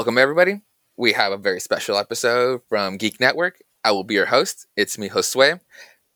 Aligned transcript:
Welcome, 0.00 0.16
everybody. 0.16 0.62
We 0.96 1.12
have 1.12 1.30
a 1.30 1.36
very 1.36 1.60
special 1.60 1.98
episode 1.98 2.62
from 2.70 2.96
Geek 2.96 3.20
Network. 3.20 3.58
I 3.84 3.92
will 3.92 4.02
be 4.02 4.14
your 4.14 4.24
host. 4.24 4.66
It's 4.74 4.96
me, 4.96 5.10
Josue. 5.10 5.60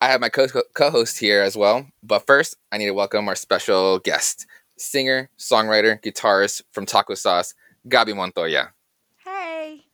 I 0.01 0.09
have 0.09 0.23
my 0.23 0.31
co 0.31 0.49
host 0.79 1.19
here 1.19 1.43
as 1.43 1.55
well. 1.55 1.87
But 2.03 2.27
first, 2.27 2.57
I 2.73 2.79
need 2.79 2.87
to 2.87 2.95
welcome 2.95 3.29
our 3.29 3.35
special 3.35 3.99
guest, 3.99 4.47
singer, 4.79 5.29
songwriter, 5.39 6.03
guitarist 6.03 6.63
from 6.73 6.87
Taco 6.87 7.13
Sauce, 7.13 7.53
Gabi 7.87 8.17
Montoya. 8.17 8.73
Hey. 9.23 9.85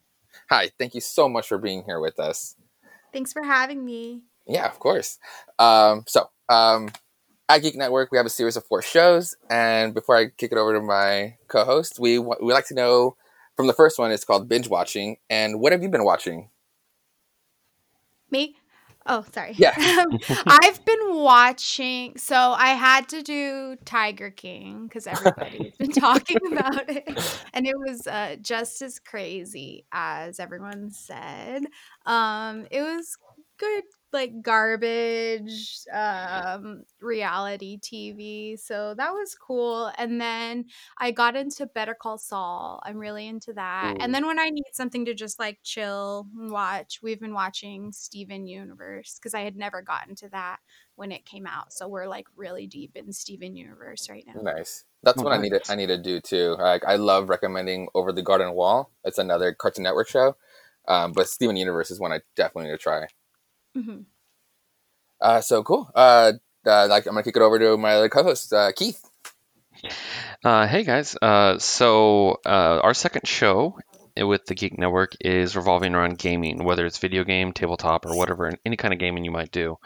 Hi, 0.51 0.71
thank 0.79 0.95
you 0.95 1.01
so 1.01 1.29
much 1.29 1.49
for 1.49 1.59
being 1.59 1.83
here 1.83 1.99
with 1.99 2.21
us. 2.21 2.55
Thanks 3.13 3.33
for 3.33 3.43
having 3.43 3.85
me. 3.85 4.23
Yeah, 4.47 4.67
of 4.67 4.79
course. 4.79 5.19
Um, 5.59 6.05
so, 6.07 6.31
um, 6.49 6.91
at 7.49 7.63
Geek 7.63 7.75
Network, 7.75 8.13
we 8.13 8.19
have 8.19 8.27
a 8.27 8.31
series 8.31 8.57
of 8.57 8.65
four 8.67 8.83
shows. 8.83 9.35
And 9.51 9.95
before 9.95 10.17
I 10.17 10.27
kick 10.29 10.53
it 10.53 10.59
over 10.59 10.75
to 10.75 10.81
my 10.81 11.39
co 11.49 11.65
host, 11.65 11.99
we, 11.99 12.21
we 12.21 12.53
like 12.53 12.69
to 12.69 12.75
know 12.75 13.17
from 13.61 13.67
the 13.67 13.75
first 13.75 13.99
one, 13.99 14.11
it's 14.11 14.25
called 14.25 14.49
Binge 14.49 14.71
Watching. 14.71 15.19
And 15.29 15.61
what 15.61 15.73
have 15.73 15.83
you 15.83 15.91
been 15.91 16.03
watching? 16.03 16.49
Me? 18.31 18.57
Oh, 19.05 19.23
sorry. 19.35 19.53
Yeah. 19.59 19.75
I've 20.47 20.83
been 20.87 21.15
watching. 21.17 22.17
So 22.17 22.37
I 22.37 22.69
had 22.69 23.07
to 23.11 23.21
do 23.21 23.77
Tiger 23.85 24.31
King 24.31 24.85
because 24.85 25.07
everybody's 25.07 25.77
been 25.77 25.91
talking 25.93 26.39
about 26.53 26.89
it. 26.89 27.43
And 27.53 27.67
it 27.67 27.75
was 27.77 28.07
uh, 28.07 28.37
just 28.41 28.81
as 28.81 28.99
crazy 28.99 29.85
as 29.93 30.41
everyone 30.41 30.91
said. 30.91 31.65
Um, 32.07 32.67
it 32.71 32.81
was 32.81 33.15
good 33.59 33.85
like 34.13 34.43
garbage 34.43 35.79
um 35.93 36.83
reality 37.01 37.79
TV. 37.79 38.59
So 38.59 38.95
that 38.95 39.13
was 39.13 39.35
cool. 39.35 39.91
And 39.99 40.21
then 40.21 40.67
I 40.99 41.11
got 41.11 41.37
into 41.37 41.67
Better 41.67 41.95
Call 41.95 42.19
Saul. 42.19 42.81
I'm 42.85 42.97
really 42.99 43.27
into 43.27 43.53
that. 43.55 43.97
And 44.01 44.15
then 44.15 44.27
when 44.27 44.39
I 44.39 44.51
need 44.51 44.71
something 44.73 45.05
to 45.07 45.15
just 45.15 45.39
like 45.39 45.59
chill 45.63 46.27
and 46.39 46.51
watch, 46.51 47.01
we've 47.03 47.21
been 47.21 47.35
watching 47.35 47.93
Steven 47.93 48.47
Universe 48.47 49.19
because 49.19 49.35
I 49.35 49.41
had 49.41 49.57
never 49.57 49.83
gotten 49.83 50.15
to 50.17 50.29
that 50.31 50.59
when 50.97 51.13
it 51.13 51.25
came 51.25 51.47
out. 51.47 51.73
So 51.73 51.89
we're 51.89 52.07
like 52.07 52.27
really 52.37 52.67
deep 52.67 52.93
in 52.95 53.13
Steven 53.13 53.57
Universe 53.57 54.09
right 54.11 54.25
now. 54.27 54.41
Nice. 54.43 54.85
That's 55.03 55.19
Oh, 55.19 55.25
what 55.25 55.33
I 55.33 55.39
need 55.39 55.51
to. 55.51 55.61
I 55.69 55.77
need 55.77 55.87
to 55.87 55.97
do 55.99 56.21
too. 56.21 56.57
Like 56.59 56.85
I 56.85 56.97
love 56.97 57.29
recommending 57.29 57.89
Over 57.95 58.13
the 58.13 58.23
Garden 58.23 58.53
Wall. 58.53 58.91
It's 59.05 59.19
another 59.19 59.55
Cartoon 59.55 59.85
Network 59.85 60.09
show. 60.09 60.37
Um, 60.89 61.13
but 61.13 61.29
Steven 61.29 61.57
Universe 61.57 61.91
is 61.91 62.01
one 62.01 62.13
I 62.13 62.21
definitely 62.37 62.71
need 62.71 62.77
to 62.77 62.83
try. 62.83 63.07
Hmm 63.75 64.01
Uh, 65.21 65.41
so 65.41 65.63
cool. 65.63 65.91
Uh, 65.95 66.33
uh, 66.67 66.87
like 66.89 67.07
I'm 67.07 67.13
gonna 67.15 67.23
kick 67.23 67.37
it 67.37 67.43
over 67.43 67.59
to 67.59 67.77
my 67.77 67.95
other 67.95 68.09
co-host, 68.09 68.53
uh, 68.53 68.73
Keith. 68.73 69.03
Uh, 70.45 70.67
hey 70.67 70.85
guys. 70.85 71.17
Uh, 71.21 71.59
so 71.59 72.41
uh, 72.47 72.81
our 72.83 72.95
second 72.95 73.27
show 73.27 73.79
with 74.17 74.45
the 74.47 74.55
Geek 74.55 74.79
Network 74.79 75.15
is 75.21 75.57
revolving 75.57 75.95
around 75.95 76.19
gaming, 76.19 76.63
whether 76.65 76.85
it's 76.87 76.99
video 76.99 77.25
game, 77.25 77.53
tabletop, 77.53 78.07
or 78.07 78.15
whatever, 78.15 78.53
any 78.65 78.77
kind 78.77 78.93
of 78.93 79.01
gaming 79.01 79.25
you 79.25 79.31
might 79.31 79.51
do. 79.51 79.79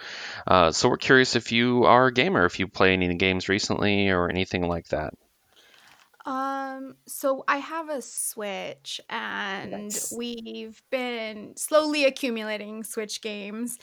Uh, 0.47 0.73
so 0.73 0.89
we're 0.89 0.97
curious 0.97 1.37
if 1.37 1.53
you 1.53 1.85
are 1.85 2.07
a 2.07 2.12
gamer, 2.12 2.45
if 2.47 2.59
you 2.59 2.69
play 2.69 2.93
any 2.93 3.15
games 3.15 3.49
recently 3.49 4.11
or 4.11 4.29
anything 4.29 4.67
like 4.69 4.89
that. 4.89 5.15
Um, 6.25 6.97
so 7.06 7.44
I 7.48 7.58
have 7.58 7.89
a 7.91 8.00
Switch 8.00 9.00
and 9.11 9.98
Nice. 9.98 10.05
we've 10.11 10.83
been 10.91 11.55
slowly 11.56 12.05
accumulating 12.06 12.83
Switch 12.83 13.20
games. 13.20 13.78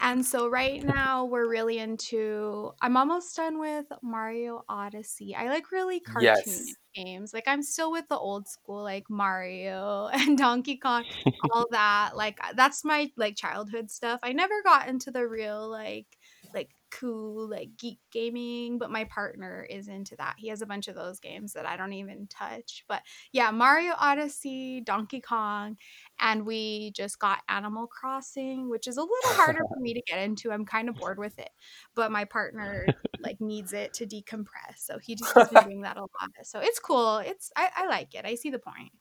And 0.00 0.24
so 0.26 0.48
right 0.48 0.82
now 0.82 1.24
we're 1.26 1.48
really 1.48 1.78
into 1.78 2.72
I'm 2.82 2.96
almost 2.96 3.36
done 3.36 3.58
with 3.60 3.86
Mario 4.02 4.64
Odyssey. 4.68 5.34
I 5.36 5.48
like 5.48 5.72
really 5.72 6.00
cartoon 6.00 6.66
Yes. 6.66 6.76
games. 6.94 7.32
Like 7.34 7.44
I'm 7.48 7.62
still 7.62 7.92
with 7.92 8.08
the 8.08 8.18
old 8.18 8.48
school 8.48 8.82
like 8.82 9.08
Mario 9.10 10.08
and 10.12 10.38
Donkey 10.38 10.76
Kong, 10.78 11.04
all 11.50 11.66
that. 11.70 12.16
Like 12.16 12.38
that's 12.56 12.84
my 12.84 13.10
like 13.16 13.36
childhood 13.36 13.90
stuff. 13.90 14.20
I 14.22 14.32
never 14.32 14.62
got 14.64 14.88
into 14.88 15.10
the 15.10 15.26
real 15.28 15.68
like 15.70 16.18
like 16.52 16.70
cool 17.00 17.48
like 17.48 17.70
geek 17.78 17.98
gaming, 18.12 18.78
but 18.78 18.90
my 18.90 19.04
partner 19.04 19.66
is 19.68 19.88
into 19.88 20.16
that. 20.16 20.34
He 20.38 20.48
has 20.48 20.62
a 20.62 20.66
bunch 20.66 20.88
of 20.88 20.94
those 20.94 21.20
games 21.20 21.52
that 21.54 21.66
I 21.66 21.76
don't 21.76 21.92
even 21.92 22.26
touch. 22.28 22.84
But 22.88 23.02
yeah, 23.32 23.50
Mario 23.50 23.94
Odyssey, 23.98 24.80
Donkey 24.80 25.20
Kong, 25.20 25.76
and 26.20 26.46
we 26.46 26.92
just 26.92 27.18
got 27.18 27.40
Animal 27.48 27.86
Crossing, 27.86 28.68
which 28.68 28.86
is 28.86 28.96
a 28.96 29.02
little 29.02 29.30
harder 29.30 29.60
for 29.68 29.80
me 29.80 29.94
to 29.94 30.02
get 30.06 30.20
into. 30.20 30.52
I'm 30.52 30.64
kind 30.64 30.88
of 30.88 30.96
bored 30.96 31.18
with 31.18 31.38
it, 31.38 31.50
but 31.94 32.12
my 32.12 32.24
partner 32.24 32.86
like 33.20 33.40
needs 33.40 33.72
it 33.72 33.94
to 33.94 34.06
decompress, 34.06 34.78
so 34.78 34.98
he 34.98 35.14
just 35.16 35.36
he's 35.36 35.48
been 35.48 35.64
doing 35.68 35.80
that 35.82 35.96
a 35.96 36.02
lot. 36.02 36.30
So 36.42 36.60
it's 36.60 36.78
cool. 36.78 37.18
It's 37.18 37.50
I, 37.56 37.70
I 37.76 37.86
like 37.86 38.14
it. 38.14 38.24
I 38.24 38.34
see 38.36 38.50
the 38.50 38.58
point. 38.58 38.92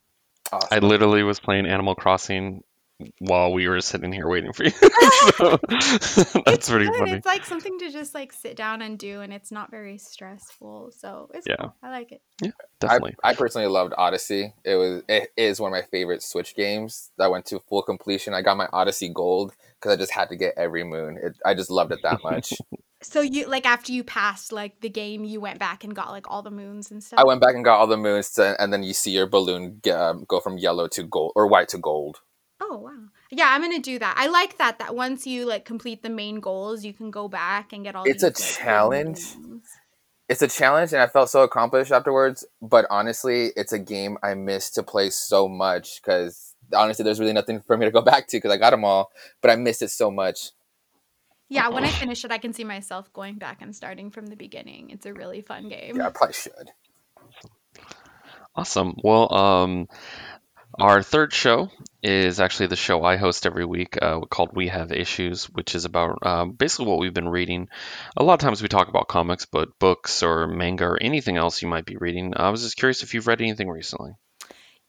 I 0.72 0.80
literally 0.80 1.24
was 1.24 1.40
playing 1.40 1.66
Animal 1.66 1.96
Crossing 1.96 2.64
while 3.20 3.52
we 3.54 3.68
were 3.68 3.82
sitting 3.82 4.12
here 4.12 4.28
waiting 4.28 4.54
for 4.54 4.64
you. 4.64 4.72
so 5.38 5.60
that's 5.70 6.38
It's 6.48 6.70
pretty 6.70 6.86
good. 6.86 6.96
funny. 6.98 7.12
It's 7.14 7.26
like 7.26 7.46
something 7.46 7.78
to 7.80 7.92
just 7.92 8.14
like 8.14 8.32
sit 8.34 8.56
down 8.56 8.82
and 8.82 8.98
do, 8.98 9.22
and 9.22 9.34
it's 9.34 9.52
not 9.52 9.72
very 9.72 9.98
stressful. 9.98 10.92
So 10.98 11.30
it's 11.34 11.48
Yeah. 11.48 11.56
cool. 11.60 11.76
I 11.84 11.90
like 11.92 12.12
it. 12.12 12.22
Yeah, 12.42 12.52
Definitely. 12.80 13.16
I 13.24 13.34
personally 13.34 13.68
loved 13.68 13.94
Odyssey. 13.98 14.54
It 14.64 14.76
was 14.76 15.04
it 15.08 15.30
is 15.38 15.60
one 15.60 15.72
of 15.74 15.78
my 15.78 15.86
favorite 15.90 16.24
Switch 16.24 16.56
games. 16.56 17.12
I 17.20 17.28
went 17.28 17.46
to 17.48 17.60
full 17.60 17.82
completion. 17.84 18.34
I 18.34 18.42
got 18.42 18.58
my 18.58 18.68
Odyssey 18.72 19.10
Gold 19.10 19.54
because 19.80 19.92
I 19.94 19.98
just 19.98 20.12
had 20.12 20.30
to 20.30 20.36
get 20.36 20.54
every 20.58 20.84
moon. 20.84 21.18
It, 21.22 21.34
I 21.46 21.54
just 21.54 21.70
loved 21.70 21.92
it 21.92 22.00
that 22.04 22.20
much. 22.24 22.54
So 23.02 23.20
you 23.20 23.48
like 23.48 23.66
after 23.66 23.92
you 23.92 24.04
passed 24.04 24.52
like 24.54 24.80
the 24.80 24.90
game, 24.90 25.26
you 25.26 25.42
went 25.42 25.60
back 25.60 25.84
and 25.84 25.94
got 25.94 26.12
like 26.12 26.30
all 26.32 26.42
the 26.42 26.52
moons 26.52 26.90
and 26.90 27.04
stuff. 27.04 27.20
I 27.20 27.26
went 27.26 27.42
back 27.42 27.54
and 27.56 27.64
got 27.66 27.80
all 27.80 27.88
the 27.88 27.98
moons, 27.98 28.32
to, 28.36 28.56
and 28.62 28.72
then 28.72 28.82
you 28.84 28.94
see 28.94 29.12
your 29.12 29.28
balloon 29.28 29.80
get, 29.82 30.00
um, 30.00 30.24
go 30.28 30.40
from 30.40 30.58
yellow 30.58 30.88
to 30.90 31.04
gold 31.04 31.34
or 31.36 31.48
white 31.48 31.68
to 31.70 31.78
gold. 31.78 32.22
Oh 32.74 32.78
wow. 32.78 32.92
Yeah, 33.30 33.50
I'm 33.52 33.62
gonna 33.62 33.78
do 33.78 34.00
that. 34.00 34.16
I 34.18 34.26
like 34.28 34.58
that. 34.58 34.80
That 34.80 34.96
once 34.96 35.28
you 35.28 35.46
like 35.46 35.64
complete 35.64 36.02
the 36.02 36.10
main 36.10 36.40
goals, 36.40 36.84
you 36.84 36.92
can 36.92 37.12
go 37.12 37.28
back 37.28 37.72
and 37.72 37.84
get 37.84 37.96
all. 37.96 38.04
It's 38.06 38.24
a 38.24 38.28
like, 38.28 38.36
challenge. 38.36 39.36
It's 40.28 40.42
a 40.42 40.48
challenge, 40.48 40.92
and 40.92 41.02
I 41.02 41.06
felt 41.06 41.30
so 41.30 41.44
accomplished 41.44 41.92
afterwards. 41.92 42.44
But 42.64 42.88
honestly, 42.90 43.52
it's 43.56 43.74
a 43.74 43.78
game 43.78 44.18
I 44.24 44.34
miss 44.34 44.72
to 44.72 44.82
play 44.82 45.12
so 45.12 45.48
much 45.48 46.02
because 46.02 46.56
honestly, 46.76 47.04
there's 47.04 47.20
really 47.20 47.34
nothing 47.34 47.62
for 47.62 47.78
me 47.78 47.86
to 47.86 47.92
go 47.92 48.02
back 48.12 48.28
to 48.30 48.38
because 48.38 48.52
I 48.52 48.58
got 48.58 48.72
them 48.72 48.86
all. 48.86 49.12
But 49.40 49.52
I 49.52 49.56
miss 49.56 49.84
it 49.84 49.92
so 49.92 50.10
much. 50.10 50.50
Yeah, 51.50 51.70
when 51.70 51.84
I 51.84 51.90
finish 51.90 52.26
it, 52.26 52.32
I 52.32 52.40
can 52.40 52.54
see 52.54 52.64
myself 52.64 53.14
going 53.14 53.36
back 53.36 53.62
and 53.62 53.76
starting 53.76 54.10
from 54.10 54.26
the 54.26 54.36
beginning. 54.36 54.90
It's 54.90 55.06
a 55.06 55.14
really 55.14 55.42
fun 55.42 55.70
game. 55.70 55.98
Yeah, 55.98 56.08
I 56.08 56.10
probably 56.10 56.34
should. 56.34 56.72
Awesome. 58.56 58.96
Well, 59.04 59.34
um, 59.34 59.88
our 60.80 61.02
third 61.02 61.34
show 61.34 61.70
is 62.02 62.40
actually 62.40 62.68
the 62.68 62.76
show 62.76 63.04
I 63.04 63.18
host 63.18 63.46
every 63.46 63.66
week 63.66 63.98
uh, 64.02 64.22
called 64.22 64.52
We 64.54 64.68
Have 64.68 64.92
Issues, 64.92 65.46
which 65.46 65.76
is 65.76 65.86
about 65.86 66.26
um, 66.26 66.52
basically 66.52 66.88
what 66.88 67.00
we've 67.00 67.14
been 67.14 67.30
reading. 67.30 67.70
A 68.18 68.24
lot 68.24 68.34
of 68.34 68.40
times 68.40 68.62
we 68.62 68.68
talk 68.68 68.90
about 68.90 69.08
comics, 69.08 69.46
but 69.46 69.80
books 69.80 70.24
or 70.24 70.48
manga 70.48 70.86
or 70.86 71.02
anything 71.02 71.38
else 71.38 71.62
you 71.62 71.68
might 71.68 71.86
be 71.86 71.98
reading. 71.98 72.34
I 72.36 72.50
was 72.50 72.64
just 72.64 72.78
curious 72.78 73.04
if 73.04 73.14
you've 73.14 73.28
read 73.28 73.42
anything 73.42 73.70
recently. 73.70 74.12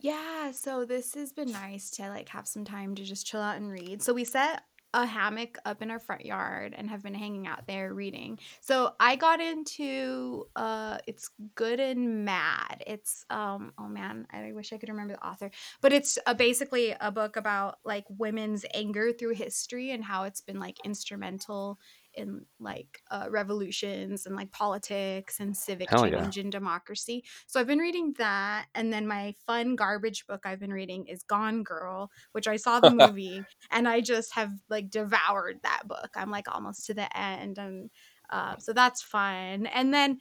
Yeah, 0.00 0.50
so 0.52 0.84
this 0.84 1.14
has 1.14 1.32
been 1.32 1.52
nice 1.52 1.90
to 1.92 2.08
like 2.08 2.28
have 2.30 2.46
some 2.46 2.64
time 2.64 2.94
to 2.96 3.04
just 3.04 3.26
chill 3.26 3.40
out 3.40 3.56
and 3.56 3.70
read. 3.70 4.02
So 4.02 4.12
we 4.12 4.24
set 4.24 4.62
a 4.94 5.04
hammock 5.04 5.58
up 5.64 5.82
in 5.82 5.90
our 5.90 5.98
front 5.98 6.24
yard 6.24 6.72
and 6.78 6.88
have 6.88 7.02
been 7.02 7.14
hanging 7.14 7.48
out 7.48 7.66
there 7.66 7.92
reading. 7.92 8.38
So 8.60 8.92
I 9.00 9.16
got 9.16 9.40
into 9.40 10.46
uh 10.54 10.98
it's 11.06 11.30
Good 11.56 11.80
and 11.80 12.24
Mad. 12.24 12.84
It's 12.86 13.26
um 13.28 13.72
oh 13.76 13.88
man, 13.88 14.26
I 14.32 14.52
wish 14.52 14.72
I 14.72 14.78
could 14.78 14.88
remember 14.88 15.14
the 15.14 15.26
author. 15.26 15.50
But 15.80 15.92
it's 15.92 16.16
uh, 16.26 16.34
basically 16.34 16.94
a 17.00 17.10
book 17.10 17.36
about 17.36 17.78
like 17.84 18.04
women's 18.08 18.64
anger 18.72 19.12
through 19.12 19.34
history 19.34 19.90
and 19.90 20.04
how 20.04 20.24
it's 20.24 20.40
been 20.40 20.60
like 20.60 20.78
instrumental 20.84 21.80
in 22.16 22.46
like 22.60 23.00
uh, 23.10 23.26
revolutions 23.30 24.26
and 24.26 24.36
like 24.36 24.50
politics 24.52 25.40
and 25.40 25.56
civic 25.56 25.90
Hell 25.90 26.06
yeah. 26.06 26.20
change 26.20 26.38
and 26.38 26.52
democracy. 26.52 27.24
So 27.46 27.60
I've 27.60 27.66
been 27.66 27.78
reading 27.78 28.14
that, 28.18 28.66
and 28.74 28.92
then 28.92 29.06
my 29.06 29.34
fun 29.46 29.76
garbage 29.76 30.26
book 30.26 30.42
I've 30.44 30.60
been 30.60 30.72
reading 30.72 31.06
is 31.06 31.22
Gone 31.22 31.62
Girl, 31.62 32.10
which 32.32 32.48
I 32.48 32.56
saw 32.56 32.80
the 32.80 32.90
movie, 33.08 33.42
and 33.70 33.88
I 33.88 34.00
just 34.00 34.34
have 34.34 34.52
like 34.68 34.90
devoured 34.90 35.60
that 35.62 35.82
book. 35.86 36.10
I'm 36.16 36.30
like 36.30 36.52
almost 36.52 36.86
to 36.86 36.94
the 36.94 37.16
end, 37.18 37.58
and 37.58 37.90
uh, 38.30 38.56
so 38.58 38.72
that's 38.72 39.02
fun. 39.02 39.66
And 39.66 39.92
then 39.92 40.18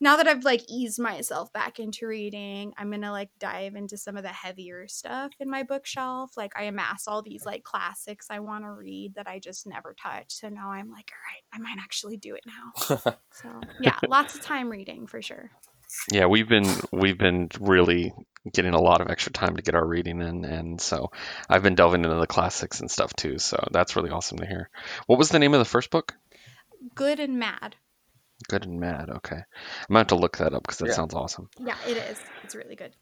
now 0.00 0.16
that 0.16 0.26
I've 0.26 0.44
like 0.44 0.64
eased 0.68 0.98
myself 0.98 1.52
back 1.52 1.78
into 1.78 2.06
reading, 2.06 2.72
I'm 2.76 2.90
gonna 2.90 3.12
like 3.12 3.30
dive 3.38 3.74
into 3.74 3.96
some 3.96 4.16
of 4.16 4.22
the 4.22 4.28
heavier 4.28 4.88
stuff 4.88 5.32
in 5.38 5.48
my 5.48 5.62
bookshelf. 5.62 6.32
Like 6.36 6.52
I 6.56 6.64
amass 6.64 7.06
all 7.06 7.22
these 7.22 7.46
like 7.46 7.62
classics 7.62 8.26
I 8.30 8.40
want 8.40 8.64
to 8.64 8.70
read 8.70 9.14
that 9.14 9.28
I 9.28 9.38
just 9.38 9.66
never 9.66 9.94
touch. 10.00 10.26
So 10.28 10.48
now 10.48 10.70
I'm 10.70 10.90
like, 10.90 11.10
all 11.12 11.18
right, 11.30 11.44
I 11.52 11.58
might 11.58 11.82
actually 11.82 12.16
do 12.16 12.34
it 12.34 12.44
now. 12.46 13.14
So 13.32 13.48
yeah, 13.80 13.98
lots 14.08 14.36
of 14.36 14.42
time 14.42 14.70
reading 14.70 15.08
for 15.08 15.20
sure. 15.20 15.50
Yeah, 16.12 16.26
we've 16.26 16.48
been 16.48 16.66
we've 16.92 17.18
been 17.18 17.48
really 17.60 18.12
getting 18.52 18.74
a 18.74 18.80
lot 18.80 19.00
of 19.00 19.08
extra 19.08 19.32
time 19.32 19.56
to 19.56 19.62
get 19.62 19.74
our 19.74 19.86
reading 19.86 20.20
in, 20.20 20.44
and 20.44 20.80
so 20.80 21.10
I've 21.48 21.62
been 21.62 21.74
delving 21.74 22.04
into 22.04 22.16
the 22.16 22.26
classics 22.26 22.80
and 22.80 22.90
stuff 22.90 23.14
too. 23.14 23.38
So 23.38 23.68
that's 23.72 23.96
really 23.96 24.10
awesome 24.10 24.38
to 24.38 24.46
hear. 24.46 24.70
What 25.06 25.18
was 25.18 25.30
the 25.30 25.38
name 25.38 25.54
of 25.54 25.58
the 25.58 25.64
first 25.64 25.90
book? 25.90 26.14
Good 26.94 27.18
and 27.18 27.38
mad. 27.38 27.76
Good 28.48 28.64
and 28.64 28.80
Mad. 28.80 29.10
Okay, 29.10 29.36
I'm 29.36 29.44
gonna 29.88 30.00
have 30.00 30.06
to 30.08 30.16
look 30.16 30.38
that 30.38 30.52
up 30.54 30.62
because 30.62 30.78
that 30.78 30.88
Yeah. 30.88 30.94
sounds 30.94 31.14
awesome. 31.14 31.48
Yeah, 31.58 31.76
it 31.86 31.96
is. 31.96 32.20
It's 32.42 32.54
really 32.54 32.76
good. 32.76 32.92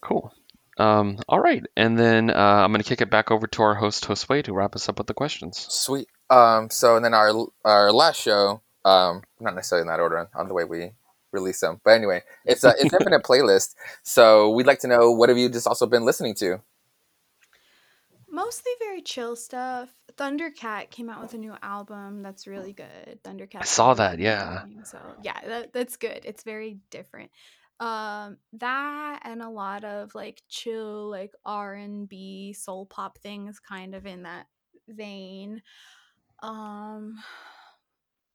Cool. 0.00 0.32
Um, 0.78 1.18
all 1.28 1.38
right, 1.40 1.64
and 1.76 1.98
then 1.98 2.30
uh, 2.30 2.34
I'm 2.34 2.72
going 2.72 2.82
to 2.82 2.88
kick 2.88 3.02
it 3.02 3.10
back 3.10 3.30
over 3.30 3.46
to 3.46 3.62
our 3.62 3.74
host, 3.74 4.04
Josue, 4.06 4.42
to 4.44 4.54
wrap 4.54 4.74
us 4.74 4.88
up 4.88 4.96
with 4.98 5.06
the 5.06 5.12
questions. 5.14 5.58
Sweet. 5.68 6.08
Um, 6.30 6.70
so 6.70 6.96
and 6.96 7.04
then 7.04 7.12
our 7.14 7.30
our 7.64 7.92
last 7.92 8.20
show, 8.20 8.62
um, 8.84 9.22
not 9.38 9.54
necessarily 9.54 9.82
in 9.82 9.88
that 9.88 10.00
order 10.00 10.28
on 10.34 10.48
the 10.48 10.54
way 10.54 10.64
we 10.64 10.92
release 11.30 11.60
them, 11.60 11.80
but 11.84 11.90
anyway, 11.92 12.22
it's 12.46 12.64
a 12.64 12.74
it's 12.78 12.92
infinite 13.00 13.22
playlist. 13.22 13.74
So 14.02 14.50
we'd 14.50 14.66
like 14.66 14.80
to 14.80 14.88
know 14.88 15.10
what 15.12 15.28
have 15.28 15.36
you 15.38 15.50
just 15.50 15.66
also 15.66 15.86
been 15.86 16.04
listening 16.06 16.34
to? 16.36 16.60
Mostly 18.30 18.72
very 18.78 19.02
chill 19.02 19.36
stuff. 19.36 19.90
Thundercat 20.16 20.90
came 20.90 21.10
out 21.10 21.22
with 21.22 21.34
a 21.34 21.38
new 21.38 21.54
album 21.62 22.22
that's 22.22 22.46
really 22.46 22.72
good. 22.72 23.18
Thundercat. 23.24 23.62
I 23.62 23.64
saw 23.64 23.94
that, 23.94 24.18
yeah. 24.18 24.64
So 24.84 24.98
yeah, 25.22 25.40
that, 25.46 25.72
that's 25.72 25.96
good. 25.96 26.20
It's 26.24 26.42
very 26.42 26.78
different. 26.90 27.30
Um, 27.80 28.36
that 28.54 29.20
and 29.24 29.42
a 29.42 29.48
lot 29.48 29.84
of 29.84 30.14
like 30.14 30.42
chill, 30.48 31.10
like 31.10 31.32
R 31.44 31.74
and 31.74 32.08
B, 32.08 32.52
soul 32.52 32.86
pop 32.86 33.18
things, 33.18 33.58
kind 33.58 33.94
of 33.94 34.06
in 34.06 34.22
that 34.22 34.46
vein. 34.88 35.62
Um, 36.42 37.16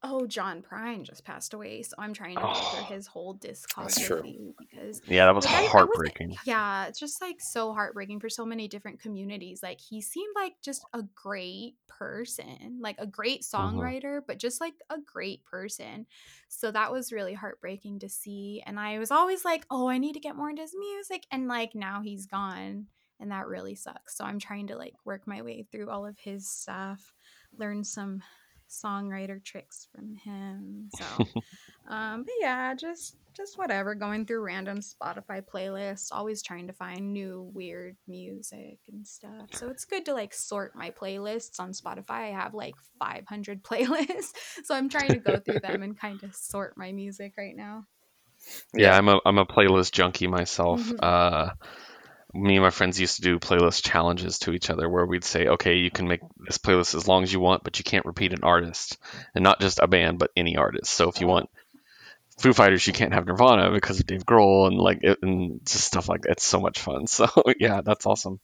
Oh, 0.03 0.27
John 0.27 0.61
Prine 0.61 1.03
just 1.03 1.25
passed 1.25 1.53
away, 1.53 1.81
so 1.81 1.95
I'm 1.97 2.13
trying 2.13 2.39
to 2.39 2.45
go 2.45 2.61
through 2.61 2.83
Oh, 2.83 2.85
his 2.85 3.07
whole 3.07 3.37
That's 3.79 3.97
true. 3.97 4.23
discography 4.25 4.55
because 4.57 5.01
yeah, 5.07 5.25
that 5.25 5.35
was 5.35 5.51
like 5.51 5.55
I, 5.55 5.69
I 5.77 5.85
heartbreaking. 5.85 6.37
yeah, 6.45 6.85
it's 6.87 6.99
just 6.99 7.19
like 7.21 7.41
so 7.41 7.73
heartbreaking 7.73 8.19
for 8.19 8.29
so 8.29 8.45
many 8.45 8.67
different 8.67 8.99
communities. 8.99 9.63
Like 9.63 9.79
he 9.81 10.01
seemed 10.01 10.35
like 10.35 10.53
just 10.61 10.85
a 10.93 11.01
great 11.15 11.75
person, 11.87 12.77
like 12.81 12.97
a 12.99 13.07
great 13.07 13.41
hmm 13.55 13.89
songwriter, 13.93 14.21
but 14.25 14.37
just 14.37 14.61
like 14.61 14.75
a 14.91 14.99
great 14.99 15.43
person. 15.45 16.05
So 16.47 16.71
that 16.71 16.91
was 16.91 17.11
really 17.11 17.33
heartbreaking 17.33 17.99
to 17.99 18.09
see. 18.09 18.61
And 18.65 18.79
I 18.79 18.99
was 18.99 19.09
always 19.11 19.43
like, 19.45 19.65
oh, 19.71 19.87
I 19.89 19.97
need 19.97 20.13
to 20.13 20.19
get 20.19 20.35
more 20.35 20.49
into 20.49 20.61
his 20.61 20.75
music. 20.77 21.25
And 21.31 21.47
like 21.47 21.73
now 21.73 22.01
he's 22.01 22.27
gone. 22.27 22.87
And 23.19 23.31
that 23.31 23.47
really 23.47 23.73
sucks. 23.75 24.15
So 24.15 24.23
I'm 24.25 24.37
trying 24.37 24.67
to 24.67 24.75
like 24.77 24.93
work 25.05 25.25
my 25.25 25.41
way 25.41 25.63
through 25.63 25.89
all 25.89 26.05
of 26.05 26.19
his 26.19 26.47
stuff, 26.47 27.15
learn 27.51 27.83
some 27.83 28.21
songwriter 28.69 29.43
tricks 29.43 29.87
from 29.93 30.15
him. 30.15 30.89
So, 30.95 31.05
um, 31.89 32.23
but 32.23 32.33
yeah, 32.39 32.73
just 32.75 33.17
just 33.35 33.57
whatever, 33.57 33.93
going 33.93 34.25
through 34.25 34.43
random 34.43 34.79
Spotify 34.79 35.41
playlists, 35.43 36.07
always 36.11 36.41
trying 36.41 36.67
to 36.67 36.73
find 36.73 37.13
new 37.13 37.51
weird 37.53 37.95
music 38.07 38.79
and 38.91 39.07
stuff. 39.07 39.49
So 39.51 39.69
it's 39.69 39.85
good 39.85 40.05
to 40.05 40.13
like 40.13 40.33
sort 40.33 40.75
my 40.75 40.89
playlists 40.91 41.59
on 41.59 41.71
Spotify. 41.71 42.09
I 42.09 42.31
have 42.31 42.53
like 42.55 42.75
500 42.99 43.63
playlists, 43.63 44.33
so 44.63 44.75
I'm 44.75 44.89
trying 44.89 45.13
to 45.13 45.19
go 45.19 45.39
through 45.39 45.59
them 45.59 45.83
and 45.83 45.99
kind 45.99 46.23
of 46.23 46.33
sort 46.35 46.77
my 46.77 46.91
music 46.91 47.33
right 47.37 47.55
now. 47.55 47.85
Yeah, 48.73 48.87
Yeah. 48.87 48.97
I'm 48.97 49.07
a 49.07 49.19
I'm 49.25 49.37
a 49.37 49.45
playlist 49.45 49.91
junkie 49.91 50.27
myself. 50.27 50.81
Mhm. 50.81 50.97
Uh, 51.01 51.49
me 52.37 52.55
and 52.55 52.63
my 52.63 52.69
friends 52.69 52.99
used 52.99 53.17
to 53.17 53.21
do 53.21 53.39
playlist 53.39 53.83
challenges 53.83 54.39
to 54.39 54.53
each 54.53 54.69
other 54.69 54.87
where 54.87 55.05
we'd 55.05 55.23
say, 55.23 55.47
okay, 55.47 55.75
you 55.75 55.91
can 55.91 56.07
make 56.07 56.21
this 56.37 56.57
playlist 56.57 56.95
as 56.95 57.07
long 57.07 57.23
as 57.23 57.33
you 57.33 57.39
want, 57.39 57.63
but 57.63 57.79
you 57.79 57.83
can't 57.83 58.05
repeat 58.05 58.33
an 58.33 58.43
artist, 58.43 58.97
and 59.33 59.43
not 59.43 59.59
just 59.59 59.79
a 59.79 59.87
band, 59.87 60.19
but 60.19 60.31
any 60.35 60.57
artist. 60.57 60.91
So 60.91 61.09
if 61.09 61.19
you 61.19 61.27
want 61.27 61.49
Foo 62.37 62.53
Fighters, 62.53 62.85
you 62.85 62.93
can't 62.93 63.13
have 63.13 63.25
Nirvana 63.25 63.71
because 63.71 63.99
of 63.99 64.05
Dave 64.05 64.25
Grohl 64.25 64.67
and 64.67 64.77
like 64.77 64.99
it, 65.01 65.19
and 65.21 65.59
just 65.65 65.85
stuff 65.85 66.07
like 66.07 66.21
that. 66.21 66.33
It's 66.33 66.45
so 66.45 66.59
much 66.59 66.79
fun. 66.79 67.07
So 67.07 67.27
yeah, 67.59 67.81
that's 67.81 68.05
awesome. 68.05 68.39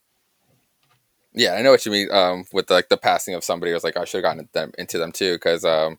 Yeah, 1.33 1.53
I 1.53 1.61
know 1.61 1.71
what 1.71 1.85
you 1.85 1.91
mean. 1.91 2.11
Um, 2.11 2.45
with 2.51 2.69
like 2.69 2.89
the 2.89 2.97
passing 2.97 3.33
of 3.33 3.43
somebody, 3.43 3.71
I 3.71 3.75
was 3.75 3.83
like, 3.83 3.97
I 3.97 4.05
should 4.05 4.23
have 4.23 4.31
gotten 4.31 4.49
them 4.53 4.71
into 4.77 4.97
them 4.97 5.11
too, 5.11 5.33
because 5.33 5.65
um, 5.65 5.97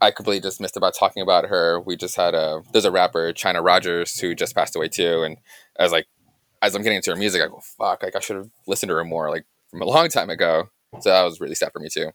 I 0.00 0.10
completely 0.10 0.40
just 0.40 0.60
missed 0.60 0.76
about 0.76 0.94
talking 0.94 1.22
about 1.22 1.46
her. 1.46 1.80
We 1.80 1.96
just 1.96 2.16
had 2.16 2.34
a 2.34 2.62
there's 2.72 2.84
a 2.84 2.90
rapper 2.90 3.32
Chynna 3.32 3.64
Rogers 3.64 4.18
who 4.18 4.34
just 4.34 4.54
passed 4.54 4.76
away 4.76 4.88
too, 4.88 5.22
and 5.22 5.38
I 5.78 5.82
was 5.82 5.92
like, 5.92 6.06
as 6.62 6.74
I'm 6.74 6.82
getting 6.82 6.96
into 6.96 7.10
her 7.10 7.16
music, 7.16 7.42
I 7.42 7.48
go, 7.48 7.60
fuck, 7.60 8.02
like 8.02 8.16
I 8.16 8.20
should 8.20 8.36
have 8.36 8.48
listened 8.66 8.88
to 8.90 8.94
her 8.96 9.04
more, 9.04 9.28
like 9.30 9.44
from 9.70 9.82
a 9.82 9.86
long 9.86 10.08
time 10.08 10.30
ago. 10.30 10.68
So 11.00 11.10
that 11.10 11.22
was 11.24 11.40
really 11.40 11.54
sad 11.54 11.72
for 11.72 11.80
me 11.80 11.88
too. 11.92 12.10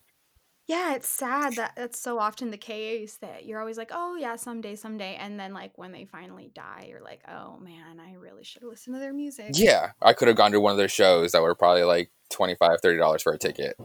Yeah, 0.67 0.95
it's 0.95 1.07
sad 1.07 1.55
that 1.55 1.73
that's 1.77 1.99
so 1.99 2.19
often 2.19 2.51
the 2.51 2.57
case 2.57 3.17
that 3.21 3.45
you're 3.45 3.61
always 3.61 3.77
like, 3.77 3.91
oh, 3.94 4.17
yeah, 4.19 4.35
someday, 4.35 4.75
someday. 4.75 5.15
And 5.15 5.39
then, 5.39 5.53
like, 5.53 5.77
when 5.77 5.94
they 5.94 6.03
finally 6.03 6.51
die, 6.53 6.88
you're 6.89 7.01
like, 7.01 7.21
oh, 7.29 7.57
man, 7.57 8.01
I 8.01 8.15
really 8.15 8.44
should 8.44 8.63
have 8.63 8.71
listened 8.71 8.97
to 8.97 8.99
their 8.99 9.13
music. 9.13 9.51
Yeah, 9.53 9.91
I 10.01 10.11
could 10.11 10.27
have 10.27 10.35
gone 10.35 10.51
to 10.51 10.59
one 10.59 10.71
of 10.73 10.77
their 10.77 10.89
shows 10.89 11.31
that 11.31 11.41
were 11.41 11.55
probably 11.55 11.83
like 11.83 12.11
25 12.31 12.81
dollars 12.81 13.23
for 13.23 13.31
a 13.31 13.38
ticket. 13.38 13.77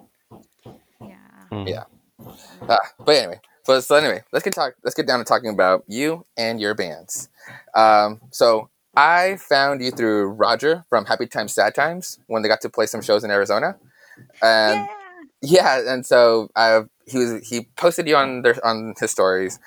Yeah. 1.00 1.16
Mhm. 1.52 1.68
Yeah. 1.68 1.84
Ah, 2.68 2.78
but 2.98 3.14
anyway, 3.14 3.40
so, 3.64 3.78
so 3.78 3.94
anyway, 3.94 4.24
let's 4.32 4.44
get 4.44 4.52
talk. 4.52 4.74
Let's 4.82 4.96
get 4.96 5.06
down 5.06 5.20
to 5.20 5.24
talking 5.24 5.50
about 5.50 5.84
you 5.86 6.26
and 6.36 6.60
your 6.60 6.74
bands. 6.74 7.28
Um, 7.76 8.20
so 8.32 8.70
I 8.96 9.36
found 9.36 9.82
you 9.82 9.90
through 9.90 10.26
Roger 10.28 10.84
from 10.88 11.06
Happy 11.06 11.26
Times 11.26 11.54
Sad 11.54 11.74
Times 11.74 12.18
when 12.26 12.42
they 12.42 12.48
got 12.48 12.60
to 12.62 12.68
play 12.68 12.86
some 12.86 13.02
shows 13.02 13.24
in 13.24 13.30
Arizona, 13.30 13.76
and 14.42 14.86
Yeah. 15.42 15.78
yeah, 15.84 15.92
and 15.92 16.04
so 16.04 16.50
uh, 16.56 16.82
he 17.06 17.18
was 17.18 17.48
he 17.48 17.68
posted 17.76 18.06
you 18.06 18.16
on 18.16 18.42
their 18.42 18.64
on 18.64 18.94
his 18.98 19.10
stories, 19.10 19.58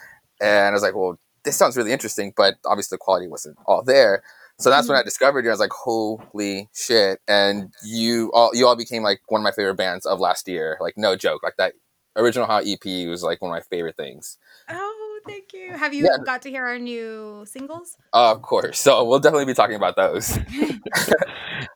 and 0.42 0.68
I 0.70 0.72
was 0.72 0.84
like, 0.84 0.96
well, 0.96 1.20
this 1.44 1.56
sounds 1.56 1.76
really 1.78 1.92
interesting, 1.92 2.34
but 2.36 2.56
obviously 2.66 2.96
the 2.96 3.00
quality 3.00 3.28
wasn't 3.28 3.58
all 3.66 3.84
there. 3.84 4.24
So 4.58 4.70
that's 4.70 4.88
when 4.88 4.98
I 4.98 5.04
discovered 5.04 5.44
you. 5.44 5.50
I 5.50 5.54
was 5.54 5.60
like, 5.60 5.74
holy 5.74 6.70
shit! 6.74 7.20
And 7.28 7.74
you 7.84 8.32
all 8.34 8.52
you 8.54 8.66
all 8.68 8.76
became 8.78 9.04
like 9.04 9.22
one 9.28 9.42
of 9.42 9.44
my 9.44 9.52
favorite 9.52 9.76
bands 9.76 10.06
of 10.06 10.20
last 10.20 10.48
year. 10.48 10.78
Like 10.80 10.98
no 10.98 11.16
joke, 11.16 11.44
like 11.44 11.58
that 11.58 11.74
original 12.16 12.46
Hot 12.48 12.64
EP 12.66 12.86
was 13.08 13.22
like 13.24 13.42
one 13.42 13.52
of 13.52 13.56
my 13.56 13.62
favorite 13.62 13.98
things. 13.98 14.38
Oh, 14.70 15.20
thank 15.28 15.52
you. 15.52 15.65
Have 15.86 15.94
you 15.94 16.06
Yeah. 16.06 16.18
got 16.26 16.42
to 16.42 16.50
hear 16.50 16.66
our 16.66 16.80
new 16.80 17.46
singles? 17.46 17.96
Of 18.12 18.42
course. 18.42 18.80
So 18.80 19.04
we'll 19.04 19.20
definitely 19.20 19.46
be 19.46 19.54
talking 19.54 19.76
about 19.76 19.96
those. 19.96 20.38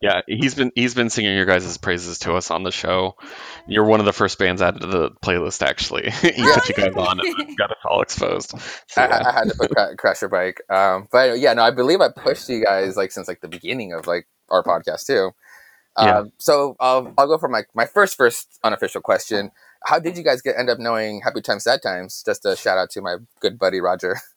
Yeah, 0.01 0.21
he's 0.27 0.55
been 0.55 0.71
he's 0.75 0.93
been 0.93 1.09
singing 1.09 1.35
your 1.35 1.45
guys' 1.45 1.77
praises 1.77 2.19
to 2.19 2.33
us 2.35 2.51
on 2.51 2.63
the 2.63 2.71
show. 2.71 3.15
You're 3.67 3.83
one 3.85 3.99
of 3.99 4.05
the 4.05 4.13
first 4.13 4.37
bands 4.39 4.61
added 4.61 4.81
to 4.81 4.87
the 4.87 5.09
playlist, 5.23 5.61
actually. 5.61 6.09
he 6.21 6.31
Oh, 6.37 6.53
put 6.55 6.69
you 6.69 6.75
guys 6.75 6.93
on 6.95 7.19
and 7.19 7.57
got 7.57 7.71
us 7.71 7.77
all 7.83 8.01
exposed. 8.01 8.51
So 8.87 9.01
I, 9.01 9.07
yeah, 9.07 9.27
I 9.29 9.31
had 9.33 9.49
to 9.49 9.55
put 9.55 9.71
Cra- 9.71 9.95
Crash 9.97 10.21
Your 10.21 10.29
Bike. 10.29 10.61
Um, 10.69 11.07
but 11.11 11.39
yeah, 11.39 11.53
no, 11.53 11.63
I 11.63 11.71
believe 11.71 11.99
I 12.01 12.09
pushed 12.09 12.47
you 12.49 12.63
guys 12.63 12.95
like 12.97 13.11
since 13.11 13.27
like 13.27 13.41
the 13.41 13.47
beginning 13.49 13.91
of 13.93 14.07
like 14.07 14.27
our 14.49 14.63
podcast 14.63 15.05
too. 15.05 15.31
Yeah. 15.97 16.19
Um, 16.19 16.31
so 16.37 16.75
I'll, 16.79 17.13
I'll 17.17 17.27
go 17.27 17.37
for 17.37 17.49
my, 17.49 17.63
my 17.73 17.85
first 17.85 18.15
first 18.15 18.59
unofficial 18.63 19.01
question. 19.01 19.51
How 19.85 19.99
did 19.99 20.17
you 20.17 20.23
guys 20.23 20.41
get 20.41 20.57
end 20.57 20.69
up 20.69 20.79
knowing 20.79 21.21
Happy 21.21 21.41
Times 21.41 21.63
Sad 21.63 21.81
Times? 21.81 22.23
Just 22.25 22.45
a 22.45 22.55
shout 22.55 22.77
out 22.77 22.89
to 22.91 23.01
my 23.01 23.17
good 23.39 23.57
buddy 23.57 23.79
Roger. 23.81 24.17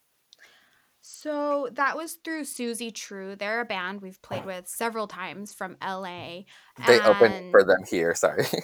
So 1.04 1.68
that 1.72 1.96
was 1.96 2.14
through 2.25 2.44
Susie 2.44 2.92
True. 2.92 3.34
They're 3.34 3.61
a 3.61 3.64
band 3.64 4.02
we've 4.02 4.22
played 4.22 4.46
with 4.46 4.68
several 4.68 5.08
times 5.08 5.52
from 5.52 5.76
LA. 5.82 6.42
They 6.87 7.00
opened 7.00 7.50
for 7.50 7.64
them 7.64 7.84
here. 7.88 8.14
Sorry. 8.14 8.44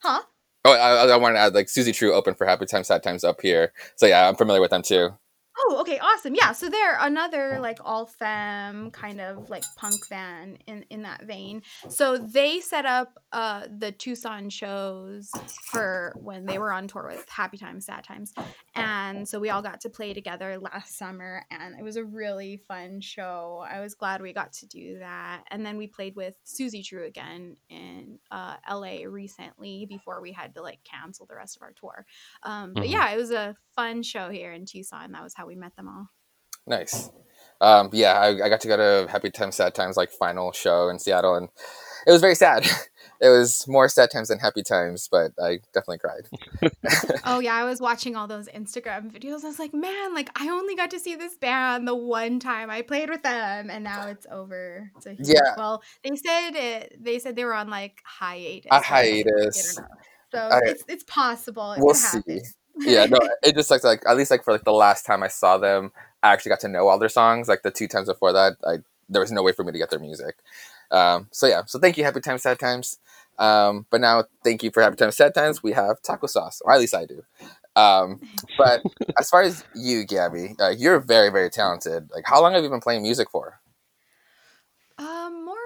Huh? 0.00 0.20
Oh, 0.64 0.72
I, 0.72 1.08
I 1.08 1.16
wanted 1.16 1.34
to 1.34 1.40
add 1.40 1.54
like 1.54 1.68
Susie 1.68 1.90
True 1.90 2.14
opened 2.14 2.38
for 2.38 2.46
Happy 2.46 2.66
Times 2.66 2.86
Sad 2.86 3.02
Times 3.02 3.24
up 3.24 3.40
here. 3.40 3.72
So 3.96 4.06
yeah, 4.06 4.28
I'm 4.28 4.36
familiar 4.36 4.60
with 4.60 4.70
them 4.70 4.82
too. 4.82 5.10
Oh, 5.60 5.78
okay, 5.80 5.98
awesome. 5.98 6.34
Yeah, 6.34 6.52
so 6.52 6.68
they're 6.68 6.96
another 7.00 7.58
like 7.60 7.78
all 7.84 8.06
femme 8.06 8.90
kind 8.92 9.20
of 9.20 9.50
like 9.50 9.64
punk 9.76 10.08
band 10.08 10.62
in 10.66 10.84
in 10.90 11.02
that 11.02 11.24
vein. 11.24 11.62
So 11.88 12.16
they 12.18 12.60
set 12.60 12.86
up 12.86 13.18
uh 13.32 13.66
the 13.78 13.90
Tucson 13.92 14.50
shows 14.50 15.30
for 15.70 16.14
when 16.22 16.46
they 16.46 16.58
were 16.58 16.72
on 16.72 16.86
tour 16.86 17.08
with 17.10 17.28
Happy 17.28 17.56
Times, 17.58 17.86
Sad 17.86 18.04
Times. 18.04 18.32
And 18.74 19.28
so 19.28 19.40
we 19.40 19.50
all 19.50 19.62
got 19.62 19.80
to 19.80 19.90
play 19.90 20.14
together 20.14 20.58
last 20.58 20.96
summer 20.96 21.44
and 21.50 21.74
it 21.78 21.82
was 21.82 21.96
a 21.96 22.04
really 22.04 22.58
fun 22.68 23.00
show. 23.00 23.64
I 23.68 23.80
was 23.80 23.94
glad 23.94 24.22
we 24.22 24.32
got 24.32 24.52
to 24.54 24.66
do 24.66 25.00
that. 25.00 25.42
And 25.50 25.66
then 25.66 25.76
we 25.76 25.88
played 25.88 26.14
with 26.14 26.34
Susie 26.44 26.82
True 26.84 27.04
again 27.04 27.56
in 27.68 28.18
uh 28.30 28.56
LA 28.70 28.98
recently 29.08 29.86
before 29.86 30.20
we 30.20 30.30
had 30.32 30.54
to 30.54 30.62
like 30.62 30.78
cancel 30.84 31.26
the 31.26 31.34
rest 31.34 31.56
of 31.56 31.62
our 31.62 31.72
tour. 31.72 32.06
Um, 32.44 32.74
but 32.74 32.84
Mhm. 32.84 32.90
yeah, 32.90 33.10
it 33.10 33.16
was 33.16 33.32
a 33.32 33.56
fun 33.74 34.02
show 34.02 34.30
here 34.30 34.52
in 34.52 34.64
Tucson. 34.64 35.12
That 35.12 35.22
was 35.22 35.34
how 35.34 35.46
we 35.48 35.56
met 35.56 35.74
them 35.76 35.88
all. 35.88 36.10
Nice. 36.66 37.10
Um, 37.60 37.90
yeah, 37.92 38.12
I, 38.20 38.28
I 38.44 38.48
got 38.48 38.60
to 38.60 38.68
go 38.68 38.76
to 38.76 39.10
Happy 39.10 39.30
Times 39.30 39.56
Sad 39.56 39.74
Times 39.74 39.96
like 39.96 40.12
final 40.12 40.52
show 40.52 40.88
in 40.88 40.98
Seattle, 41.00 41.34
and 41.34 41.48
it 42.06 42.12
was 42.12 42.20
very 42.20 42.36
sad. 42.36 42.68
It 43.20 43.30
was 43.30 43.66
more 43.66 43.88
sad 43.88 44.12
times 44.12 44.28
than 44.28 44.38
happy 44.38 44.62
times, 44.62 45.08
but 45.10 45.32
I 45.42 45.58
definitely 45.74 45.98
cried. 45.98 46.72
Oh 47.24 47.40
yeah, 47.40 47.54
I 47.54 47.64
was 47.64 47.80
watching 47.80 48.14
all 48.14 48.28
those 48.28 48.48
Instagram 48.48 49.12
videos. 49.12 49.42
I 49.42 49.48
was 49.48 49.58
like, 49.58 49.74
man, 49.74 50.14
like 50.14 50.30
I 50.40 50.48
only 50.48 50.76
got 50.76 50.92
to 50.92 51.00
see 51.00 51.16
this 51.16 51.36
band 51.36 51.86
the 51.88 51.96
one 51.96 52.38
time 52.38 52.70
I 52.70 52.82
played 52.82 53.10
with 53.10 53.22
them, 53.24 53.70
and 53.70 53.82
now 53.82 54.06
it's 54.06 54.24
over. 54.30 54.90
It's 54.96 55.06
a 55.06 55.14
huge, 55.14 55.28
Yeah. 55.28 55.54
Well, 55.56 55.82
they 56.04 56.14
said 56.14 56.50
it. 56.54 56.96
They 57.02 57.18
said 57.18 57.34
they 57.34 57.44
were 57.44 57.54
on 57.54 57.68
like 57.68 58.00
hiatus. 58.04 58.68
A 58.70 58.74
so 58.74 58.76
I 58.76 58.78
don't 58.78 58.84
hiatus. 58.86 59.80
So 60.32 60.38
I- 60.38 60.60
it's 60.64 60.84
it's 60.86 61.04
possible. 61.04 61.72
It 61.72 61.82
We'll 61.82 61.94
see. 61.94 62.40
Yeah, 62.80 63.06
no, 63.06 63.18
it 63.42 63.54
just 63.54 63.70
like 63.70 63.84
like 63.84 64.02
at 64.06 64.16
least 64.16 64.30
like 64.30 64.44
for 64.44 64.52
like 64.52 64.64
the 64.64 64.72
last 64.72 65.04
time 65.06 65.22
I 65.22 65.28
saw 65.28 65.58
them, 65.58 65.92
I 66.22 66.32
actually 66.32 66.50
got 66.50 66.60
to 66.60 66.68
know 66.68 66.88
all 66.88 66.98
their 66.98 67.08
songs. 67.08 67.48
Like 67.48 67.62
the 67.62 67.70
two 67.70 67.88
times 67.88 68.08
before 68.08 68.32
that, 68.32 68.56
I 68.66 68.78
there 69.08 69.20
was 69.20 69.32
no 69.32 69.42
way 69.42 69.52
for 69.52 69.64
me 69.64 69.72
to 69.72 69.78
get 69.78 69.90
their 69.90 69.98
music. 69.98 70.36
Um, 70.90 71.28
so 71.32 71.46
yeah, 71.46 71.62
so 71.66 71.78
thank 71.78 71.96
you, 71.96 72.04
Happy 72.04 72.20
Times, 72.20 72.42
Sad 72.42 72.58
Times. 72.58 72.98
Um, 73.38 73.86
but 73.90 74.00
now 74.00 74.24
thank 74.42 74.62
you 74.62 74.70
for 74.70 74.82
Happy 74.82 74.96
Times, 74.96 75.16
Sad 75.16 75.34
Times. 75.34 75.62
We 75.62 75.72
have 75.72 76.02
taco 76.02 76.26
sauce, 76.26 76.60
or 76.64 76.72
at 76.72 76.80
least 76.80 76.94
I 76.94 77.06
do. 77.06 77.22
Um, 77.76 78.20
but 78.56 78.82
as 79.18 79.30
far 79.30 79.42
as 79.42 79.64
you, 79.74 80.04
Gabby, 80.04 80.54
uh, 80.60 80.70
you're 80.70 80.98
very 81.00 81.30
very 81.30 81.50
talented. 81.50 82.10
Like, 82.14 82.24
how 82.26 82.40
long 82.42 82.54
have 82.54 82.62
you 82.62 82.70
been 82.70 82.80
playing 82.80 83.02
music 83.02 83.30
for? 83.30 83.60
Um, 84.98 85.44
more 85.44 85.57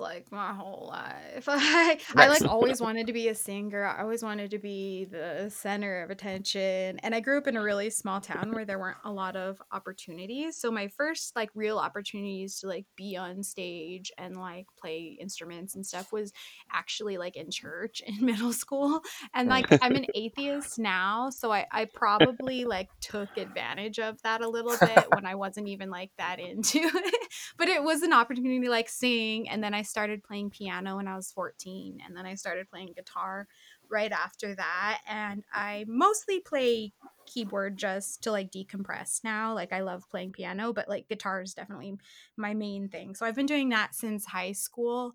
like 0.00 0.30
my 0.32 0.52
whole 0.52 0.88
life. 0.88 1.44
I, 1.48 1.98
I 2.16 2.28
like 2.28 2.44
always 2.44 2.80
wanted 2.80 3.06
to 3.06 3.12
be 3.12 3.28
a 3.28 3.34
singer. 3.34 3.84
I 3.84 4.02
always 4.02 4.22
wanted 4.22 4.50
to 4.52 4.58
be 4.58 5.06
the 5.06 5.50
center 5.50 6.02
of 6.02 6.10
attention. 6.10 6.98
And 7.00 7.14
I 7.14 7.20
grew 7.20 7.38
up 7.38 7.46
in 7.46 7.56
a 7.56 7.62
really 7.62 7.90
small 7.90 8.20
town 8.20 8.52
where 8.52 8.64
there 8.64 8.78
weren't 8.78 8.98
a 9.04 9.12
lot 9.12 9.36
of 9.36 9.60
opportunities. 9.72 10.56
So 10.56 10.70
my 10.70 10.88
first 10.88 11.36
like 11.36 11.50
real 11.54 11.78
opportunities 11.78 12.58
to 12.60 12.68
like 12.68 12.86
be 12.96 13.16
on 13.16 13.42
stage 13.42 14.10
and 14.18 14.36
like 14.36 14.66
play 14.80 15.16
instruments 15.20 15.74
and 15.74 15.84
stuff 15.84 16.12
was 16.12 16.32
actually 16.72 17.18
like 17.18 17.36
in 17.36 17.50
church 17.50 18.02
in 18.06 18.24
middle 18.24 18.52
school. 18.52 19.00
And 19.34 19.48
like 19.48 19.66
I'm 19.82 19.94
an 19.94 20.06
atheist 20.14 20.78
now, 20.78 21.30
so 21.30 21.52
I 21.52 21.66
I 21.70 21.86
probably 21.92 22.64
like 22.64 22.88
took 23.00 23.36
advantage 23.36 23.98
of 23.98 24.20
that 24.22 24.40
a 24.40 24.48
little 24.48 24.76
bit 24.80 25.06
when 25.14 25.26
I 25.26 25.34
wasn't 25.34 25.68
even 25.68 25.90
like 25.90 26.10
that 26.18 26.38
into 26.38 26.78
it. 26.78 27.28
But 27.56 27.68
it 27.68 27.82
was 27.82 28.02
an 28.02 28.12
opportunity 28.12 28.60
to 28.60 28.70
like 28.70 28.88
sing 28.88 29.48
and 29.50 29.62
then 29.62 29.74
I 29.74 29.82
started 29.82 30.22
playing 30.22 30.50
piano 30.50 30.96
when 30.96 31.08
I 31.08 31.16
was 31.16 31.32
14 31.32 32.00
and 32.04 32.16
then 32.16 32.26
I 32.26 32.34
started 32.34 32.70
playing 32.70 32.92
guitar 32.94 33.46
right 33.90 34.12
after 34.12 34.54
that 34.54 35.00
and 35.08 35.44
I 35.52 35.84
mostly 35.88 36.40
play 36.40 36.92
keyboard 37.26 37.76
just 37.76 38.22
to 38.22 38.32
like 38.32 38.50
decompress 38.50 39.22
now. 39.24 39.54
Like 39.54 39.72
I 39.72 39.80
love 39.80 40.08
playing 40.10 40.32
piano, 40.32 40.72
but 40.72 40.88
like 40.88 41.08
guitar 41.08 41.42
is 41.42 41.54
definitely 41.54 41.94
my 42.36 42.54
main 42.54 42.88
thing. 42.88 43.14
So 43.14 43.26
I've 43.26 43.36
been 43.36 43.46
doing 43.46 43.68
that 43.70 43.94
since 43.94 44.24
high 44.24 44.52
school. 44.52 45.14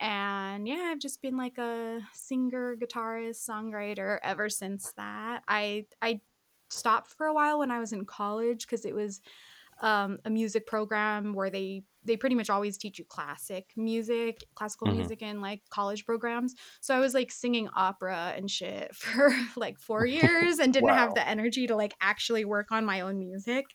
And 0.00 0.66
yeah, 0.66 0.90
I've 0.90 0.98
just 0.98 1.22
been 1.22 1.36
like 1.36 1.58
a 1.58 2.00
singer, 2.12 2.76
guitarist, 2.76 3.48
songwriter 3.48 4.18
ever 4.22 4.48
since 4.48 4.92
that. 4.96 5.42
I 5.46 5.86
I 6.02 6.20
stopped 6.70 7.12
for 7.12 7.26
a 7.26 7.34
while 7.34 7.60
when 7.60 7.70
I 7.70 7.78
was 7.78 7.92
in 7.92 8.04
college 8.04 8.66
because 8.66 8.84
it 8.84 8.94
was 8.94 9.20
um, 9.80 10.18
a 10.24 10.30
music 10.30 10.66
program 10.66 11.34
where 11.34 11.50
they 11.50 11.84
they 12.04 12.16
pretty 12.16 12.34
much 12.36 12.50
always 12.50 12.76
teach 12.78 12.98
you 12.98 13.04
classic 13.04 13.72
music, 13.76 14.44
classical 14.54 14.86
Mhm. 14.86 14.88
music 14.88 15.22
in 15.22 15.40
like 15.40 15.62
college 15.70 16.04
programs. 16.04 16.54
So 16.80 16.94
I 16.94 17.00
was 17.00 17.14
like 17.14 17.30
singing 17.30 17.68
opera 17.74 18.34
and 18.36 18.50
shit 18.50 18.94
for 18.94 19.30
like 19.56 19.78
4 19.78 20.06
years 20.06 20.58
and 20.58 20.72
didn't 20.72 20.88
Wow. 20.88 20.94
have 20.94 21.14
the 21.14 21.26
energy 21.26 21.66
to 21.66 21.76
like 21.76 21.94
actually 22.00 22.44
work 22.44 22.70
on 22.72 22.84
my 22.84 23.00
own 23.00 23.18
music, 23.18 23.66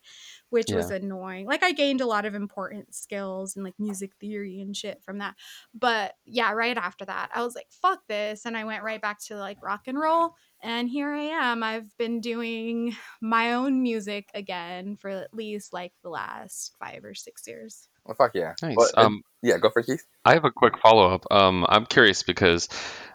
which 0.50 0.74
was 0.74 0.90
annoying. 0.90 1.46
Like 1.46 1.64
I 1.64 1.72
gained 1.72 2.02
a 2.02 2.06
lot 2.08 2.26
of 2.26 2.36
important 2.36 2.94
skills 2.94 3.56
and 3.56 3.64
like 3.64 3.76
music 3.80 4.16
theory 4.20 4.60
and 4.62 4.76
shit 4.76 5.04
from 5.04 5.20
that. 5.20 5.36
But 5.74 6.16
yeah, 6.26 6.52
right 6.52 6.78
after 6.78 7.06
that, 7.06 7.30
I 7.34 7.44
was 7.44 7.56
like 7.56 7.68
fuck 7.72 8.02
this 8.08 8.46
and 8.46 8.58
I 8.58 8.64
went 8.64 8.84
right 8.84 9.02
back 9.02 9.20
to 9.26 9.36
like 9.38 9.58
rock 9.62 9.82
and 9.88 10.00
roll 10.00 10.36
and 10.62 10.90
here 10.90 11.14
I 11.14 11.22
am. 11.22 11.64
I've 11.64 11.96
been 11.98 12.20
doing 12.22 12.96
my 13.22 13.54
own 13.54 13.82
music 13.82 14.30
again 14.34 14.98
for 14.98 15.10
at 15.10 15.34
least 15.34 15.74
like 15.74 15.94
the 16.04 16.10
last 16.10 16.76
5 16.80 17.04
or 17.06 17.14
6 17.14 17.48
years. 17.48 17.88
Well, 18.10 18.16
fuck 18.16 18.32
yeah. 18.34 18.56
Nice. 18.64 18.76
Well, 18.76 18.90
uh, 18.98 19.06
Um, 19.06 19.22
yeah, 19.44 19.60
go 19.60 19.70
for 19.70 19.82
it, 19.82 19.86
Keith. 19.86 20.04
I 20.26 20.34
have 20.34 20.44
a 20.44 20.50
quick 20.50 20.80
follow 20.82 21.14
up. 21.14 21.28
Um, 21.30 21.64
I'm 21.70 21.86
curious 21.86 22.24
because, 22.24 22.68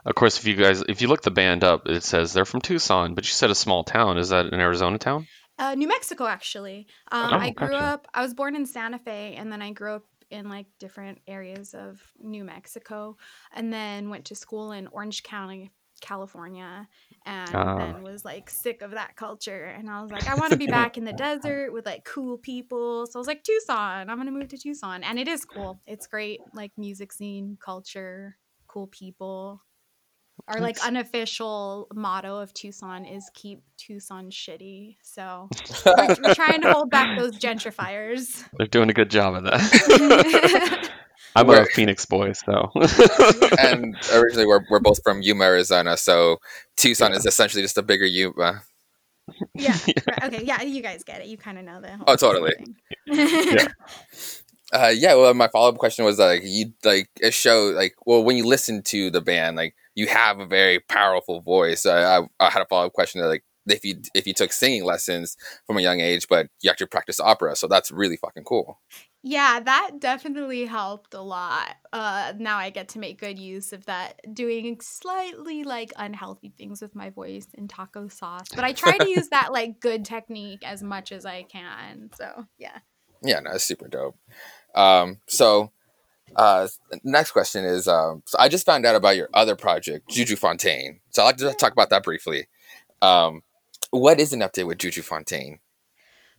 of 0.05 0.15
course, 0.15 0.39
if 0.39 0.47
you 0.47 0.55
guys, 0.55 0.83
if 0.89 1.03
you 1.03 1.09
look 1.09 1.23
the 1.23 1.33
band 1.33 1.65
up, 1.65 1.89
it 1.89 2.05
says 2.05 2.33
they're 2.33 2.45
from 2.45 2.61
Tucson, 2.61 3.15
but 3.17 3.25
you 3.25 3.33
said 3.33 3.51
a 3.51 3.57
small 3.57 3.83
town. 3.83 4.19
Is 4.19 4.29
that 4.29 4.47
an 4.47 4.61
Arizona 4.61 4.99
town? 4.99 5.27
Uh, 5.59 5.75
New 5.75 5.89
Mexico, 5.89 6.27
actually. 6.27 6.87
Um, 7.11 7.33
Oh, 7.33 7.39
I 7.39 7.51
grew 7.51 7.71
gotcha. 7.71 7.85
up. 7.85 8.07
I 8.15 8.23
was 8.23 8.35
born 8.35 8.55
in 8.55 8.67
Santa 8.67 9.01
Fe, 9.01 9.35
and 9.37 9.51
then 9.51 9.63
I 9.63 9.73
grew 9.73 9.95
up 9.95 10.05
in 10.31 10.49
like 10.49 10.67
different 10.79 11.19
areas 11.27 11.75
of 11.75 12.01
New 12.21 12.45
Mexico, 12.45 13.17
and 13.53 13.73
then 13.73 14.11
went 14.11 14.27
to 14.27 14.37
school 14.37 14.71
in 14.71 14.87
Orange 14.87 15.25
County, 15.25 15.73
California, 16.01 16.89
and 17.27 17.55
Ah. 17.55 17.79
then 17.79 18.03
was 18.03 18.25
like 18.25 18.51
sick 18.51 18.83
of 18.83 18.93
that 18.93 19.17
culture. 19.17 19.65
And 19.65 19.89
I 19.91 20.03
was 20.03 20.11
like, 20.11 20.27
I 20.29 20.35
want 20.35 20.53
to 20.53 20.59
be 20.59 20.67
back 20.67 20.97
in 20.99 21.05
the 21.05 21.13
desert 21.27 21.73
with 21.73 21.87
like 21.87 22.05
cool 22.05 22.39
people. 22.39 23.07
So 23.07 23.19
I 23.19 23.21
was 23.21 23.27
like, 23.27 23.43
Tucson. 23.45 24.09
I'm 24.11 24.17
gonna 24.19 24.31
move 24.31 24.49
to 24.49 24.59
Tucson, 24.59 25.03
and 25.05 25.19
it 25.19 25.29
is 25.29 25.45
cool. 25.45 25.81
It's 25.87 26.07
great, 26.07 26.41
like 26.53 26.73
music 26.77 27.13
scene, 27.13 27.57
culture, 27.65 28.37
cool 28.67 28.87
people. 28.89 29.63
Our 30.49 30.61
like 30.61 30.85
unofficial 30.85 31.87
motto 31.95 32.39
of 32.41 32.53
Tucson 32.53 33.05
is 33.07 33.31
keep 33.35 33.61
Tucson 33.79 34.31
shitty. 34.31 34.97
So 35.03 35.49
we're, 35.87 36.17
we're 36.23 36.35
trying 36.35 36.61
to 36.63 36.73
hold 36.73 36.91
back 36.91 37.17
those 37.19 37.39
gentrifiers. 37.39 38.43
They're 38.59 38.67
doing 38.67 38.91
a 38.91 38.93
good 38.93 39.11
job 39.11 39.37
of 39.37 39.45
that. 39.45 40.91
I'm 41.37 41.50
a 41.50 41.64
Phoenix 41.67 42.05
boy, 42.07 42.33
so. 42.33 42.71
and 43.59 43.97
originally 44.12 44.47
we're, 44.47 44.64
we're 44.71 44.81
both 44.81 45.00
from 45.03 45.23
Yuma, 45.23 45.45
Arizona, 45.45 45.97
so 45.97 46.38
Tucson 46.76 47.12
is 47.12 47.26
essentially 47.26 47.62
just 47.62 47.76
a 47.79 47.83
bigger 47.83 48.07
Yuma. 48.07 48.62
yeah. 49.55 49.76
right, 50.09 50.25
Okay. 50.25 50.45
Yeah. 50.45 50.62
You 50.62 50.83
guys 50.83 51.03
get 51.03 51.21
it. 51.23 51.26
You 51.29 51.37
kind 51.37 51.59
of 51.59 51.64
know 51.64 51.81
the 51.81 51.88
whole 51.97 52.05
Oh, 52.07 52.17
totally. 52.17 52.53
thing. 52.53 52.76
Yeah. 53.07 53.67
Uh, 54.73 54.88
yeah, 54.93 55.14
well, 55.14 55.33
my 55.35 55.47
follow 55.47 55.69
up 55.69 55.79
question 55.79 56.05
was 56.05 56.19
like, 56.19 56.43
you 56.45 56.73
like 56.83 57.09
it 57.21 57.33
show 57.33 57.67
like, 57.76 57.95
well, 58.07 58.25
when 58.25 58.37
you 58.37 58.45
listen 58.45 58.83
to 58.83 59.09
the 59.09 59.21
band, 59.21 59.57
like 59.57 59.76
you 59.95 60.09
have 60.09 60.41
a 60.41 60.47
very 60.47 60.81
powerful 60.81 61.41
voice. 61.43 61.87
I, 61.87 62.19
I, 62.19 62.23
I 62.41 62.50
had 62.50 62.62
a 62.62 62.67
follow 62.67 62.87
up 62.87 62.93
question 62.93 63.21
that 63.21 63.29
like 63.29 63.45
if 63.69 63.85
you 63.85 64.00
if 64.14 64.26
you 64.26 64.33
took 64.35 64.53
singing 64.53 64.83
lessons 64.85 65.37
from 65.67 65.76
a 65.76 65.81
young 65.81 66.00
age, 66.00 66.26
but 66.29 66.49
you 66.61 66.71
actually 66.71 66.88
practice 66.88 67.21
opera, 67.21 67.55
so 67.55 67.69
that's 67.69 67.93
really 67.93 68.17
fucking 68.17 68.43
cool. 68.43 68.81
Yeah, 69.26 69.59
that 69.59 70.00
definitely 70.00 70.66
helped 70.66 71.14
a 71.14 71.21
lot. 71.23 71.76
Uh, 71.95 72.35
now 72.37 72.59
I 72.59 72.69
get 72.69 72.90
to 72.90 72.99
make 72.99 73.19
good 73.19 73.38
use 73.38 73.73
of 73.73 73.87
that, 73.87 74.21
doing 74.35 74.76
slightly 74.83 75.64
like 75.64 75.95
unhealthy 75.97 76.52
things 76.59 76.83
with 76.83 76.95
my 76.95 77.09
voice 77.09 77.47
in 77.54 77.66
taco 77.66 78.09
sauce. 78.09 78.49
But 78.54 78.64
I 78.64 78.75
try 78.75 78.99
to 78.99 79.09
use 79.09 79.28
that 79.28 79.50
like 79.50 79.81
good 79.81 80.04
technique 80.04 80.61
as 80.62 80.83
much 80.83 81.11
as 81.11 81.25
I 81.25 81.45
can. 81.45 82.11
So 82.19 82.45
yeah. 82.59 82.81
Yeah, 83.23 83.40
no, 83.40 83.52
it's 83.52 83.64
super 83.64 83.88
dope. 83.88 84.19
Um, 84.75 85.21
so 85.26 85.73
uh, 86.37 86.69
next 87.02 87.31
question 87.31 87.64
is, 87.64 87.88
um, 87.88 88.23
so 88.26 88.37
I 88.38 88.50
just 88.50 88.66
found 88.66 88.85
out 88.85 88.95
about 88.95 89.16
your 89.16 89.31
other 89.33 89.57
project, 89.57 90.11
Juju 90.11 90.37
Fontaine. 90.37 91.00
So 91.09 91.23
I'd 91.23 91.26
like 91.26 91.37
to 91.38 91.54
talk 91.54 91.73
about 91.73 91.88
that 91.88 92.02
briefly. 92.02 92.49
Um, 93.00 93.40
what 93.90 94.21
is 94.21 94.35
an 94.35 94.40
update 94.40 94.66
with 94.66 94.76
Juju 94.76 95.00
Fontaine? 95.00 95.61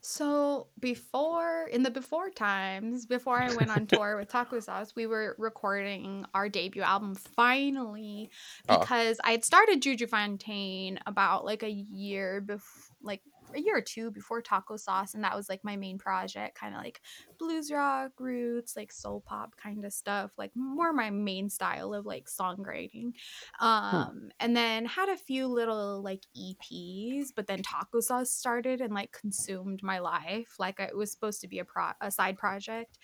So 0.08 0.68
before 0.80 1.68
in 1.72 1.82
the 1.82 1.90
before 1.90 2.30
times, 2.30 3.08
before 3.08 3.40
I 3.42 3.52
went 3.56 3.72
on 3.76 3.88
tour 3.88 4.18
with 4.18 4.30
Taco 4.30 4.60
Sauce, 4.60 4.96
we 4.96 5.08
were 5.08 5.36
recording 5.40 6.28
our 6.36 6.48
debut 6.48 6.84
album 6.84 7.16
finally 7.16 8.30
Oh. 8.70 8.78
because 8.78 9.20
I 9.24 9.32
had 9.32 9.44
started 9.44 9.82
Juju 9.82 10.06
Fontaine 10.06 11.00
about 11.08 11.44
like 11.44 11.64
a 11.64 11.72
year 11.72 12.40
before 12.40 12.96
like 13.02 13.22
a 13.56 13.60
year 13.60 13.78
or 13.78 13.82
two 13.82 14.12
before 14.12 14.42
Taco 14.42 14.78
Sauce, 14.78 15.14
and 15.14 15.24
that 15.24 15.36
was 15.36 15.50
like 15.50 15.64
my 15.64 15.76
main 15.76 15.98
project, 15.98 16.58
kind 16.58 16.76
of 16.76 16.82
like 16.82 17.02
blues 17.40 17.72
rock 17.72 18.12
roots, 18.20 18.76
like 18.76 18.92
soul 18.92 19.24
pop 19.26 19.56
kind 19.58 19.86
of 19.86 19.94
stuff, 19.94 20.32
like 20.38 20.52
more 20.56 20.94
my 20.94 21.10
main 21.10 21.50
style 21.50 21.94
of 21.94 22.06
like 22.06 22.28
songwriting. 22.28 23.14
Um, 23.60 24.30
and 24.40 24.56
then 24.56 24.86
had 24.86 25.10
a 25.10 25.18
few 25.18 25.48
little 25.48 26.02
like 26.02 26.24
EPs, 26.38 27.28
but 27.36 27.48
then 27.48 27.62
Taco 27.62 28.00
Sauce 28.00 28.32
started 28.32 28.82
and 28.82 28.94
like 28.94 29.12
consumed 29.12 29.82
my 29.84 30.00
life. 30.00 30.56
Like 30.60 30.80
it 30.80 30.96
was 30.96 31.12
supposed 31.12 31.42
to 31.42 31.48
be 31.48 31.60
a 31.60 31.66
pro 31.66 31.86
a 32.02 32.12
side 32.12 32.38
project, 32.38 32.98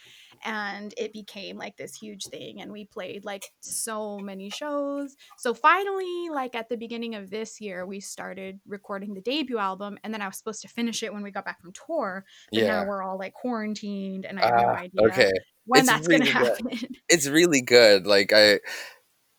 and 0.43 0.93
it 0.97 1.13
became 1.13 1.57
like 1.57 1.77
this 1.77 1.95
huge 1.95 2.25
thing. 2.27 2.61
And 2.61 2.71
we 2.71 2.85
played 2.85 3.25
like 3.25 3.45
so 3.61 4.17
many 4.19 4.49
shows. 4.49 5.15
So 5.37 5.53
finally, 5.53 6.29
like 6.31 6.55
at 6.55 6.69
the 6.69 6.77
beginning 6.77 7.15
of 7.15 7.29
this 7.29 7.59
year, 7.61 7.85
we 7.85 7.99
started 7.99 8.59
recording 8.67 9.13
the 9.13 9.21
debut 9.21 9.57
album, 9.57 9.97
and 10.03 10.13
then 10.13 10.21
I 10.21 10.27
was 10.27 10.37
supposed 10.37 10.61
to 10.63 10.67
finish 10.67 11.03
it 11.03 11.13
when 11.13 11.23
we 11.23 11.31
got 11.31 11.45
back 11.45 11.61
from 11.61 11.71
tour. 11.73 12.25
But 12.51 12.59
Yeah. 12.61 12.67
now 12.67 12.85
we're 12.87 13.03
all 13.03 13.17
like 13.17 13.33
quarantined, 13.33 14.25
and 14.25 14.39
I 14.39 14.45
have 14.45 14.55
no 14.55 14.67
Ah, 14.69 14.75
idea 14.75 15.01
okay. 15.07 15.31
when 15.65 15.81
It's 15.81 15.89
that's 15.89 16.07
really 16.07 16.31
gonna 16.31 16.45
good. 16.45 16.71
happen. 16.71 16.87
it's 17.09 17.27
really 17.27 17.61
good. 17.61 18.05
Like 18.07 18.31
I, 18.33 18.59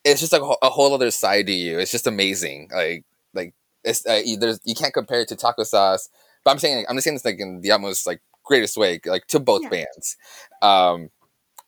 it's 0.04 0.21
just 0.21 0.32
like 0.32 0.42
a, 0.42 0.47
whole- 0.47 0.59
a 0.62 0.71
whole 0.71 0.92
other 0.94 1.11
side 1.11 1.47
to 1.47 1.52
you. 1.52 1.78
It's 1.78 1.92
just 1.92 2.06
amazing. 2.06 2.71
Like 2.75 3.04
like 3.35 3.54
it's 3.85 4.06
uh, 4.06 4.21
you- 4.25 4.37
there's 4.38 4.61
you 4.64 4.75
can't 4.75 4.94
compare 4.94 5.21
it 5.21 5.28
to 5.28 5.37
taco 5.37 5.64
sauce. 5.64 6.09
But 6.44 6.50
I'm 6.52 6.59
saying 6.59 6.87
I'm 6.88 6.97
just 6.97 7.04
saying 7.04 7.14
this 7.16 7.25
like 7.25 7.38
in 7.38 7.61
the 7.61 7.71
utmost 7.71 8.06
like 8.06 8.21
greatest 8.44 8.76
way, 8.76 9.00
like 9.06 9.26
to 9.28 9.40
both 9.40 9.62
Yeah. 9.64 9.68
bands. 9.70 10.16
Um, 10.61 11.11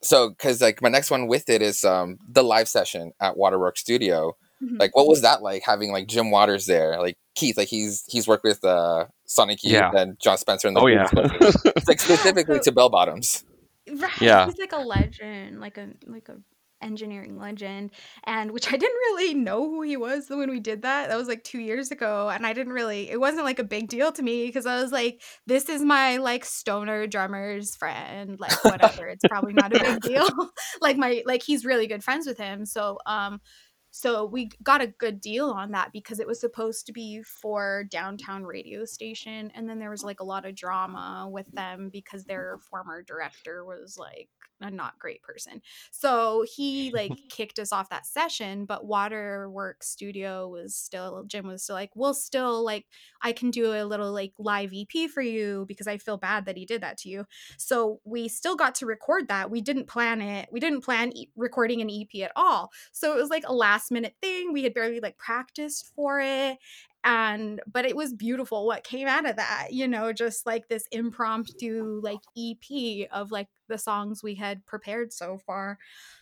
so 0.03 0.31
because 0.31 0.61
like 0.61 0.83
my 0.83 0.89
next 0.89 1.11
one 1.11 1.27
with 1.29 1.49
it 1.49 1.63
is 1.63 1.85
um 1.85 2.19
the 2.29 2.43
live 2.43 2.69
session 2.69 3.13
at 3.21 3.37
Waterworks 3.37 3.81
Studio. 3.81 4.37
Mhm. 4.63 4.79
Like 4.79 4.95
what 4.97 5.07
was 5.09 5.23
that 5.23 5.43
like 5.43 5.63
having 5.65 5.93
like 5.93 6.07
Jim 6.07 6.31
Waters 6.31 6.67
there? 6.67 6.99
Like 7.01 7.17
Keith, 7.35 7.57
like 7.57 7.69
he's 7.69 8.05
he's 8.09 8.29
worked 8.29 8.45
with 8.45 8.63
uh 8.65 9.07
Sonic 9.25 9.63
Youth 9.65 9.73
Yeah. 9.73 9.91
and 9.97 10.19
Jon 10.21 10.37
Spencer 10.39 10.69
and 10.69 10.77
the 10.77 10.81
Oh 10.81 10.87
yeah. 10.87 11.09
Like 11.89 12.01
specifically 12.01 12.61
to 12.61 12.73
bell 12.73 12.91
bottoms. 12.91 13.45
Right. 13.91 14.21
Yeah. 14.21 14.45
He's 14.47 14.59
like 14.59 14.73
a 14.73 14.79
legend, 14.79 15.61
like 15.61 15.79
a 15.79 15.89
like 16.07 16.29
a 16.29 16.37
engineering 16.85 17.39
legend. 17.39 17.91
And 18.25 18.53
which 18.53 18.69
I 18.69 18.77
didn't 18.77 18.97
really 18.97 19.35
know 19.35 19.69
who 19.69 19.83
he 19.83 19.97
was 19.97 20.29
when 20.29 20.51
we 20.51 20.61
did 20.61 20.83
that. 20.83 21.09
That 21.09 21.17
was 21.17 21.29
like 21.29 21.43
two 21.43 21.61
years 21.61 21.91
ago. 21.91 22.29
And 22.29 22.47
I 22.47 22.53
didn't 22.53 22.73
really 22.73 23.11
it 23.11 23.19
wasn't 23.19 23.45
like 23.45 23.59
a 23.59 23.65
big 23.65 23.89
deal 23.89 24.13
to 24.13 24.23
me 24.23 24.47
because 24.47 24.67
I 24.67 24.81
was 24.81 24.93
like, 24.93 25.23
this 25.47 25.69
is 25.69 25.83
my 25.83 26.19
like 26.19 26.45
stoner 26.45 27.07
drummer's 27.07 27.75
friend. 27.75 28.39
Like 28.39 28.65
whatever. 28.65 29.09
it's 29.09 29.25
probably 29.29 29.55
not 29.55 29.75
a 29.75 29.81
big 29.81 30.01
deal. 30.03 30.29
like 30.81 30.97
my 30.97 31.23
like 31.27 31.43
he's 31.43 31.65
really 31.65 31.87
good 31.87 32.05
friends 32.05 32.27
with 32.27 32.39
him. 32.39 32.67
So 32.67 32.99
um 33.07 33.41
So 33.91 34.27
we 34.27 34.51
got 34.63 34.83
a 34.83 34.89
good 34.89 35.21
deal 35.21 35.51
on 35.51 35.71
that 35.71 35.93
because 35.93 36.19
it 36.21 36.27
was 36.27 36.41
supposed 36.41 36.87
to 36.87 36.93
be 36.93 37.23
for 37.23 37.85
downtown 37.91 38.45
radio 38.45 38.85
station. 38.85 39.53
And 39.55 39.69
then 39.69 39.79
there 39.79 39.91
was 39.91 40.03
like 40.03 40.21
a 40.21 40.25
lot 40.25 40.45
of 40.45 40.57
drama 40.57 41.29
with 41.31 41.51
them 41.53 41.91
because 41.93 42.25
their 42.25 42.59
former 42.71 43.03
director 43.03 43.65
was 43.65 43.97
like 43.97 44.29
a 44.65 44.71
not 44.71 44.99
great 44.99 45.23
person. 45.23 45.63
So 45.91 46.45
he 46.57 46.91
like 46.95 47.13
kicked 47.29 47.59
us 47.59 47.73
off 47.73 47.91
that 47.91 48.07
session, 48.07 48.65
but 48.65 48.87
Waterworks 48.87 49.89
Studio 49.89 50.49
was 50.49 50.75
still 50.75 51.25
Jim 51.27 51.47
was 51.47 51.63
still 51.63 51.77
like, 51.77 51.91
we'll 51.95 52.15
still 52.15 52.65
like 52.65 52.87
I 53.23 53.33
can 53.33 53.51
do 53.51 53.73
a 53.73 53.85
little 53.85 54.13
like 54.13 54.33
live 54.39 54.73
EP 54.75 55.11
for 55.11 55.23
you 55.23 55.65
because 55.69 55.87
I 55.87 55.99
feel 55.99 56.17
bad 56.17 56.47
that 56.47 56.57
he 56.57 56.65
did 56.65 56.83
that 56.83 56.99
to 56.99 57.09
you. 57.09 57.27
So 57.57 58.01
we 58.05 58.29
still 58.29 58.57
got 58.57 58.75
to 58.77 58.87
record 58.87 59.29
that. 59.29 59.51
We 59.51 59.61
didn't 59.61 59.87
plan 59.87 60.21
it. 60.21 60.49
We 60.51 60.61
didn't 60.61 60.83
plan 60.83 61.17
e- 61.17 61.31
recording 61.37 61.81
an 61.81 61.91
EP 61.91 62.23
at 62.23 62.33
all. 62.37 62.71
So 62.93 63.17
it 63.17 63.21
was 63.21 63.31
like 63.31 63.45
a 63.47 63.55
last 63.55 63.91
minute 63.91 64.15
thing. 64.21 64.53
We 64.53 64.65
had 64.65 64.75
barely 64.75 65.01
like 65.01 65.19
practiced 65.19 65.93
for 65.95 66.21
it 66.21 66.59
and 67.05 67.61
but 67.71 67.85
it 67.85 67.95
was 67.97 68.15
beautiful 68.15 68.67
what 68.67 68.83
came 68.83 69.07
out 69.07 69.29
of 69.29 69.37
that 69.37 69.69
you 69.71 69.87
know 69.87 70.13
just 70.13 70.47
like 70.47 70.69
this 70.69 70.87
impromptu 70.91 72.01
like 72.03 72.21
ep 72.37 73.09
of 73.13 73.31
like 73.31 73.49
the 73.69 73.79
songs 73.79 74.23
we 74.23 74.35
had 74.35 74.65
prepared 74.67 75.13
so 75.13 75.39
far. 75.39 75.79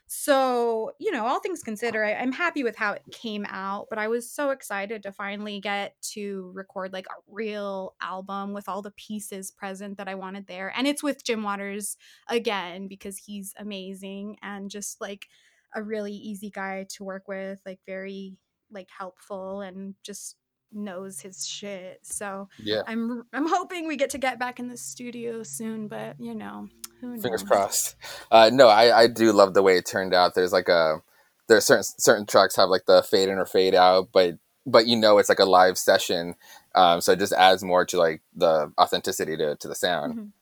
So 0.06 0.92
you 0.98 1.10
know 1.10 1.26
all 1.26 1.40
things 1.40 1.62
considered 1.62 2.04
I, 2.04 2.12
i'm 2.14 2.32
happy 2.32 2.62
with 2.62 2.76
how 2.76 2.92
it 2.92 3.02
came 3.12 3.46
out 3.48 3.86
but 3.88 3.98
i 3.98 4.08
was 4.08 4.30
so 4.30 4.50
excited 4.50 5.02
to 5.04 5.12
finally 5.12 5.58
get 5.60 5.94
to 6.12 6.50
record 6.54 6.92
like 6.92 7.06
a 7.06 7.20
real 7.28 7.94
album 8.02 8.52
with 8.52 8.68
all 8.68 8.82
the 8.82 8.90
pieces 8.92 9.50
present 9.50 9.96
that 9.96 10.08
i 10.08 10.14
wanted 10.14 10.46
there 10.46 10.72
and 10.76 10.86
it's 10.86 11.02
with 11.02 11.24
jim 11.24 11.42
waters 11.42 11.96
again 12.28 12.88
because 12.88 13.16
he's 13.16 13.54
amazing 13.58 14.36
and 14.42 14.70
just 14.70 15.00
like 15.00 15.26
a 15.74 15.82
really 15.82 16.12
easy 16.12 16.50
guy 16.50 16.86
to 16.90 17.04
work 17.04 17.26
with 17.26 17.60
like 17.64 17.80
very 17.86 18.36
like 18.70 18.88
helpful 18.96 19.62
and 19.62 19.94
just 20.02 20.36
knows 20.74 21.20
his 21.20 21.46
shit. 21.46 22.00
So 22.02 22.48
Yeah. 22.58 22.82
I'm 22.86 23.24
I'm 23.32 23.48
hoping 23.48 23.86
we 23.86 23.96
get 23.96 24.10
to 24.10 24.18
get 24.18 24.38
back 24.38 24.58
in 24.58 24.68
the 24.68 24.76
studio 24.76 25.42
soon, 25.42 25.88
but 25.88 26.18
you 26.20 26.34
know, 26.34 26.68
who 27.00 27.08
knows? 27.14 27.22
Fingers 27.22 27.42
crossed. 27.42 27.96
Uh, 28.30 28.50
no, 28.52 28.68
I, 28.68 29.02
I 29.02 29.06
do 29.06 29.32
love 29.32 29.54
the 29.54 29.62
way 29.62 29.76
it 29.76 29.86
turned 29.86 30.14
out. 30.14 30.34
There's 30.34 30.52
like 30.52 30.68
a 30.68 31.02
there's 31.48 31.64
certain 31.64 31.84
certain 31.84 32.26
tracks 32.26 32.56
have 32.56 32.68
like 32.68 32.86
the 32.86 33.02
fade 33.02 33.28
in 33.28 33.38
or 33.38 33.46
fade 33.46 33.74
out, 33.74 34.08
but 34.12 34.38
but 34.66 34.86
you 34.86 34.96
know 34.96 35.18
it's 35.18 35.28
like 35.28 35.40
a 35.40 35.44
live 35.44 35.76
session, 35.76 36.36
um, 36.74 37.00
so 37.00 37.12
it 37.12 37.18
just 37.18 37.32
adds 37.32 37.64
more 37.64 37.84
to 37.86 37.98
like 37.98 38.22
the 38.34 38.72
authenticity 38.80 39.36
to, 39.36 39.56
to 39.56 39.68
the 39.68 39.74
sound. 39.74 40.14
Mhm. 40.14 40.32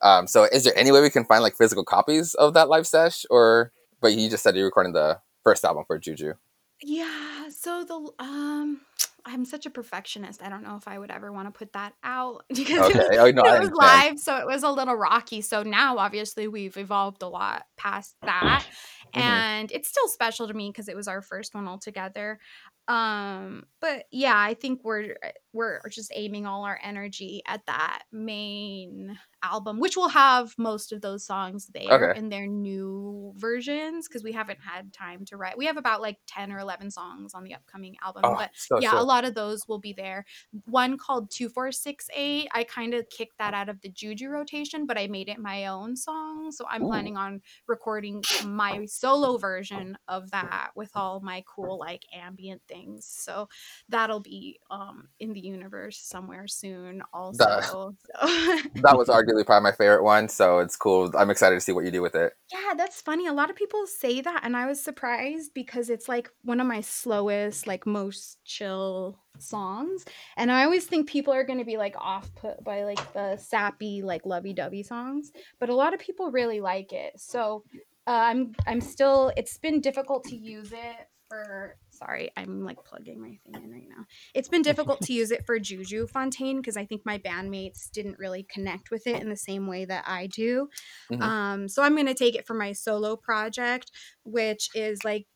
Um, 0.00 0.26
so 0.26 0.44
is 0.44 0.64
there 0.64 0.76
any 0.76 0.92
way 0.92 1.00
we 1.02 1.10
can 1.10 1.24
find 1.24 1.42
like 1.42 1.56
physical 1.56 1.84
copies 1.84 2.34
of 2.34 2.54
that 2.54 2.68
live 2.68 2.86
sesh, 2.86 3.26
or 3.30 3.72
but 4.00 4.14
you 4.14 4.30
just 4.30 4.42
said 4.42 4.56
you're 4.56 4.64
recording 4.64 4.92
the 4.94 5.20
first 5.44 5.64
album 5.64 5.84
for 5.86 5.98
Juju? 5.98 6.34
Yeah, 6.82 7.48
so 7.50 7.84
the 7.84 8.24
um 8.24 8.80
I'm 9.28 9.44
such 9.44 9.66
a 9.66 9.70
perfectionist. 9.70 10.42
I 10.42 10.48
don't 10.48 10.62
know 10.62 10.76
if 10.76 10.88
I 10.88 10.98
would 10.98 11.10
ever 11.10 11.30
want 11.32 11.46
to 11.52 11.56
put 11.56 11.72
that 11.74 11.92
out 12.02 12.44
because 12.48 12.90
it 12.90 12.96
was, 12.96 13.16
Oh 13.18 13.30
no, 13.30 13.44
it 13.54 13.60
was 13.60 13.70
live, 13.72 14.18
so 14.18 14.36
it 14.38 14.46
was 14.46 14.62
a 14.62 14.70
little 14.70 14.94
rocky. 14.94 15.40
So 15.42 15.62
now 15.62 15.98
obviously 15.98 16.48
we've 16.48 16.76
evolved 16.76 17.22
a 17.22 17.28
lot 17.28 17.64
past 17.76 18.16
that. 18.22 18.66
Mhm. 19.14 19.20
And 19.20 19.72
it's 19.72 19.88
still 19.88 20.08
special 20.08 20.48
to 20.48 20.54
me 20.54 20.70
because 20.70 20.88
it 20.88 20.96
was 20.96 21.08
our 21.08 21.22
first 21.22 21.54
one 21.54 21.66
all 21.68 21.78
together. 21.78 22.38
Um, 22.88 23.64
but 23.80 24.04
yeah, 24.10 24.36
I 24.36 24.54
think 24.54 24.80
we're 24.82 25.16
we're 25.52 25.80
just 25.90 26.10
aiming 26.14 26.46
all 26.46 26.64
our 26.64 26.78
energy 26.82 27.42
at 27.46 27.64
that 27.66 28.02
main 28.12 29.18
album, 29.42 29.78
which 29.80 29.96
will 29.96 30.08
have 30.08 30.54
most 30.58 30.92
of 30.92 31.00
those 31.00 31.24
songs 31.24 31.68
there 31.74 32.08
Okay. 32.10 32.14
in 32.14 32.28
their 32.28 32.46
new 32.46 33.32
versions 33.36 34.08
because 34.08 34.22
we 34.22 34.32
haven't 34.32 34.60
had 34.60 34.92
time 34.92 35.24
to 35.26 35.36
write. 35.36 35.58
We 35.58 35.66
have 35.66 35.76
about 35.76 36.00
like 36.00 36.18
10 36.26 36.52
or 36.52 36.58
11 36.58 36.90
songs 36.90 37.34
on 37.34 37.44
the 37.44 37.54
upcoming 37.54 37.96
album, 38.02 38.24
Oh, 38.24 38.36
but 38.36 38.50
so 38.54 38.80
yeah, 38.80 39.00
a 39.00 39.02
lot 39.04 39.24
of 39.24 39.34
those 39.34 39.66
will 39.68 39.78
be 39.78 39.92
there. 39.92 40.24
One 40.66 40.98
called 40.98 41.30
2468, 41.30 42.48
I 42.52 42.64
kind 42.64 42.94
of 42.94 43.08
kicked 43.10 43.38
that 43.38 43.54
out 43.54 43.68
of 43.68 43.80
the 43.80 43.88
Juju 43.88 44.28
rotation, 44.28 44.86
but 44.86 44.98
I 44.98 45.06
made 45.06 45.28
it 45.28 45.38
my 45.38 45.66
own 45.66 45.96
song. 45.96 46.50
So 46.52 46.64
I'm 46.68 46.84
Ooh. 46.84 46.88
planning 46.88 47.16
on 47.16 47.42
recording 47.66 48.26
my 48.38 48.86
solo 48.86 49.36
version 49.38 49.96
of 50.08 50.30
that 50.30 50.70
with 50.74 50.90
all 50.94 51.20
my 51.20 51.44
cool 51.46 51.78
like 51.78 52.04
ambient 52.12 52.62
things. 52.68 53.06
So 53.06 53.48
that'll 53.88 54.20
be 54.20 54.60
um 54.70 55.08
in 55.20 55.32
the 55.32 55.40
universe 55.40 55.98
somewhere 55.98 56.46
soon 56.46 57.02
also. 57.12 57.38
That 57.38 57.62
So 57.62 57.96
that 58.82 58.96
was 58.96 59.08
arguably 59.28 59.46
probably 59.46 59.70
my 59.70 59.76
favorite 59.76 60.02
one, 60.02 60.28
so 60.28 60.58
it's 60.58 60.76
cool. 60.76 61.10
I'm 61.16 61.30
excited 61.30 61.54
to 61.56 61.60
see 61.60 61.72
what 61.72 61.84
you 61.84 61.90
do 61.90 62.02
with 62.02 62.14
it. 62.14 62.32
Yeah, 62.52 62.74
that's 62.76 63.00
funny. 63.00 63.26
A 63.26 63.32
lot 63.32 63.50
of 63.50 63.56
people 63.56 63.86
say 63.86 64.20
that, 64.20 64.40
and 64.42 64.56
I 64.56 64.66
was 64.66 64.82
surprised 64.82 65.52
because 65.54 65.90
it's 65.90 66.08
like 66.08 66.30
one 66.42 66.60
of 66.60 66.66
my 66.66 66.80
slowest, 66.80 67.66
like 67.66 67.86
most 67.86 68.38
chill 68.44 69.18
songs. 69.38 70.04
And 70.36 70.50
I 70.50 70.64
always 70.64 70.86
think 70.86 71.08
people 71.08 71.32
are 71.32 71.44
going 71.44 71.58
to 71.58 71.64
be 71.64 71.76
like 71.76 71.94
off 71.98 72.34
put 72.34 72.62
by 72.64 72.84
like 72.84 73.12
the 73.12 73.36
sappy, 73.36 74.02
like 74.02 74.26
lovey 74.26 74.52
dovey 74.52 74.82
songs, 74.82 75.32
but 75.60 75.68
a 75.68 75.74
lot 75.74 75.94
of 75.94 76.00
people 76.00 76.30
really 76.30 76.60
like 76.60 76.92
it. 76.92 77.12
So 77.16 77.64
uh, 78.06 78.10
I'm 78.10 78.54
I'm 78.66 78.80
still. 78.80 79.32
It's 79.36 79.58
been 79.58 79.80
difficult 79.80 80.24
to 80.24 80.36
use 80.36 80.72
it 80.72 81.08
for. 81.28 81.76
Sorry, 81.98 82.30
I'm 82.36 82.64
like 82.64 82.78
plugging 82.84 83.20
my 83.20 83.38
thing 83.44 83.54
in 83.62 83.70
right 83.72 83.88
now. 83.88 84.04
It's 84.34 84.48
been 84.48 84.62
difficult 84.62 85.00
to 85.02 85.12
use 85.12 85.30
it 85.32 85.44
for 85.44 85.58
Juju 85.58 86.06
Fontaine 86.06 86.58
because 86.58 86.76
I 86.76 86.86
think 86.86 87.02
my 87.04 87.18
bandmates 87.18 87.90
didn't 87.90 88.18
really 88.18 88.44
connect 88.44 88.90
with 88.90 89.06
it 89.06 89.20
in 89.20 89.28
the 89.30 89.36
same 89.36 89.66
way 89.66 89.84
that 89.84 90.04
I 90.06 90.28
do. 90.28 90.68
Mhm. 91.10 91.22
Um, 91.22 91.68
so 91.68 91.82
I'm 91.82 91.96
gonna 91.96 92.14
take 92.14 92.36
it 92.36 92.46
for 92.46 92.54
my 92.54 92.72
solo 92.72 93.16
project, 93.16 93.90
which 94.24 94.70
is 94.74 95.04
like 95.04 95.26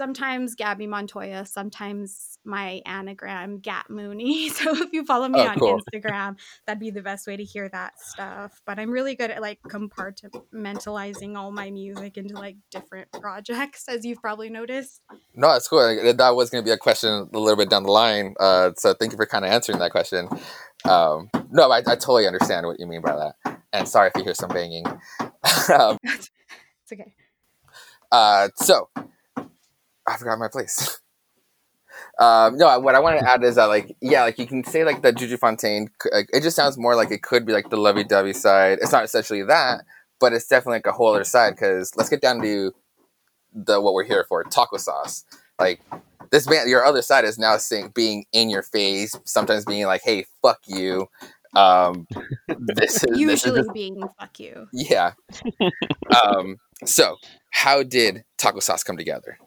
sometimes 0.00 0.54
Gabby 0.54 0.86
Montoya, 0.86 1.44
sometimes 1.44 2.38
my 2.42 2.80
anagram 2.86 3.58
Gat 3.58 3.90
Mooney. 3.90 4.48
So 4.60 4.74
if 4.82 4.94
you 4.94 5.04
follow 5.04 5.28
me 5.28 5.38
Oh, 5.40 5.48
on 5.48 5.58
cool. 5.58 5.78
Instagram, 5.94 6.38
that'd 6.66 6.80
be 6.80 6.90
the 6.90 7.02
best 7.02 7.26
way 7.26 7.36
to 7.36 7.44
hear 7.44 7.68
that 7.68 8.00
stuff. 8.00 8.62
But 8.64 8.78
I'm 8.78 8.90
really 8.90 9.14
good 9.14 9.30
at 9.30 9.42
like 9.42 9.60
compartmentalizing 9.68 11.36
all 11.36 11.52
my 11.52 11.70
music 11.70 12.16
into 12.16 12.34
like 12.34 12.56
different 12.70 13.12
projects, 13.12 13.84
as 13.88 14.06
you've 14.06 14.22
probably 14.22 14.48
noticed. 14.48 15.02
No, 15.34 15.54
it's 15.54 15.68
cool. 15.68 15.80
That 16.14 16.30
was 16.34 16.48
going 16.48 16.64
to 16.64 16.66
be 16.66 16.72
a 16.72 16.78
question 16.78 17.28
a 17.34 17.38
little 17.38 17.56
bit 17.56 17.68
down 17.68 17.82
the 17.82 17.92
line. 17.92 18.34
Uh, 18.40 18.70
so 18.78 18.94
thank 18.94 19.12
you 19.12 19.18
for 19.18 19.26
kind 19.26 19.44
of 19.44 19.50
answering 19.50 19.78
that 19.80 19.90
question. 19.90 20.26
Um, 20.86 21.28
no, 21.50 21.70
I, 21.70 21.78
I 21.80 21.94
totally 21.96 22.26
understand 22.26 22.66
what 22.66 22.80
you 22.80 22.86
mean 22.86 23.02
by 23.02 23.16
that. 23.44 23.60
And 23.74 23.86
sorry 23.86 24.08
if 24.08 24.16
you 24.16 24.24
hear 24.24 24.34
some 24.34 24.48
banging. 24.48 24.86
um, 25.78 25.98
it's 26.02 26.30
okay. 26.90 27.12
uh, 28.10 28.48
so 28.56 28.88
I 30.10 30.16
forgot 30.16 30.38
my 30.38 30.48
place. 30.48 31.00
Um, 32.18 32.56
no, 32.56 32.78
what 32.80 32.94
I 32.94 33.00
want 33.00 33.18
to 33.18 33.28
add 33.28 33.42
is 33.44 33.56
that, 33.56 33.64
like, 33.66 33.96
yeah, 34.00 34.22
like 34.22 34.38
you 34.38 34.46
can 34.46 34.62
say 34.62 34.84
like 34.84 35.02
the 35.02 35.12
Juju 35.12 35.36
Fontaine. 35.38 35.88
Like, 36.12 36.28
it 36.32 36.42
just 36.42 36.54
sounds 36.54 36.76
more 36.78 36.94
like 36.94 37.10
it 37.10 37.22
could 37.22 37.46
be 37.46 37.52
like 37.52 37.70
the 37.70 37.76
lovey 37.76 38.04
dovey 38.04 38.32
side. 38.32 38.78
It's 38.80 38.92
not 38.92 39.04
essentially 39.04 39.42
that, 39.44 39.82
but 40.18 40.32
it's 40.32 40.46
definitely 40.46 40.76
like 40.76 40.86
a 40.86 40.92
whole 40.92 41.14
other 41.14 41.24
side. 41.24 41.50
Because 41.50 41.94
let's 41.96 42.08
get 42.10 42.20
down 42.20 42.40
to 42.42 42.72
the 43.54 43.80
what 43.80 43.94
we're 43.94 44.04
here 44.04 44.24
for, 44.28 44.44
taco 44.44 44.76
sauce. 44.76 45.24
Like 45.58 45.80
this 46.30 46.46
band, 46.46 46.68
your 46.70 46.84
other 46.84 47.02
side 47.02 47.24
is 47.24 47.38
now 47.38 47.56
saying 47.56 47.92
being 47.94 48.24
in 48.32 48.50
your 48.50 48.62
face, 48.62 49.14
sometimes 49.24 49.64
being 49.64 49.86
like, 49.86 50.02
"Hey, 50.04 50.26
fuck 50.42 50.60
you." 50.66 51.08
Um, 51.56 52.06
this 52.48 52.96
is 52.96 53.00
this 53.02 53.12
is 53.12 53.18
Usually 53.18 53.62
being 53.72 54.02
fuck 54.18 54.38
you. 54.38 54.68
yeah. 54.72 55.12
Um, 56.24 56.56
so 56.84 57.16
how 57.50 57.82
did 57.82 58.24
taco 58.36 58.60
sauce 58.60 58.82
come 58.82 58.96
together? 58.96 59.38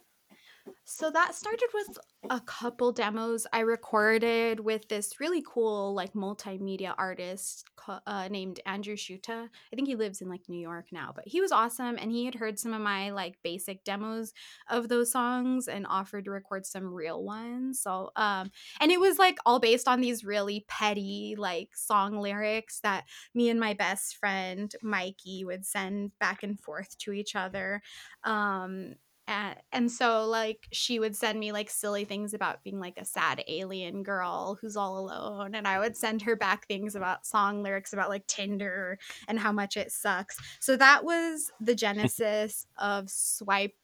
So 1.04 1.12
that 1.12 1.36
started 1.36 1.68
with 1.74 1.98
a 2.30 2.40
couple 2.40 2.94
demos 2.94 3.46
I 3.52 3.60
recorded 3.60 4.62
with 4.62 4.88
this 4.88 5.20
really 5.20 5.44
cool 5.46 5.94
like 5.94 6.14
multimedia 6.14 6.96
artist 6.98 7.66
uh, 8.08 8.30
named 8.32 8.62
Andrew 8.66 8.96
Shuta. 8.96 9.50
I 9.50 9.76
think 9.76 9.90
he 9.90 9.98
lives 9.98 10.22
in 10.22 10.30
like 10.30 10.48
New 10.48 10.62
York 10.62 10.86
now, 10.94 11.12
but 11.14 11.28
he 11.28 11.42
was 11.42 11.52
awesome 11.52 11.98
and 12.00 12.10
he 12.10 12.24
had 12.24 12.36
heard 12.36 12.58
some 12.58 12.74
of 12.74 12.80
my 12.80 13.10
like 13.10 13.36
basic 13.44 13.84
demos 13.84 14.32
of 14.70 14.88
those 14.88 15.12
songs 15.12 15.68
and 15.68 15.86
offered 15.90 16.24
to 16.24 16.32
record 16.32 16.66
some 16.66 16.94
real 16.94 17.22
ones. 17.22 17.82
So 17.82 18.12
um 18.16 18.50
and 18.80 18.90
it 18.90 19.02
was 19.02 19.20
like 19.20 19.40
all 19.46 19.60
based 19.60 19.90
on 19.90 20.00
these 20.00 20.24
really 20.24 20.64
petty 20.70 21.36
like 21.38 21.76
song 21.76 22.18
lyrics 22.18 22.80
that 22.80 23.04
me 23.36 23.50
and 23.50 23.60
my 23.60 23.74
best 23.74 24.16
friend 24.16 24.74
Mikey 24.82 25.44
would 25.44 25.66
send 25.66 26.18
back 26.20 26.44
and 26.44 26.58
forth 26.58 26.98
to 27.00 27.12
each 27.12 27.36
other. 27.36 27.82
Um 28.24 28.96
and, 29.28 29.56
and 29.72 29.92
so 29.92 30.26
like 30.26 30.68
she 30.72 31.00
would 31.00 31.16
send 31.16 31.40
me 31.40 31.52
like 31.52 31.70
silly 31.70 32.06
things 32.06 32.34
about 32.34 32.64
being 32.64 32.80
like 32.80 32.98
a 32.98 33.06
sad 33.06 33.44
alien 33.48 34.04
girl 34.04 34.58
who's 34.62 34.76
all 34.76 34.98
alone 35.00 35.56
and 35.56 35.68
i 35.68 35.80
would 35.80 35.96
send 35.96 36.22
her 36.22 36.36
back 36.36 36.68
things 36.68 36.96
about 36.96 37.26
song 37.26 37.64
lyrics 37.64 37.94
about 37.94 38.10
like 38.10 38.26
tinder 38.28 38.98
and 39.28 39.40
how 39.40 39.52
much 39.52 39.78
it 39.78 39.92
sucks 39.92 40.38
so 40.60 40.76
that 40.76 41.04
was 41.04 41.52
the 41.62 41.76
genesis 41.84 42.66
of 42.78 43.10
swipe 43.10 43.76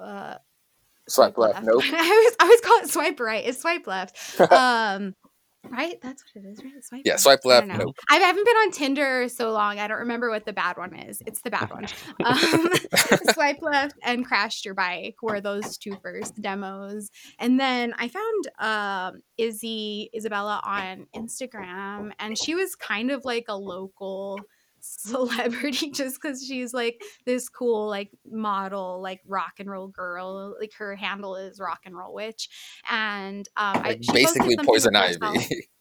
uh 0.00 0.36
Swipe 1.08 1.38
left. 1.38 1.62
Nope. 1.64 1.82
i 1.92 2.10
always 2.10 2.36
i 2.38 2.44
always 2.44 2.60
call 2.60 2.78
it 2.80 2.90
swipe 2.90 3.18
right 3.18 3.46
it's 3.46 3.60
swipe 3.60 3.86
left 3.86 4.40
um 4.52 5.14
Right? 5.68 6.00
That's 6.00 6.24
what 6.32 6.44
it 6.44 6.48
is, 6.48 6.64
right? 6.64 6.72
Swipe 6.84 7.02
Yeah, 7.04 7.12
left. 7.14 7.22
swipe 7.22 7.44
left. 7.44 7.68
don't. 7.68 7.78
Nope. 7.78 7.96
I 8.10 8.16
haven't 8.16 8.44
been 8.44 8.56
on 8.56 8.70
Tinder 8.70 9.28
so 9.28 9.50
long. 9.50 9.78
I 9.78 9.88
don't 9.88 9.98
remember 9.98 10.30
what 10.30 10.46
the 10.46 10.52
bad 10.52 10.76
one 10.76 10.94
is. 10.94 11.20
It's 11.26 11.42
the 11.42 11.50
bad 11.50 11.70
one. 11.70 11.86
Um, 12.24 12.70
swipe 13.32 13.60
left 13.60 13.96
and 14.02 14.24
crashed 14.24 14.64
your 14.64 14.74
bike 14.74 15.16
were 15.22 15.40
those 15.40 15.76
two 15.76 15.96
first 16.02 16.40
demos, 16.40 17.10
and 17.38 17.58
then 17.58 17.94
I 17.98 18.08
found 18.08 18.48
um, 19.14 19.22
Izzy 19.36 20.10
Isabella 20.16 20.60
on 20.64 21.06
Instagram, 21.14 22.12
and 22.18 22.36
she 22.38 22.54
was 22.54 22.74
kind 22.74 23.10
of 23.10 23.24
like 23.24 23.46
a 23.48 23.56
local 23.56 24.40
celebrity 24.98 25.90
just 25.94 26.20
because 26.20 26.44
she's 26.44 26.72
like 26.72 27.02
this 27.26 27.48
cool 27.48 27.88
like 27.88 28.10
model 28.30 29.00
like 29.00 29.20
rock 29.26 29.54
and 29.58 29.70
roll 29.70 29.88
girl 29.88 30.56
like 30.60 30.72
her 30.78 30.96
handle 30.96 31.36
is 31.36 31.60
rock 31.60 31.80
and 31.84 31.96
roll 31.96 32.14
witch 32.14 32.48
and 32.90 33.48
um 33.56 33.76
I, 33.76 33.88
Like 33.88 34.04
she 34.04 34.12
basically 34.12 34.56
poison 34.56 34.96
ivy. 34.96 35.64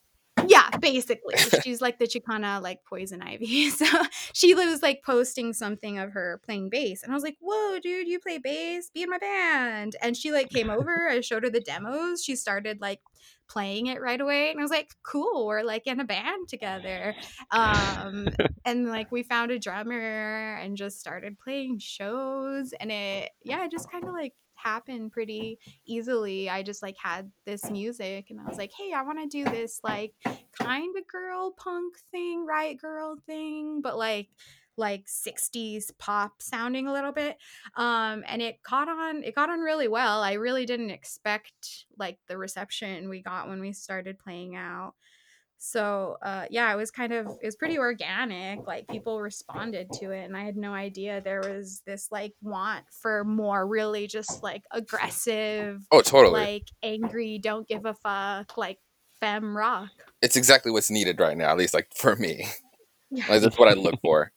yeah, 0.50 0.70
basically. 0.80 1.36
She's 1.64 1.82
like 1.82 2.00
the 2.00 2.06
Chicana, 2.06 2.62
like 2.62 2.84
poison 2.86 3.22
ivy. 3.22 3.70
So 3.78 3.86
she 4.34 4.54
was 4.54 4.82
like 4.82 5.04
posting 5.04 5.54
something 5.54 6.00
of 6.00 6.12
her 6.14 6.42
playing 6.44 6.70
bass. 6.70 7.04
And 7.04 7.12
I 7.12 7.16
was 7.16 7.24
like, 7.24 7.38
whoa, 7.40 7.80
dude, 7.80 8.08
you 8.08 8.20
play 8.20 8.38
bass? 8.38 8.90
Be 8.94 9.04
in 9.04 9.10
my 9.10 9.18
band. 9.18 9.96
And 10.02 10.18
she 10.18 10.32
like 10.32 10.50
came 10.50 10.70
over. 10.70 11.10
I 11.10 11.22
showed 11.22 11.44
her 11.44 11.50
the 11.50 11.60
demos. 11.60 12.24
She 12.24 12.36
started 12.36 12.82
like 12.82 13.02
playing 13.48 13.88
it 13.88 14.02
right 14.02 14.20
away. 14.20 14.52
And 14.52 14.60
I 14.60 14.64
was 14.64 14.72
like, 14.72 14.94
cool, 15.04 15.48
we're 15.48 15.64
like 15.64 15.88
in 15.88 16.00
a 16.00 16.06
band 16.06 16.48
together. 16.48 17.16
Um, 17.52 18.28
and 18.66 18.88
like 18.88 19.12
we 19.12 19.24
found 19.24 19.52
a 19.52 19.60
drummer 19.60 20.56
and 20.62 20.78
just 20.78 21.00
started 21.00 21.38
playing 21.40 21.80
shows. 21.80 22.74
And 22.80 22.92
it, 22.92 23.32
yeah, 23.44 23.66
it 23.66 23.72
just 23.72 23.92
kind 23.92 24.04
of 24.04 24.12
like 24.14 24.34
happened 24.58 25.12
pretty 25.12 25.60
easily. 25.86 26.50
I 26.50 26.64
just 26.64 26.82
like 26.82 26.98
had 27.02 27.32
this 27.46 27.70
music 27.70 28.28
and 28.30 28.40
I 28.40 28.44
was 28.46 28.58
like, 28.58 28.72
hey, 28.78 28.94
I 28.94 29.04
want 29.04 29.20
to 29.20 29.28
do 29.28 29.50
this 29.50 29.80
like 29.84 30.14
kind 30.54 30.96
of 30.98 31.08
girl 31.08 31.52
punk 31.52 31.98
thing, 32.12 32.46
right 32.46 32.80
girl 32.80 33.18
thing, 33.26 33.82
but 33.82 33.98
like 33.98 34.30
like 34.80 35.08
60s 35.08 35.86
pop 35.98 36.40
sounding 36.40 36.88
a 36.88 36.94
little 36.94 37.12
bit. 37.12 37.38
Um 37.76 38.24
and 38.28 38.42
it 38.42 38.62
caught 38.64 38.90
on 38.90 39.24
it 39.24 39.36
got 39.36 39.50
on 39.50 39.60
really 39.60 39.88
well. 39.88 40.22
I 40.22 40.34
really 40.34 40.66
didn't 40.66 40.92
expect 40.92 41.86
like 41.98 42.20
the 42.28 42.38
reception 42.38 43.10
we 43.10 43.22
got 43.22 43.48
when 43.48 43.60
we 43.60 43.74
started 43.74 44.20
playing 44.20 44.56
out 44.56 44.94
so 45.58 46.18
uh 46.22 46.46
yeah 46.50 46.72
it 46.72 46.76
was 46.76 46.92
kind 46.92 47.14
of 47.14 47.28
it 47.42 47.46
was 47.46 47.56
pretty 47.56 47.78
organic 47.80 48.66
like 48.68 48.88
people 48.88 49.20
responded 49.22 49.92
to 49.92 50.12
it 50.12 50.26
and 50.26 50.38
i 50.38 50.44
had 50.44 50.56
no 50.56 50.74
idea 50.74 51.20
there 51.22 51.42
was 51.42 51.82
this 51.86 52.08
like 52.12 52.34
want 52.42 52.84
for 53.02 53.24
more 53.24 53.68
really 53.68 54.08
just 54.08 54.44
like 54.44 54.64
aggressive 54.72 55.82
Oh, 55.92 56.02
totally. 56.02 56.40
like 56.40 56.68
angry 56.84 57.40
don't 57.40 57.68
give 57.68 57.86
a 57.86 57.94
fuck 57.94 58.56
like 58.58 58.78
femme 59.20 59.58
rock 59.58 59.90
it's 60.22 60.36
exactly 60.36 60.72
what's 60.72 60.90
needed 60.90 61.20
right 61.20 61.38
now, 61.38 61.52
at 61.52 61.58
least 61.58 61.74
like 61.74 61.90
for 61.96 62.16
me. 62.16 62.48
Like, 63.30 63.42
that's 63.42 63.58
what 63.58 63.70
I 63.70 63.74
look 63.74 64.02
for. 64.02 64.34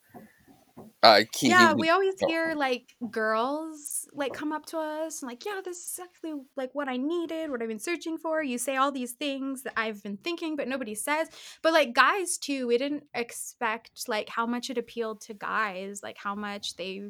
Uh, 1.03 1.23
Keith, 1.33 1.51
yeah 1.51 1.73
we 1.73 1.89
always 1.91 2.15
hear 2.27 2.55
like 2.55 2.95
girls 3.11 4.07
like 4.13 4.33
come 4.33 4.53
up 4.53 4.67
to 4.67 4.79
us 4.79 5.23
and 5.23 5.29
like 5.31 5.45
yeah 5.47 5.61
this 5.65 5.79
is 5.79 5.89
exactly 5.99 6.33
like 6.57 6.71
what 6.75 6.89
i 6.89 6.97
needed 6.97 7.51
what 7.51 7.63
i've 7.63 7.69
been 7.69 7.79
searching 7.79 8.19
for. 8.19 8.43
You 8.43 8.59
say 8.59 8.77
all 8.77 8.93
these 8.93 9.13
things 9.13 9.63
that 9.63 9.73
i've 9.77 10.03
been 10.03 10.17
thinking 10.19 10.57
but 10.57 10.69
nobody 10.69 10.95
says 10.95 11.29
but 11.63 11.73
like 11.73 11.95
guys 11.95 12.39
too 12.39 12.67
we 12.67 12.77
didn't 12.79 13.05
expect 13.15 14.09
like 14.09 14.29
how 14.29 14.47
much 14.47 14.71
it 14.71 14.79
appealed 14.79 15.21
to 15.23 15.35
guys 15.35 16.01
like 16.03 16.17
how 16.19 16.35
much 16.35 16.77
they 16.77 17.03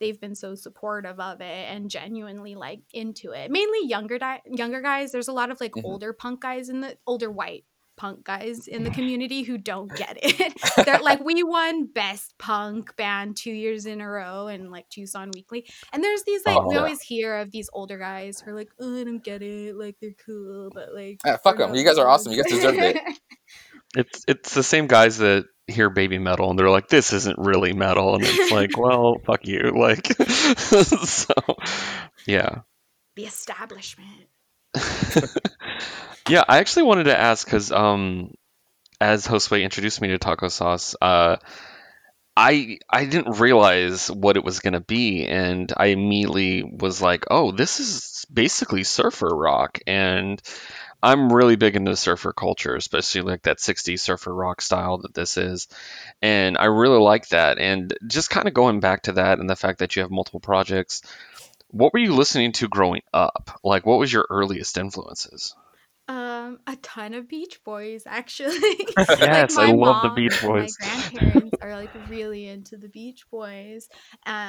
they've 0.00 0.20
been 0.20 0.34
so 0.34 0.54
supportive 0.54 1.20
of 1.20 1.40
it 1.40 1.68
and 1.70 1.88
genuinely 1.88 2.56
like 2.56 2.80
into 2.92 3.30
it. 3.30 3.50
Mainly 3.50 3.86
younger 3.86 4.18
di- 4.18 4.42
younger 4.46 4.82
guys 4.82 5.12
there's 5.12 5.28
a 5.28 5.32
lot 5.32 5.50
of 5.50 5.60
like 5.60 5.72
Mhm. 5.72 5.84
older 5.84 6.12
punk 6.12 6.40
guys 6.40 6.68
in 6.68 6.80
the 6.80 6.96
older 7.06 7.30
white 7.30 7.64
punk 7.96 8.24
guys 8.24 8.66
in 8.68 8.84
the 8.84 8.90
community 8.90 9.42
who 9.42 9.56
don't 9.58 9.90
get 9.96 10.18
it. 10.22 10.54
They're 10.84 10.98
like 11.00 11.24
we 11.24 11.42
won 11.42 11.86
best 11.86 12.34
punk 12.38 12.96
band 12.96 13.36
two 13.36 13.52
years 13.52 13.86
in 13.86 14.00
a 14.00 14.08
row 14.08 14.46
and 14.48 14.70
like 14.70 14.88
tucson 14.88 15.30
weekly. 15.34 15.66
And 15.92 16.02
there's 16.02 16.22
these 16.24 16.42
like 16.44 16.64
we 16.66 16.76
Oh. 16.76 16.78
always 16.80 17.00
hear 17.00 17.36
of 17.36 17.50
these 17.50 17.70
older 17.72 17.98
guys 17.98 18.40
who 18.40 18.50
are 18.50 18.54
like 18.54 18.70
oh 18.80 19.00
i 19.00 19.04
don't 19.04 19.22
get 19.22 19.42
it. 19.42 19.76
Like 19.76 19.96
they're 20.00 20.10
cool 20.26 20.70
but 20.74 20.94
like 20.94 21.20
Ah, 21.26 21.36
fuck 21.36 21.56
they're 21.56 21.66
'em. 21.66 21.72
not 21.72 21.78
You 21.78 21.84
guys 21.84 21.98
are 21.98 22.08
awesome. 22.08 22.32
You 22.32 22.42
guys 22.42 22.52
deserve 22.52 22.78
it. 22.78 22.98
It's 23.96 24.24
it's 24.26 24.54
the 24.54 24.64
same 24.64 24.88
guys 24.88 25.18
that 25.18 25.44
hear 25.68 25.88
Babymetal 25.88 26.50
and 26.50 26.58
they're 26.58 26.68
like, 26.68 26.88
this 26.88 27.12
isn't 27.12 27.38
really 27.38 27.72
metal, 27.72 28.16
and 28.16 28.24
it's 28.26 28.50
like, 28.50 28.76
well, 28.76 29.18
fuck 29.24 29.46
you, 29.46 29.70
like, 29.76 30.08
so, 30.20 31.32
yeah, 32.26 32.62
the 33.14 33.24
establishment 33.24 34.26
yeah. 36.28 36.44
I 36.48 36.58
actually 36.58 36.84
wanted 36.84 37.04
to 37.04 37.18
ask 37.18 37.46
because 37.46 37.72
um, 37.72 38.34
as 39.00 39.26
Josue 39.26 39.62
introduced 39.62 40.00
me 40.00 40.08
to 40.08 40.18
taco 40.18 40.48
sauce, 40.48 40.94
uh, 41.00 41.36
I 42.36 42.78
I 42.90 43.04
didn't 43.04 43.38
realize 43.38 44.10
what 44.10 44.36
it 44.36 44.44
was 44.44 44.60
gonna 44.60 44.80
be, 44.80 45.26
and 45.26 45.72
I 45.76 45.86
immediately 45.86 46.64
was 46.64 47.00
like, 47.00 47.26
oh, 47.30 47.52
this 47.52 47.78
is 47.80 48.26
basically 48.32 48.82
surfer 48.82 49.28
rock, 49.28 49.78
and 49.86 50.42
I'm 51.04 51.30
really 51.30 51.56
big 51.56 51.76
into 51.76 51.94
surfer 51.96 52.32
culture, 52.32 52.74
especially 52.76 53.20
like 53.20 53.42
that 53.42 53.58
60s 53.58 54.00
surfer 54.00 54.34
rock 54.34 54.62
style 54.62 54.96
that 54.98 55.12
this 55.12 55.36
is. 55.36 55.68
And 56.22 56.56
I 56.56 56.64
really 56.64 56.98
like 56.98 57.28
that. 57.28 57.58
And 57.58 57.92
just 58.06 58.30
kind 58.30 58.48
of 58.48 58.54
going 58.54 58.80
back 58.80 59.02
to 59.02 59.12
that 59.12 59.38
and 59.38 59.48
the 59.48 59.54
fact 59.54 59.80
that 59.80 59.94
you 59.94 60.00
have 60.00 60.10
multiple 60.10 60.40
projects, 60.40 61.02
what 61.74 61.92
were 61.92 61.98
you 62.00 62.14
listening 62.14 62.52
to 62.52 62.68
growing 62.68 63.02
up? 63.12 63.60
Like, 63.64 63.86
what 63.86 63.98
was 63.98 64.12
your 64.12 64.26
earliest 64.30 64.78
influences? 64.78 65.54
Um, 66.06 66.58
a 66.66 66.76
ton 66.76 67.14
of 67.14 67.28
Beach 67.28 67.60
Boys, 67.64 68.02
actually. 68.06 68.60
Yes, 69.18 69.56
I 69.58 69.66
love 69.66 70.00
the 70.00 70.10
Beach 70.10 70.38
Boys. 70.40 70.52
My 70.52 70.70
grandparents 70.78 71.56
are 71.62 71.74
like 71.76 71.92
really 71.94 72.46
into 72.46 72.76
the 72.76 72.88
Beach 72.90 73.24
Boys, 73.30 73.88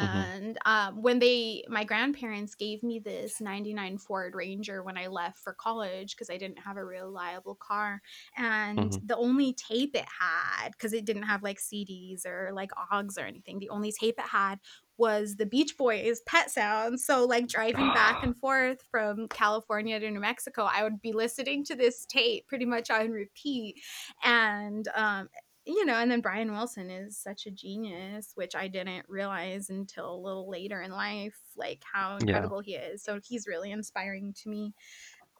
Mm-hmm. 0.02 0.26
and 0.26 0.58
um, 0.66 1.02
when 1.02 1.20
they, 1.20 1.64
my 1.70 1.84
grandparents 1.86 2.56
gave 2.56 2.84
me 2.84 3.00
this 3.00 3.40
'99 3.42 3.98
Ford 3.98 4.36
Ranger 4.36 4.84
when 4.84 4.98
I 4.98 5.08
left 5.08 5.40
for 5.40 5.54
college 5.54 6.16
because 6.16 6.30
I 6.30 6.38
didn't 6.38 6.60
have 6.60 6.78
a 6.78 6.84
reliable 6.86 7.56
car, 7.56 8.02
and 8.38 8.92
Mhm. 8.92 9.02
the 9.04 9.16
only 9.18 9.54
tape 9.54 9.96
it 9.96 10.06
had, 10.20 10.72
because 10.74 10.94
it 10.94 11.06
didn't 11.06 11.24
have 11.24 11.42
like 11.42 11.60
CDs 11.60 12.26
or 12.26 12.52
like 12.54 12.72
OGs 12.92 13.18
or 13.18 13.26
anything, 13.26 13.60
the 13.60 13.70
only 13.70 13.94
tape 13.94 14.16
it 14.20 14.28
had 14.28 14.60
was 14.98 15.36
the 15.36 15.46
Beach 15.46 15.78
Boys 15.78 16.22
Pet 16.28 16.50
Sounds. 16.52 17.06
So 17.06 17.26
like 17.26 17.48
driving 17.48 17.92
back 17.92 18.20
and 18.24 18.36
forth 18.38 18.82
from 18.92 19.28
California 19.30 20.00
to 20.00 20.12
New 20.12 20.20
Mexico, 20.20 20.64
I 20.64 20.84
would 20.84 21.02
be 21.02 21.14
listening 21.14 21.64
to 21.66 21.76
this 21.76 22.06
tape 22.06 22.48
pretty 22.48 22.66
much 22.66 22.90
on 22.90 23.12
repeat. 23.12 23.82
And 24.24 24.88
um 24.96 25.30
you 25.68 25.84
know, 25.84 25.96
and 25.96 26.12
then 26.12 26.22
Brian 26.22 26.52
Wilson 26.52 26.92
is 26.92 27.18
such 27.18 27.48
a 27.48 27.52
genius, 27.52 28.34
which 28.36 28.54
I 28.56 28.68
didn't 28.68 29.10
realize 29.10 29.72
until 29.72 30.14
a 30.14 30.16
little 30.16 30.48
later 30.48 30.80
in 30.80 30.92
life, 30.92 31.40
like 31.56 31.84
how 31.92 32.18
Yeah. 32.20 32.50
incredible 32.50 32.60
he 32.60 32.76
is. 32.76 33.04
So 33.04 33.20
he's 33.24 33.48
really 33.48 33.72
inspiring 33.72 34.34
to 34.44 34.50
me. 34.50 34.76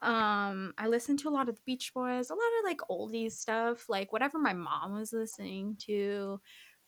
Um, 0.02 0.74
I 0.78 0.88
listened 0.88 1.20
to 1.20 1.30
a 1.30 1.32
lot 1.32 1.50
of 1.50 1.56
the 1.56 1.62
Beach 1.66 1.94
Boys, 1.94 2.30
a 2.30 2.34
lot 2.36 2.60
of 2.60 2.64
like 2.66 2.80
oldies 2.90 3.32
stuff, 3.34 3.90
like 3.90 4.12
whatever 4.14 4.38
my 4.38 4.54
mom 4.54 4.94
was 4.94 5.14
listening 5.14 5.78
to 5.82 6.42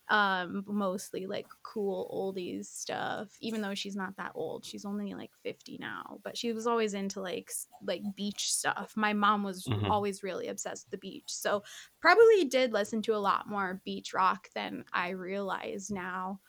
um 0.09 0.63
mostly 0.67 1.25
like 1.27 1.47
cool 1.63 2.09
oldies 2.13 2.65
stuff 2.65 3.35
even 3.41 3.61
though 3.61 3.75
she's 3.75 3.95
not 3.95 4.15
that 4.15 4.31
old 4.35 4.63
she's 4.65 4.85
only 4.85 5.13
like 5.13 5.31
50 5.43 5.77
now 5.79 6.19
but 6.23 6.37
she 6.37 6.53
was 6.53 6.65
always 6.65 6.93
into 6.93 7.19
like 7.19 7.51
like 7.85 8.01
beach 8.15 8.51
stuff 8.53 8.93
my 8.95 9.11
mom 9.11 9.43
was 9.43 9.67
Mhm. 9.67 9.89
always 9.89 10.23
really 10.23 10.47
obsessed 10.47 10.85
with 10.87 10.91
the 10.91 10.97
beach 10.97 11.25
so 11.27 11.61
probably 11.99 12.45
did 12.45 12.71
listen 12.71 13.01
to 13.01 13.13
a 13.13 13.17
lot 13.17 13.49
more 13.49 13.81
beach 13.83 14.13
rock 14.13 14.47
than 14.55 14.85
i 14.93 15.09
realize 15.09 15.91
now 15.91 16.39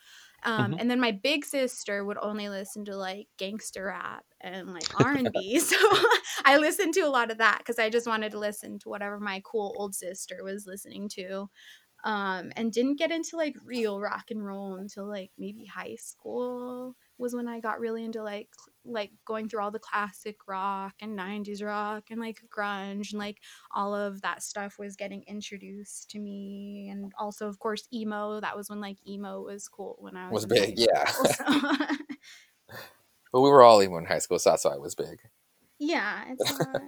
um, 0.44 0.72
Mhm. 0.72 0.78
and 0.78 0.88
then 0.88 1.00
my 1.00 1.10
big 1.10 1.44
sister 1.44 2.04
would 2.04 2.18
only 2.18 2.48
listen 2.48 2.84
to 2.84 2.96
like 2.96 3.28
gangster 3.38 3.86
rap 3.86 4.24
and 4.40 4.72
like 4.72 4.88
r&b 4.94 5.58
so 5.58 5.76
i 6.44 6.56
listened 6.58 6.94
to 6.94 7.00
a 7.00 7.08
lot 7.10 7.30
of 7.30 7.38
that 7.38 7.58
because 7.58 7.78
i 7.78 7.90
just 7.90 8.06
wanted 8.06 8.30
to 8.32 8.38
listen 8.38 8.78
to 8.78 8.88
whatever 8.88 9.18
my 9.18 9.42
cool 9.44 9.74
old 9.76 9.94
sister 9.94 10.44
was 10.44 10.66
listening 10.66 11.08
to 11.08 11.48
um 12.08 12.50
and 12.56 12.72
didn't 12.72 12.96
get 12.98 13.10
into 13.10 13.36
like 13.36 13.54
real 13.64 14.00
rock 14.00 14.30
and 14.30 14.42
roll 14.44 14.76
until 14.76 15.04
like 15.06 15.30
maybe 15.36 15.66
high 15.66 15.94
school 15.96 16.96
was 17.18 17.34
when 17.34 17.46
I 17.48 17.60
got 17.60 17.80
really 17.80 18.02
into 18.04 18.22
like 18.22 18.48
like 18.84 19.10
going 19.26 19.48
through 19.48 19.60
all 19.60 19.70
the 19.70 19.78
classic 19.78 20.36
rock 20.46 20.94
and 21.02 21.18
90s 21.18 21.62
rock 21.62 22.04
and 22.10 22.18
like 22.20 22.40
grunge 22.48 23.10
and 23.10 23.18
like 23.18 23.40
all 23.72 23.94
of 23.94 24.22
that 24.22 24.42
stuff 24.42 24.78
was 24.78 24.96
getting 24.96 25.22
introduced 25.26 26.08
to 26.12 26.18
me 26.18 26.88
and 26.90 27.12
also 27.18 27.46
of 27.48 27.58
course 27.58 27.86
emo 27.92 28.40
that 28.40 28.56
was 28.56 28.70
when 28.70 28.80
like 28.80 28.96
emo 29.06 29.42
was 29.42 29.68
cool 29.68 29.96
when 30.00 30.16
I 30.16 30.30
was, 30.30 30.46
Was 30.46 30.46
big, 30.46 30.78
yeah. 30.78 31.04
school, 31.06 31.26
so- 31.26 31.44
But 33.32 33.42
we 33.42 33.50
were 33.50 33.62
all 33.62 33.82
emo 33.82 33.98
in 33.98 34.06
high 34.06 34.20
school, 34.20 34.38
so 34.38 34.50
that's 34.50 34.64
why 34.64 34.72
I 34.72 34.78
was 34.78 34.94
big. 34.94 35.18
yeah 35.78 36.24
it's 36.30 36.58
not 36.60 36.80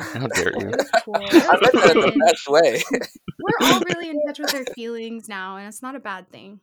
How 0.00 0.26
dare 0.26 0.52
you? 0.58 0.72
cool. 1.04 1.14
I 1.30 1.58
meant 1.60 1.74
that 1.74 1.92
in 1.94 2.00
the 2.00 2.12
best 2.26 2.48
way. 2.48 2.82
We're 3.42 3.66
all 3.66 3.80
really 3.94 4.10
in 4.10 4.20
touch 4.26 4.38
with 4.38 4.54
our 4.54 4.64
feelings 4.74 5.28
now, 5.28 5.56
and 5.56 5.68
it's 5.68 5.82
not 5.82 5.94
a 5.96 6.00
bad 6.00 6.30
thing. 6.30 6.60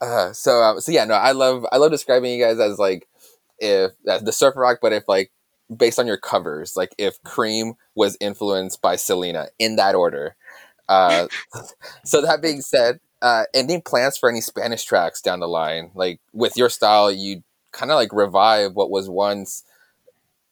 Uh, 0.00 0.32
so, 0.32 0.62
uh, 0.62 0.80
so 0.80 0.92
yeah, 0.92 1.04
no, 1.04 1.14
I 1.14 1.32
love, 1.32 1.64
I 1.72 1.78
love 1.78 1.90
describing 1.90 2.32
you 2.32 2.44
guys 2.44 2.58
as 2.60 2.78
like, 2.78 3.08
if 3.58 3.92
uh, 4.08 4.18
the 4.18 4.32
surfer 4.32 4.60
rock, 4.60 4.78
but 4.82 4.92
if 4.92 5.04
like 5.08 5.32
based 5.74 5.98
on 5.98 6.06
your 6.06 6.18
covers, 6.18 6.76
like 6.76 6.94
if 6.98 7.22
Cream 7.22 7.74
was 7.94 8.16
influenced 8.20 8.82
by 8.82 8.96
Selena 8.96 9.48
in 9.58 9.76
that 9.76 9.94
order. 9.94 10.36
Uh, 10.88 11.28
so 12.04 12.20
that 12.20 12.42
being 12.42 12.60
said, 12.60 13.00
uh, 13.22 13.44
any 13.54 13.80
plans 13.80 14.16
for 14.16 14.28
any 14.28 14.40
Spanish 14.40 14.84
tracks 14.84 15.20
down 15.20 15.40
the 15.40 15.48
line? 15.48 15.90
Like 15.94 16.20
with 16.32 16.56
your 16.56 16.68
style, 16.68 17.10
you 17.10 17.42
kind 17.72 17.90
of 17.90 17.96
like 17.96 18.12
revive 18.12 18.74
what 18.74 18.90
was 18.90 19.08
once 19.08 19.64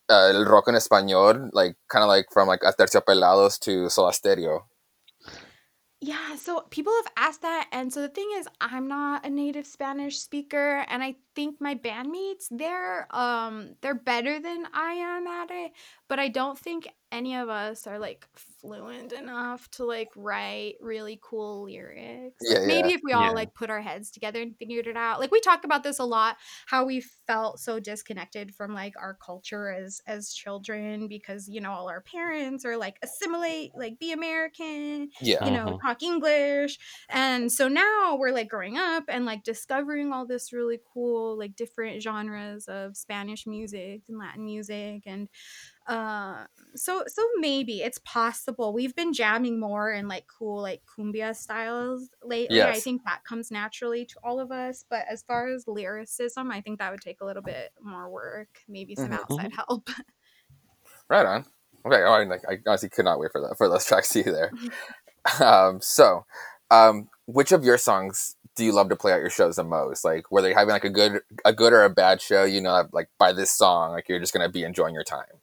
uh, 0.09 0.33
el 0.35 0.45
rock 0.45 0.69
en 0.69 0.75
español, 0.75 1.51
like 1.53 1.77
kind 1.89 2.03
of 2.03 2.09
like 2.09 2.27
from 2.33 2.49
like 2.49 2.61
Aterciopelados 2.61 3.59
to 3.61 3.89
Soda 3.89 4.13
Stereo. 4.13 4.67
Yeah, 6.01 6.37
so 6.37 6.61
people 6.69 6.93
have 7.03 7.13
asked 7.17 7.41
that, 7.43 7.69
and 7.73 7.91
so 7.91 8.03
the 8.03 8.11
thing 8.11 8.29
is, 8.37 8.47
I'm 8.61 8.89
not 8.89 9.25
a 9.25 9.31
native 9.31 9.67
Spanish 9.67 10.19
speaker, 10.19 10.85
and 10.89 11.03
I 11.03 11.15
think 11.35 11.63
my 11.63 11.75
bandmates 11.75 12.47
they're 12.51 13.07
um 13.11 13.77
they're 13.81 13.95
better 13.95 14.39
than 14.39 14.67
I 14.75 14.93
am 14.93 15.27
at 15.27 15.51
it, 15.51 15.73
but 16.09 16.19
I 16.19 16.29
don't 16.29 16.59
think 16.59 16.89
any 17.15 17.37
of 17.37 17.49
us 17.49 17.87
are 17.87 17.99
like 17.99 18.27
fluent 18.35 19.13
enough 19.13 19.71
to 19.73 19.85
like 19.85 20.11
write 20.17 20.77
really 20.81 21.19
cool 21.23 21.65
lyrics. 21.65 22.49
Like 22.49 22.59
Yeah, 22.59 22.65
maybe 22.65 22.91
yeah, 22.91 22.93
if 22.93 23.01
we 23.05 23.13
all 23.13 23.33
Yeah. 23.33 23.35
like 23.35 23.55
put 23.55 23.71
our 23.71 23.81
heads 23.81 24.11
together 24.11 24.43
and 24.43 24.57
figured 24.59 24.87
it 24.87 24.97
out. 24.97 25.21
Like 25.21 25.31
we 25.31 25.41
talk 25.41 25.65
about 25.65 25.83
this 25.85 25.99
a 25.99 26.05
lot, 26.05 26.37
how 26.67 26.85
we 26.85 27.01
felt 27.01 27.61
so 27.61 27.81
disconnected 27.81 28.55
from 28.55 28.75
like 28.75 28.95
our 28.99 29.15
culture 29.15 29.71
as 29.71 30.01
as 30.07 30.33
children 30.33 31.09
because 31.09 31.49
you 31.49 31.61
know 31.61 31.71
all 31.73 31.89
our 31.89 32.01
parents 32.03 32.65
are 32.65 32.77
like 32.77 32.99
assimilate, 33.03 33.73
like 33.75 33.99
be 33.99 34.13
American, 34.13 35.11
yeah. 35.21 35.39
you 35.41 35.51
know, 35.51 35.73
Mhm. 35.73 35.81
talk 35.85 36.03
English. 36.03 36.79
And 37.09 37.53
so 37.53 37.69
now 37.69 38.17
we're 38.17 38.33
like 38.33 38.49
growing 38.49 38.77
up 38.79 39.05
and 39.09 39.25
like 39.25 39.45
discovering 39.45 40.13
all 40.13 40.27
this 40.27 40.53
really 40.53 40.81
cool, 40.93 41.39
like 41.39 41.57
different 41.57 42.03
genres 42.03 42.67
of 42.69 42.97
Spanish 42.97 43.47
music 43.47 44.03
and 44.09 44.19
Latin 44.19 44.45
music. 44.45 45.03
And 45.07 45.29
uh, 45.87 46.47
so 46.75 47.05
so 47.07 47.29
maybe 47.37 47.83
it's 47.83 47.99
possible. 47.99 48.73
We've 48.73 48.95
been 48.95 49.13
jamming 49.13 49.61
more 49.61 49.93
in 49.93 50.09
like 50.09 50.27
cool 50.27 50.63
like 50.63 50.83
cumbia 50.87 51.37
styles 51.37 52.09
lately. 52.23 52.71
I 52.71 52.81
think 52.81 53.05
that 53.05 53.25
comes 53.25 53.51
naturally 53.51 54.07
to 54.07 54.15
all 54.23 54.41
of 54.41 54.51
us. 54.51 54.85
But 54.89 55.07
as 55.09 55.23
far 55.23 55.49
as 55.49 55.65
lyricism, 55.69 56.51
I 56.51 56.61
think 56.61 56.79
that 56.79 56.91
would 56.91 57.03
take 57.03 57.21
a 57.21 57.25
little 57.27 57.43
bit 57.43 57.73
more 57.83 58.11
work, 58.11 58.61
maybe 58.69 58.97
some 58.97 59.13
Mhm. 59.13 59.19
outside 59.21 59.53
help. 59.69 59.91
Right 61.09 61.27
on. 61.27 61.45
Okay, 61.87 62.03
I, 62.03 62.25
like, 62.25 62.43
I 62.49 62.59
honestly 62.67 62.89
could 62.89 63.05
not 63.05 63.19
wait 63.21 63.31
for 63.33 63.41
that 63.43 63.57
for 63.59 63.69
those 63.69 63.85
tracks 63.85 64.09
to 64.09 64.23
see 64.23 64.31
there. 64.31 64.55
Um, 65.41 65.81
so, 65.81 66.25
um, 66.71 67.09
which 67.27 67.53
of 67.53 67.65
your 67.65 67.79
songs 67.79 68.37
do 68.57 68.65
you 68.65 68.73
love 68.73 68.89
to 68.91 68.97
play 68.97 69.13
at 69.13 69.21
your 69.21 69.31
shows 69.31 69.57
the 69.57 69.65
most? 69.65 70.05
Like, 70.05 70.31
whether 70.31 70.49
you're 70.49 70.59
having 70.59 70.73
like 70.73 70.85
a 70.85 70.91
good, 70.91 71.23
a 71.45 71.53
good 71.53 71.73
or 71.73 71.85
a 71.85 71.91
bad 71.91 72.21
show, 72.21 72.45
you 72.45 72.61
know, 72.61 72.89
like 72.93 73.11
by 73.19 73.33
this 73.33 73.51
song, 73.51 73.93
like 73.93 74.09
you're 74.09 74.21
just 74.21 74.33
gonna 74.35 74.49
be 74.51 74.65
enjoying 74.65 74.95
your 74.95 75.05
time. 75.05 75.41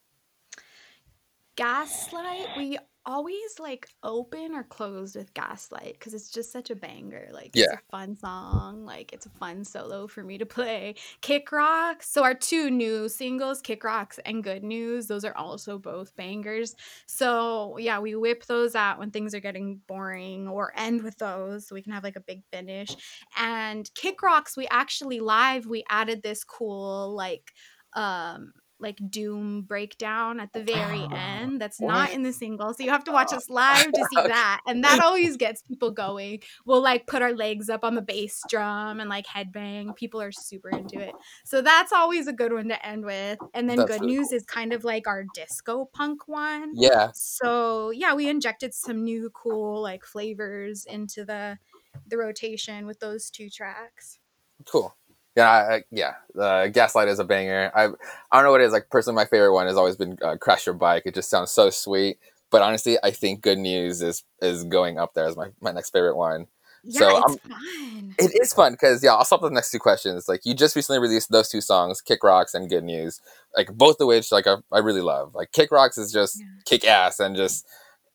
Gaslight, 1.56 2.56
we 2.56 2.78
always 3.04 3.58
like 3.58 3.88
open 4.04 4.54
or 4.54 4.62
close 4.62 5.14
with 5.16 5.34
Gaslight 5.34 5.94
because 5.94 6.14
it's 6.14 6.30
just 6.30 6.52
such 6.52 6.70
a 6.70 6.76
banger. 6.76 7.28
Like 7.32 7.56
it's 7.58 7.58
Yeah. 7.58 7.74
a 7.74 7.78
fun 7.90 8.16
song. 8.16 8.84
Like 8.84 9.12
it's 9.12 9.26
a 9.26 9.30
fun 9.30 9.64
solo 9.64 10.06
for 10.06 10.22
me 10.22 10.38
to 10.38 10.46
play. 10.46 10.94
Kick 11.20 11.50
Rocks. 11.52 12.08
So 12.08 12.22
our 12.22 12.34
two 12.34 12.70
new 12.70 13.08
singles, 13.08 13.60
Kick 13.60 13.84
Rocks 13.84 14.18
and 14.24 14.42
Good 14.44 14.62
News, 14.64 15.08
those 15.08 15.24
are 15.24 15.36
also 15.36 15.78
both 15.78 16.14
bangers. 16.16 16.74
So 17.06 17.76
yeah, 17.78 17.98
we 17.98 18.14
whip 18.14 18.46
those 18.46 18.74
out 18.74 18.98
when 18.98 19.10
things 19.10 19.34
are 19.34 19.40
getting 19.40 19.80
boring 19.88 20.48
or 20.48 20.72
end 20.76 21.02
with 21.02 21.18
those 21.18 21.66
so 21.66 21.74
we 21.74 21.82
can 21.82 21.92
have 21.92 22.04
like 22.04 22.16
a 22.16 22.20
big 22.20 22.44
finish. 22.52 22.96
And 23.36 23.92
Kick 23.94 24.22
Rocks, 24.22 24.56
we 24.56 24.66
actually 24.68 25.20
live, 25.20 25.66
we 25.66 25.84
added 25.90 26.22
this 26.22 26.44
cool 26.44 27.14
like 27.14 27.52
um 27.94 28.52
like 28.82 28.98
doom 29.10 29.62
breakdown 29.62 30.40
at 30.40 30.52
the 30.52 30.60
oh, 30.60 30.64
very 30.64 31.06
end 31.12 31.60
that's 31.60 31.80
not 31.80 32.12
in 32.12 32.22
the 32.22 32.32
single 32.32 32.74
so 32.74 32.82
you 32.82 32.90
have 32.90 33.04
to 33.04 33.12
watch 33.12 33.32
us 33.32 33.48
live 33.48 33.92
to 33.92 34.06
see 34.14 34.22
that 34.28 34.60
and 34.66 34.84
that 34.84 35.00
always 35.00 35.36
gets 35.36 35.62
people 35.62 35.90
going. 35.90 36.40
We'll 36.64 36.82
like 36.82 37.06
put 37.06 37.22
our 37.22 37.32
legs 37.32 37.68
up 37.68 37.84
on 37.84 37.94
the 37.94 38.02
bass 38.02 38.40
drum 38.48 39.00
and 39.00 39.08
like 39.08 39.26
headbang. 39.26 39.94
People 39.96 40.20
are 40.20 40.32
super 40.32 40.70
into 40.70 41.00
it. 41.00 41.14
So 41.44 41.62
that's 41.62 41.92
always 41.92 42.26
a 42.26 42.32
good 42.32 42.52
one 42.52 42.68
to 42.68 42.86
end 42.86 43.04
with 43.04 43.38
and 43.54 43.68
then 43.68 43.78
That's 43.78 43.90
good 43.90 44.00
really 44.00 44.14
news 44.14 44.32
is 44.32 44.44
kind 44.44 44.72
of 44.72 44.84
like 44.84 45.06
our 45.06 45.24
disco 45.34 45.88
punk 45.92 46.28
one. 46.28 46.72
Yeah. 46.74 47.10
so 47.14 47.90
yeah 47.90 48.14
we 48.14 48.28
injected 48.28 48.74
some 48.74 49.04
new 49.04 49.30
cool 49.30 49.80
like 49.80 50.04
flavors 50.04 50.84
into 50.84 51.24
the 51.24 51.58
the 52.06 52.16
rotation 52.16 52.86
with 52.86 53.00
those 53.00 53.30
two 53.30 53.50
tracks. 53.50 54.18
Cool. 54.64 54.94
Yeah, 55.36 55.48
I, 55.50 55.82
yeah. 55.90 56.14
Uh, 56.38 56.66
Gaslight 56.68 57.08
is 57.08 57.18
a 57.18 57.24
banger. 57.24 57.70
I 57.74 57.84
I 57.84 57.88
don't 58.36 58.44
know 58.44 58.50
what 58.50 58.60
it 58.60 58.64
is. 58.64 58.72
Like 58.72 58.90
personally, 58.90 59.16
my 59.16 59.24
favorite 59.24 59.52
one 59.54 59.66
has 59.66 59.76
always 59.76 59.96
been 59.96 60.18
uh, 60.22 60.36
Crash 60.36 60.66
Your 60.66 60.74
Bike. 60.74 61.04
It 61.06 61.14
just 61.14 61.30
sounds 61.30 61.50
so 61.50 61.70
sweet. 61.70 62.18
But 62.50 62.60
honestly, 62.62 62.98
I 63.02 63.10
think 63.12 63.40
Good 63.40 63.58
News 63.58 64.02
is 64.02 64.24
is 64.42 64.64
going 64.64 64.98
up 64.98 65.14
there 65.14 65.26
as 65.26 65.36
my, 65.36 65.48
my 65.60 65.72
next 65.72 65.90
favorite 65.90 66.16
one. 66.16 66.48
yeah 66.84 66.98
So 67.00 67.16
it's 67.16 67.24
I'm 67.26 67.38
fun 67.50 68.14
It 68.18 68.32
is 68.42 68.52
fun 68.52 68.72
because 68.72 69.02
yeah, 69.02 69.14
I'll 69.14 69.24
stop 69.24 69.40
with 69.40 69.52
the 69.52 69.54
next 69.54 69.70
two 69.70 69.78
questions. 69.78 70.28
Like 70.28 70.42
you 70.44 70.52
just 70.54 70.76
recently 70.76 70.98
released 71.00 71.30
those 71.30 71.48
two 71.48 71.62
songs, 71.62 72.02
"Kick 72.02 72.22
Rocks" 72.22 72.52
and 72.52 72.68
"Good 72.68 72.84
News," 72.84 73.20
like 73.56 73.72
both 73.72 74.00
of 74.00 74.08
which 74.08 74.30
like 74.32 74.46
I, 74.46 74.56
I 74.70 74.80
really 74.80 75.00
love. 75.00 75.34
Like 75.34 75.52
"Kick 75.52 75.70
Rocks" 75.72 75.96
is 75.96 76.12
just 76.12 76.40
Yeah. 76.40 76.46
kick 76.66 76.86
ass 76.86 77.20
and 77.20 77.34
just 77.36 77.66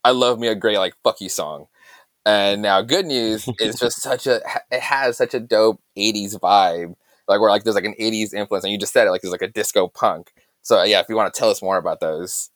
I 0.03 0.11
love 0.11 0.37
me 0.37 0.47
a 0.49 0.55
great 0.55 0.77
like 0.77 0.93
fuck 1.03 1.19
you 1.19 1.29
song. 1.29 1.65
And 2.25 2.61
now 2.61 2.81
"Good 2.81 3.05
News" 3.07 3.47
is 3.59 3.79
just 3.79 4.01
such 4.01 4.27
a 4.27 4.41
it 4.71 4.81
has 4.81 5.17
such 5.17 5.33
a 5.33 5.39
dope 5.39 5.81
'80s 5.97 6.35
vibe, 6.39 6.95
like 7.27 7.39
where 7.39 7.49
like 7.49 7.63
there's 7.63 7.75
like 7.75 7.85
an 7.85 7.95
'80s 7.99 8.33
influence, 8.33 8.63
and 8.63 8.71
you 8.71 8.79
just 8.79 8.93
said 8.93 9.07
it 9.07 9.11
like 9.11 9.21
there's 9.21 9.31
like 9.31 9.41
a 9.41 9.47
disco 9.47 9.87
punk. 9.87 10.33
So 10.61 10.79
uh, 10.79 10.83
yeah, 10.83 10.99
if 10.99 11.07
you 11.09 11.15
want 11.15 11.33
to 11.33 11.37
tell 11.37 11.49
us 11.49 11.61
more 11.61 11.77
about 11.77 11.99
those, 11.99 12.49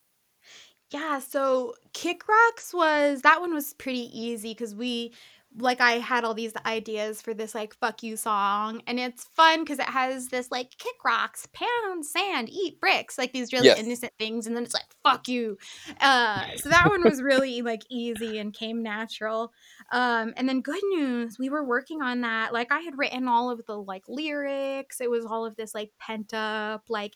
Yeah, 0.91 1.19
so 1.19 1.75
Kick 1.93 2.27
Rocks 2.27 2.73
was 2.73 3.21
that 3.21 3.39
one 3.39 3.53
was 3.53 3.73
pretty 3.73 4.10
easy 4.17 4.51
because 4.53 4.75
we 4.75 5.13
like 5.57 5.81
I 5.81 5.93
had 5.93 6.23
all 6.23 6.33
these 6.33 6.53
ideas 6.65 7.21
for 7.21 7.33
this 7.33 7.53
like 7.53 7.75
fuck 7.79 8.03
you 8.03 8.15
song 8.15 8.81
and 8.87 8.99
it's 8.99 9.25
fun 9.35 9.63
because 9.63 9.79
it 9.79 9.89
has 9.89 10.29
this 10.29 10.49
like 10.49 10.71
kick 10.77 10.95
rocks, 11.03 11.45
pound 11.53 12.05
sand, 12.05 12.49
eat 12.49 12.79
bricks, 12.79 13.17
like 13.17 13.33
these 13.33 13.51
really 13.51 13.71
Yes. 13.71 13.75
innocent 13.75 14.13
things, 14.17 14.47
and 14.47 14.55
then 14.55 14.63
it's 14.63 14.73
like 14.73 14.85
fuck 15.03 15.27
you. 15.27 15.57
Uh 15.99 16.45
so 16.55 16.69
that 16.69 16.87
one 16.89 17.03
was 17.03 17.21
really 17.21 17.61
like 17.61 17.81
easy 17.89 18.37
and 18.37 18.53
came 18.53 18.81
natural. 18.81 19.51
Um 19.91 20.33
and 20.37 20.47
then 20.47 20.61
good 20.61 20.81
news, 20.91 21.37
we 21.37 21.49
were 21.49 21.65
working 21.65 22.01
on 22.01 22.21
that. 22.21 22.53
Like 22.53 22.71
I 22.71 22.79
had 22.79 22.97
written 22.97 23.27
all 23.27 23.51
of 23.51 23.61
the 23.65 23.75
like 23.77 24.03
lyrics. 24.07 25.01
It 25.01 25.09
was 25.09 25.25
all 25.25 25.45
of 25.45 25.55
this 25.57 25.75
like 25.75 25.91
pent 25.99 26.33
up, 26.33 26.83
like 26.89 27.15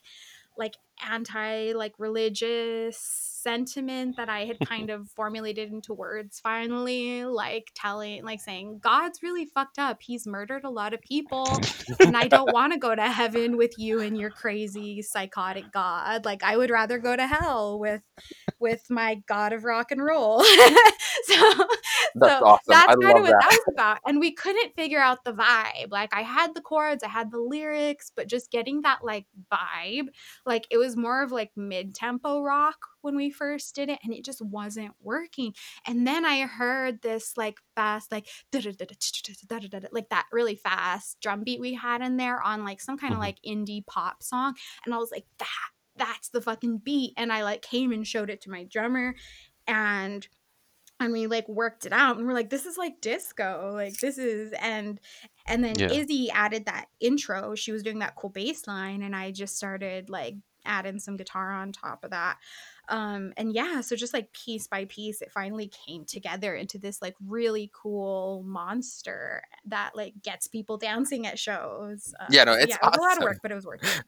like 0.56 0.74
anti 1.08 1.72
like 1.72 1.94
religious 1.98 2.98
sentiment 3.46 4.16
that 4.16 4.28
I 4.28 4.44
had 4.44 4.58
kind 4.60 4.90
of 4.90 5.08
formulated 5.10 5.70
into 5.70 5.94
words 5.94 6.40
finally 6.40 7.24
like 7.24 7.70
telling 7.76 8.24
like 8.24 8.40
saying 8.40 8.80
God's 8.82 9.22
really 9.22 9.44
fucked 9.46 9.78
up. 9.78 9.98
He's 10.02 10.26
murdered 10.26 10.64
a 10.64 10.70
lot 10.70 10.92
of 10.92 11.00
people 11.00 11.46
and 12.00 12.16
I 12.16 12.26
don't 12.26 12.52
want 12.52 12.72
to 12.72 12.78
go 12.78 12.94
to 12.94 13.08
heaven 13.08 13.56
with 13.56 13.78
you 13.78 14.00
and 14.00 14.18
your 14.18 14.30
crazy 14.30 15.00
psychotic 15.02 15.70
god. 15.72 16.24
Like 16.24 16.42
I 16.42 16.56
would 16.56 16.70
rather 16.70 16.98
go 16.98 17.14
to 17.14 17.26
hell 17.26 17.78
with 17.78 18.02
with 18.58 18.90
my 18.90 19.22
god 19.28 19.52
of 19.52 19.64
rock 19.64 19.92
and 19.92 20.04
roll. 20.04 20.44
So 21.24 21.66
that's 22.20 22.38
so 22.38 22.44
awesome. 22.44 22.62
that's 22.68 22.88
I 22.88 22.96
kind 22.96 23.16
love 23.16 23.16
of 23.18 23.22
what 23.24 23.38
that. 23.40 23.40
that 23.40 23.50
was 23.50 23.64
about. 23.72 23.98
And 24.06 24.20
we 24.20 24.32
couldn't 24.32 24.74
figure 24.76 25.00
out 25.00 25.24
the 25.24 25.32
vibe. 25.32 25.90
Like 25.90 26.14
I 26.14 26.22
had 26.22 26.54
the 26.54 26.60
chords, 26.60 27.02
I 27.02 27.08
had 27.08 27.30
the 27.30 27.38
lyrics, 27.38 28.10
but 28.14 28.28
just 28.28 28.50
getting 28.50 28.82
that 28.82 29.04
like 29.04 29.26
vibe, 29.52 30.08
like 30.44 30.66
it 30.70 30.78
was 30.78 30.96
more 30.96 31.22
of 31.22 31.32
like 31.32 31.50
mid-tempo 31.56 32.42
rock 32.42 32.76
when 33.02 33.16
we 33.16 33.30
first 33.30 33.74
did 33.74 33.88
it 33.88 33.98
and 34.04 34.12
it 34.12 34.24
just 34.24 34.42
wasn't 34.42 34.92
working. 35.00 35.54
And 35.86 36.06
then 36.06 36.24
I 36.24 36.46
heard 36.46 37.02
this 37.02 37.36
like 37.36 37.58
fast 37.74 38.10
like 38.12 38.26
like 39.92 40.08
that 40.10 40.26
really 40.32 40.56
fast 40.56 41.18
drum 41.20 41.42
beat 41.44 41.60
we 41.60 41.74
had 41.74 42.02
in 42.02 42.16
there 42.16 42.42
on 42.42 42.64
like 42.64 42.80
some 42.80 42.98
kind 42.98 43.12
of 43.12 43.18
Mhm. 43.18 43.22
like 43.22 43.38
indie 43.46 43.86
pop 43.86 44.22
song 44.22 44.54
and 44.84 44.94
I 44.94 44.98
was 44.98 45.10
like 45.10 45.26
that 45.38 45.70
that's 45.96 46.28
the 46.30 46.40
fucking 46.42 46.78
beat 46.78 47.12
and 47.16 47.32
I 47.32 47.42
like 47.42 47.62
came 47.62 47.92
and 47.92 48.06
showed 48.06 48.30
it 48.30 48.40
to 48.42 48.50
my 48.50 48.64
drummer 48.64 49.14
and 49.66 50.26
and 51.00 51.12
we 51.12 51.26
like 51.26 51.48
worked 51.48 51.86
it 51.86 51.92
out 51.92 52.16
and 52.16 52.26
we're 52.26 52.32
like 52.32 52.50
this 52.50 52.66
is 52.66 52.76
like 52.78 53.00
disco 53.00 53.70
like 53.74 53.98
this 54.00 54.18
is 54.18 54.52
and 54.60 55.00
and 55.46 55.62
then 55.64 55.74
Yeah. 55.78 55.92
izzy 55.92 56.30
added 56.30 56.66
that 56.66 56.86
intro 57.00 57.54
she 57.54 57.72
was 57.72 57.82
doing 57.82 57.98
that 58.00 58.14
cool 58.16 58.30
bass 58.30 58.66
line 58.66 59.02
and 59.02 59.14
i 59.14 59.30
just 59.30 59.56
started 59.56 60.08
like 60.08 60.34
adding 60.64 60.98
some 60.98 61.16
guitar 61.16 61.52
on 61.52 61.70
top 61.70 62.02
of 62.02 62.10
that 62.10 62.38
um 62.88 63.32
and 63.36 63.52
yeah 63.52 63.80
so 63.80 63.94
just 63.94 64.12
like 64.12 64.32
piece 64.32 64.66
by 64.66 64.84
piece 64.86 65.22
it 65.22 65.30
finally 65.30 65.70
came 65.86 66.04
together 66.04 66.54
into 66.56 66.76
this 66.76 67.00
like 67.00 67.14
really 67.24 67.70
cool 67.72 68.42
monster 68.44 69.42
that 69.64 69.92
like 69.94 70.14
gets 70.22 70.48
people 70.48 70.76
dancing 70.76 71.24
at 71.24 71.38
shows 71.38 72.12
uh, 72.18 72.26
Yeah, 72.30 72.44
no, 72.44 72.54
it's 72.54 72.72
yeah 72.72 72.78
it 72.82 72.86
was 72.86 72.96
a 72.96 73.00
lot 73.00 73.16
of 73.16 73.22
work 73.22 73.38
but 73.42 73.52
it 73.52 73.54
was 73.54 73.66
worth 73.66 73.84
it 73.84 74.02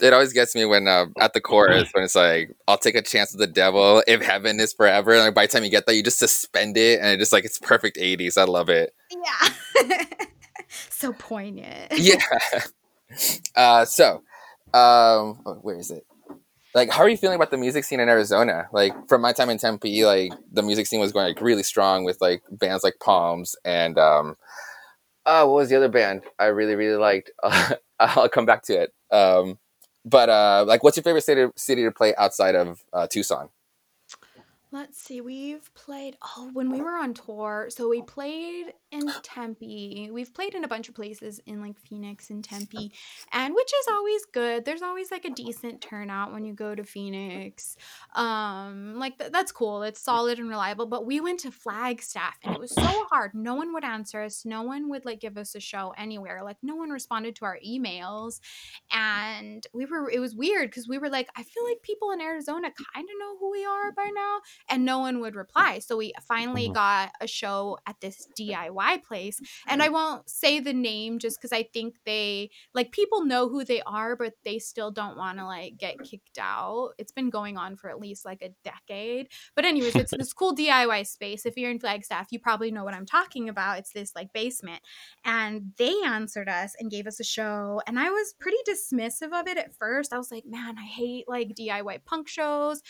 it 0.00 0.12
always 0.12 0.32
gets 0.32 0.54
me 0.54 0.64
when 0.64 0.88
uh, 0.88 1.06
at 1.20 1.32
the 1.34 1.40
chorus 1.40 1.88
when 1.92 2.04
it's 2.04 2.14
like 2.14 2.54
I'll 2.68 2.78
take 2.78 2.94
a 2.94 3.02
chance 3.02 3.32
with 3.32 3.40
the 3.40 3.46
devil 3.46 4.02
if 4.06 4.22
heaven 4.22 4.60
is 4.60 4.72
forever. 4.72 5.12
And 5.12 5.24
like 5.24 5.34
by 5.34 5.46
the 5.46 5.52
time 5.52 5.64
you 5.64 5.70
get 5.70 5.86
there, 5.86 5.94
you 5.94 6.02
just 6.02 6.18
suspend 6.18 6.76
it, 6.76 7.00
and 7.00 7.08
it 7.08 7.18
just 7.18 7.32
like 7.32 7.44
it's 7.44 7.58
perfect 7.58 7.96
'80s. 7.96 8.36
I 8.38 8.44
love 8.44 8.68
it. 8.68 8.94
yeah 9.10 9.94
so 10.90 11.12
poignant 11.12 11.92
Yeah. 11.96 12.16
Uh, 13.54 13.84
so, 13.84 14.22
um, 14.72 15.40
oh, 15.46 15.58
where 15.62 15.76
is 15.76 15.90
it? 15.90 16.04
like 16.74 16.90
how 16.90 17.02
are 17.02 17.08
you 17.08 17.16
feeling 17.16 17.36
about 17.36 17.50
the 17.50 17.56
music 17.56 17.84
scene 17.84 18.00
in 18.00 18.08
Arizona? 18.08 18.68
Like 18.72 18.92
from 19.08 19.22
my 19.22 19.32
time 19.32 19.48
in 19.48 19.58
Tempe, 19.58 20.04
like 20.04 20.32
the 20.52 20.62
music 20.62 20.86
scene 20.86 21.00
was 21.00 21.12
going 21.12 21.26
like 21.26 21.40
really 21.40 21.62
strong 21.62 22.04
with 22.04 22.20
like 22.20 22.42
bands 22.50 22.82
like 22.84 22.96
Palms 23.00 23.54
and 23.64 23.96
um 23.98 24.36
uh 25.24 25.44
what 25.46 25.54
was 25.54 25.68
the 25.68 25.76
other 25.76 25.88
band 25.88 26.22
I 26.38 26.46
really 26.46 26.74
really 26.74 26.96
liked? 26.96 27.30
Uh, 27.42 27.74
I'll 28.00 28.28
come 28.28 28.44
back 28.46 28.64
to 28.64 28.82
it. 28.82 28.92
Um 29.12 29.58
but 30.04 30.28
uh 30.28 30.64
like 30.66 30.82
what's 30.82 30.96
your 30.96 31.04
favorite 31.04 31.24
city 31.24 31.46
city 31.56 31.82
to 31.84 31.90
play 31.90 32.14
outside 32.16 32.54
of 32.54 32.84
uh, 32.92 33.06
Tucson? 33.06 33.48
Let's 34.74 35.00
see. 35.00 35.20
We've 35.20 35.72
played 35.74 36.16
oh 36.36 36.50
when 36.52 36.68
we 36.68 36.82
were 36.82 36.96
on 36.96 37.14
tour. 37.14 37.68
So 37.68 37.88
we 37.88 38.02
played 38.02 38.72
in 38.90 39.08
Tempe. 39.22 40.10
We've 40.12 40.34
played 40.34 40.56
in 40.56 40.64
a 40.64 40.68
bunch 40.68 40.88
of 40.88 40.96
places 40.96 41.40
in 41.46 41.60
like 41.60 41.78
Phoenix 41.78 42.30
and 42.30 42.42
Tempe, 42.42 42.90
and 43.32 43.54
which 43.54 43.70
is 43.72 43.86
always 43.88 44.24
good. 44.32 44.64
There's 44.64 44.82
always 44.82 45.12
like 45.12 45.24
a 45.24 45.30
decent 45.30 45.80
turnout 45.80 46.32
when 46.32 46.44
you 46.44 46.54
go 46.54 46.74
to 46.74 46.82
Phoenix. 46.82 47.76
Um, 48.16 48.96
like 48.98 49.16
th- 49.16 49.30
that's 49.30 49.52
cool. 49.52 49.84
It's 49.84 50.00
solid 50.00 50.40
and 50.40 50.48
reliable. 50.48 50.86
But 50.86 51.06
we 51.06 51.20
went 51.20 51.38
to 51.40 51.52
Flagstaff, 51.52 52.36
and 52.42 52.56
it 52.56 52.60
was 52.60 52.74
so 52.74 52.82
hard. 52.82 53.30
No 53.32 53.54
one 53.54 53.72
would 53.74 53.84
answer 53.84 54.22
us. 54.22 54.44
No 54.44 54.62
one 54.64 54.90
would 54.90 55.04
like 55.04 55.20
give 55.20 55.38
us 55.38 55.54
a 55.54 55.60
show 55.60 55.94
anywhere. 55.96 56.42
Like 56.42 56.58
no 56.64 56.74
one 56.74 56.90
responded 56.90 57.36
to 57.36 57.44
our 57.44 57.60
emails, 57.64 58.40
and 58.90 59.64
we 59.72 59.86
were. 59.86 60.10
It 60.10 60.18
was 60.18 60.34
weird 60.34 60.70
because 60.70 60.88
we 60.88 60.98
were 60.98 61.10
like, 61.10 61.28
I 61.36 61.44
feel 61.44 61.64
like 61.64 61.80
people 61.82 62.10
in 62.10 62.20
Arizona 62.20 62.72
kind 62.92 63.08
of 63.08 63.18
know 63.20 63.36
who 63.38 63.52
we 63.52 63.64
are 63.64 63.92
by 63.92 64.10
now 64.12 64.40
and 64.68 64.84
no 64.84 64.98
one 64.98 65.20
would 65.20 65.34
reply. 65.34 65.78
So 65.78 65.96
we 65.96 66.12
finally 66.26 66.68
Mhm. 66.68 66.74
got 66.74 67.12
a 67.20 67.26
show 67.26 67.78
at 67.86 68.00
this 68.00 68.26
DIY 68.36 68.98
place. 68.98 69.40
And 69.66 69.82
I 69.82 69.88
won't 69.88 70.28
say 70.28 70.60
the 70.60 70.72
name 70.72 71.18
just 71.18 71.38
because 71.38 71.52
I 71.52 71.64
think 71.64 71.96
they 72.04 72.50
like 72.72 72.92
people 72.92 73.24
know 73.24 73.48
who 73.48 73.64
they 73.64 73.82
are, 73.82 74.16
but 74.16 74.34
they 74.44 74.58
still 74.58 74.90
don't 74.90 75.16
want 75.16 75.38
to 75.38 75.44
like 75.46 75.76
get 75.76 75.98
kicked 76.02 76.38
out. 76.38 76.92
It's 76.98 77.12
been 77.12 77.30
going 77.30 77.56
on 77.56 77.76
for 77.76 77.90
at 77.90 77.98
least 78.00 78.24
like 78.24 78.42
a 78.42 78.50
decade. 78.64 79.28
But 79.54 79.64
anyways, 79.64 79.96
it's 79.96 80.12
this 80.18 80.32
cool 80.32 80.54
DIY 80.54 81.06
space. 81.06 81.46
If 81.46 81.56
you're 81.56 81.70
in 81.70 81.78
Flagstaff, 81.80 82.28
you 82.30 82.38
probably 82.38 82.70
know 82.70 82.84
what 82.84 82.94
I'm 82.94 83.06
talking 83.06 83.48
about. 83.48 83.78
It's 83.78 83.92
this 83.92 84.14
like 84.14 84.32
basement. 84.32 84.82
And 85.24 85.72
they 85.76 85.94
answered 86.04 86.48
us 86.48 86.74
and 86.78 86.90
gave 86.90 87.06
us 87.06 87.20
a 87.20 87.24
show. 87.24 87.80
And 87.86 87.98
I 87.98 88.10
was 88.10 88.34
pretty 88.38 88.58
dismissive 88.68 89.38
of 89.38 89.46
it 89.46 89.58
at 89.58 89.74
first. 89.76 90.12
I 90.12 90.18
was 90.18 90.30
like, 90.30 90.44
man, 90.46 90.78
I 90.78 90.84
hate 90.84 91.28
like 91.28 91.54
DIY 91.54 92.04
punk 92.04 92.28
shows 92.28 92.82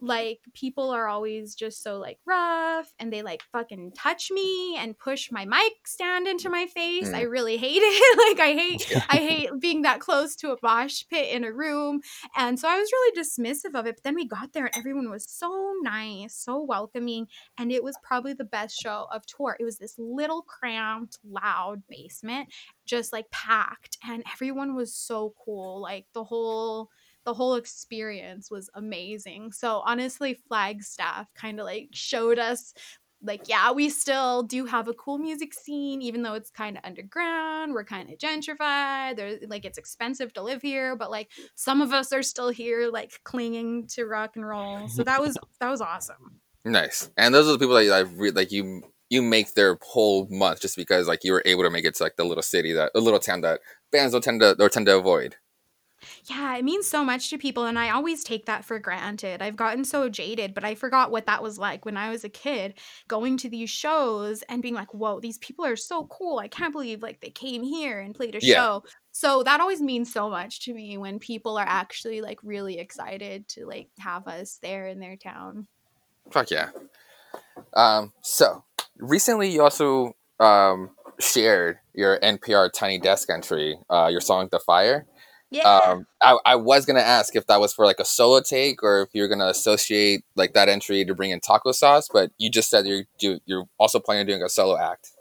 like 0.00 0.40
people 0.54 0.90
are 0.90 1.08
always 1.08 1.54
just 1.54 1.82
so 1.82 1.98
like 1.98 2.18
rough 2.26 2.92
and 2.98 3.12
they 3.12 3.22
like 3.22 3.42
fucking 3.52 3.92
touch 3.92 4.30
me 4.30 4.76
and 4.76 4.98
push 4.98 5.30
my 5.32 5.44
mic 5.44 5.72
stand 5.86 6.26
into 6.26 6.48
my 6.50 6.66
face. 6.66 7.12
I 7.12 7.24
Mm. 7.24 7.30
really 7.30 7.56
hate 7.56 7.78
it. 7.82 8.18
like 8.38 8.40
I 8.46 8.52
hate 8.52 8.92
I 9.08 9.16
hate 9.16 9.50
being 9.58 9.82
that 9.82 10.00
close 10.00 10.36
to 10.36 10.52
a 10.52 10.56
mosh 10.62 11.04
pit 11.10 11.34
in 11.34 11.44
a 11.44 11.52
room. 11.52 12.00
And 12.36 12.58
so 12.58 12.68
I 12.68 12.78
was 12.78 12.90
really 12.92 13.20
dismissive 13.22 13.74
of 13.78 13.86
it. 13.86 13.96
But 13.96 14.04
then 14.04 14.14
we 14.14 14.26
got 14.26 14.52
there 14.52 14.66
and 14.66 14.76
everyone 14.76 15.10
was 15.10 15.24
so 15.28 15.72
nice, 15.82 16.34
so 16.34 16.62
welcoming, 16.62 17.26
and 17.58 17.72
it 17.72 17.82
was 17.82 17.96
probably 18.02 18.32
the 18.34 18.44
best 18.44 18.76
show 18.80 19.06
of 19.12 19.24
tour. 19.26 19.56
It 19.58 19.64
was 19.64 19.78
this 19.78 19.94
little 19.98 20.42
cramped, 20.42 21.18
loud 21.24 21.82
basement, 21.88 22.48
just 22.84 23.12
like 23.12 23.30
packed, 23.30 23.98
and 24.06 24.22
everyone 24.32 24.74
was 24.74 24.94
so 24.94 25.34
cool. 25.44 25.80
Like 25.80 26.06
the 26.12 26.24
whole 26.24 26.90
the 27.26 27.34
whole 27.34 27.56
experience 27.56 28.50
was 28.50 28.70
amazing. 28.74 29.52
So 29.52 29.82
honestly, 29.84 30.38
Flagstaff 30.48 31.26
kind 31.34 31.60
of 31.60 31.66
like 31.66 31.88
showed 31.92 32.38
us 32.38 32.72
like 33.22 33.48
yeah, 33.48 33.72
we 33.72 33.88
still 33.88 34.44
do 34.44 34.64
have 34.66 34.88
a 34.88 34.94
cool 34.94 35.18
music 35.18 35.52
scene 35.52 36.00
even 36.00 36.22
though 36.22 36.34
it's 36.34 36.50
kind 36.50 36.76
of 36.78 36.84
underground. 36.84 37.74
We're 37.74 37.84
kind 37.84 38.10
of 38.10 38.18
gentrified. 38.18 39.16
There's 39.16 39.40
like 39.48 39.64
it's 39.64 39.76
expensive 39.76 40.32
to 40.34 40.42
live 40.42 40.62
here, 40.62 40.96
but 40.96 41.10
like 41.10 41.30
some 41.56 41.82
of 41.82 41.92
us 41.92 42.12
are 42.12 42.22
still 42.22 42.50
here 42.50 42.88
like 42.90 43.20
clinging 43.24 43.88
to 43.88 44.06
rock 44.06 44.36
and 44.36 44.46
roll. 44.46 44.88
So 44.88 45.02
that 45.02 45.20
was 45.20 45.36
that 45.60 45.70
was 45.70 45.80
awesome. 45.80 46.40
Nice. 46.64 47.10
And 47.16 47.34
those 47.34 47.48
are 47.48 47.52
the 47.52 47.58
people 47.58 47.74
that 47.74 47.92
I 47.92 48.00
re- 48.00 48.30
like 48.30 48.52
you 48.52 48.82
you 49.10 49.22
make 49.22 49.54
their 49.54 49.78
whole 49.82 50.28
month 50.30 50.60
just 50.60 50.76
because 50.76 51.08
like 51.08 51.24
you 51.24 51.32
were 51.32 51.42
able 51.44 51.64
to 51.64 51.70
make 51.70 51.84
it 51.84 51.96
to 51.96 52.02
like 52.02 52.16
the 52.16 52.24
little 52.24 52.42
city 52.42 52.72
that 52.72 52.92
a 52.94 53.00
little 53.00 53.20
town 53.20 53.40
that 53.40 53.60
bands 53.90 54.14
will 54.14 54.20
tend 54.20 54.40
to 54.40 54.56
or 54.60 54.68
tend 54.68 54.86
to 54.86 54.96
avoid. 54.96 55.36
Yeah, 56.26 56.56
it 56.56 56.64
means 56.64 56.86
so 56.86 57.04
much 57.04 57.30
to 57.30 57.38
people, 57.38 57.64
and 57.64 57.78
I 57.78 57.90
always 57.90 58.22
take 58.22 58.46
that 58.46 58.64
for 58.64 58.78
granted. 58.78 59.42
I've 59.42 59.56
gotten 59.56 59.84
so 59.84 60.08
jaded, 60.08 60.54
but 60.54 60.64
I 60.64 60.74
forgot 60.74 61.10
what 61.10 61.26
that 61.26 61.42
was 61.42 61.58
like 61.58 61.84
when 61.84 61.96
I 61.96 62.10
was 62.10 62.24
a 62.24 62.28
kid, 62.28 62.74
going 63.08 63.36
to 63.38 63.48
these 63.48 63.70
shows 63.70 64.42
and 64.42 64.62
being 64.62 64.74
like, 64.74 64.92
"Whoa, 64.94 65.20
these 65.20 65.38
people 65.38 65.64
are 65.64 65.76
so 65.76 66.06
cool! 66.06 66.38
I 66.38 66.48
can't 66.48 66.72
believe 66.72 67.02
like 67.02 67.20
they 67.20 67.30
came 67.30 67.62
here 67.62 68.00
and 68.00 68.14
played 68.14 68.34
a 68.34 68.40
Yeah. 68.42 68.54
show." 68.54 68.84
So 69.12 69.42
that 69.44 69.60
always 69.60 69.80
means 69.80 70.12
so 70.12 70.28
much 70.28 70.60
to 70.66 70.74
me 70.74 70.98
when 70.98 71.18
people 71.18 71.56
are 71.56 71.66
actually 71.66 72.20
like 72.20 72.38
really 72.42 72.78
excited 72.78 73.48
to 73.48 73.66
like 73.66 73.88
have 73.98 74.26
us 74.28 74.58
there 74.62 74.88
in 74.88 75.00
their 75.00 75.16
town. 75.16 75.66
Fuck 76.30 76.50
yeah. 76.50 76.70
Um, 77.74 78.12
so 78.22 78.64
recently 78.98 79.50
you 79.50 79.62
also 79.62 80.14
um, 80.40 80.90
shared 81.20 81.78
your 81.94 82.18
NPR 82.20 82.70
Tiny 82.72 82.98
Desk 82.98 83.30
entry, 83.30 83.78
uh, 83.90 84.08
your 84.10 84.20
song 84.20 84.48
"The 84.50 84.58
Fire." 84.60 85.06
Yeah. 85.56 85.78
Um, 85.78 86.06
I, 86.22 86.38
I 86.44 86.56
was 86.56 86.84
gonna 86.84 87.00
ask 87.00 87.34
if 87.34 87.46
that 87.46 87.60
was 87.60 87.72
for 87.72 87.86
like 87.86 87.98
a 87.98 88.04
solo 88.04 88.40
take 88.40 88.82
or 88.82 89.02
if 89.02 89.10
you're 89.14 89.28
gonna 89.28 89.46
associate 89.46 90.24
like 90.34 90.52
that 90.54 90.68
entry 90.68 91.04
to 91.04 91.14
bring 91.14 91.30
in 91.30 91.40
taco 91.40 91.72
sauce, 91.72 92.08
but 92.12 92.30
you 92.38 92.50
just 92.50 92.68
said 92.68 92.86
you're 92.86 93.04
you, 93.20 93.40
you're 93.46 93.64
also 93.78 93.98
planning 93.98 94.20
on 94.20 94.26
doing 94.26 94.42
a 94.42 94.48
solo 94.48 94.78
act. 94.78 95.12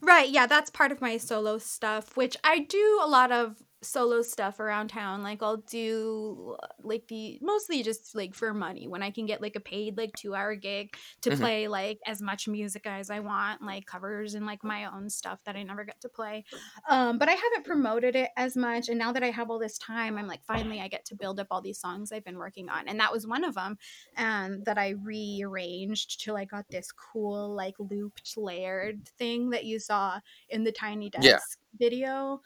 Right, 0.00 0.28
yeah, 0.28 0.46
that's 0.46 0.70
part 0.70 0.92
of 0.92 1.00
my 1.00 1.16
solo 1.16 1.58
stuff, 1.58 2.16
which 2.16 2.36
I 2.44 2.60
do 2.60 3.00
a 3.02 3.08
lot 3.08 3.32
of 3.32 3.56
solo 3.86 4.22
stuff 4.22 4.60
around 4.60 4.88
town. 4.88 5.22
Like 5.22 5.42
I'll 5.42 5.58
do 5.58 6.56
uh, 6.62 6.66
like 6.82 7.08
the 7.08 7.38
mostly 7.42 7.82
just 7.82 8.14
like 8.14 8.34
for 8.34 8.52
money 8.54 8.88
when 8.88 9.02
I 9.02 9.10
can 9.10 9.26
get 9.26 9.40
like 9.40 9.56
a 9.56 9.60
paid 9.60 9.96
like 9.96 10.14
2-hour 10.14 10.56
gig 10.56 10.94
to 11.22 11.30
Mhm. 11.30 11.46
play 11.46 11.68
like 11.68 11.98
as 12.06 12.20
much 12.22 12.48
music 12.48 12.86
as 12.86 13.10
I 13.10 13.20
want, 13.20 13.62
like 13.62 13.86
covers 13.86 14.34
and 14.34 14.46
like 14.46 14.64
my 14.64 14.84
own 14.84 15.08
stuff 15.10 15.42
that 15.44 15.56
I 15.56 15.62
never 15.62 15.84
get 15.84 16.00
to 16.02 16.08
play. 16.08 16.44
Um 16.88 17.18
but 17.18 17.28
I 17.28 17.32
haven't 17.32 17.64
promoted 17.64 18.16
it 18.16 18.30
as 18.36 18.56
much 18.56 18.88
and 18.88 18.98
now 18.98 19.12
that 19.12 19.22
I 19.22 19.30
have 19.30 19.50
all 19.50 19.58
this 19.58 19.78
time, 19.78 20.18
I'm 20.18 20.26
like 20.26 20.44
finally 20.44 20.80
I 20.80 20.88
get 20.88 21.04
to 21.06 21.14
build 21.16 21.40
up 21.40 21.48
all 21.50 21.60
these 21.62 21.80
songs 21.80 22.12
I've 22.12 22.24
been 22.24 22.38
working 22.38 22.68
on. 22.68 22.88
And 22.88 22.98
that 23.00 23.12
was 23.12 23.26
one 23.26 23.44
of 23.44 23.54
them 23.54 23.78
and 24.14 24.64
that 24.64 24.78
I 24.78 24.90
rearranged 24.90 26.20
till 26.22 26.36
I 26.36 26.44
got 26.44 26.70
this 26.70 26.92
cool 26.92 27.54
like 27.54 27.74
looped 27.78 28.36
layered 28.36 29.08
thing 29.18 29.50
that 29.50 29.64
you 29.64 29.78
saw 29.78 30.20
in 30.48 30.64
the 30.64 30.72
tiny 30.72 31.10
desk 31.10 31.16
Yeah. 31.16 31.40
video. 31.78 32.40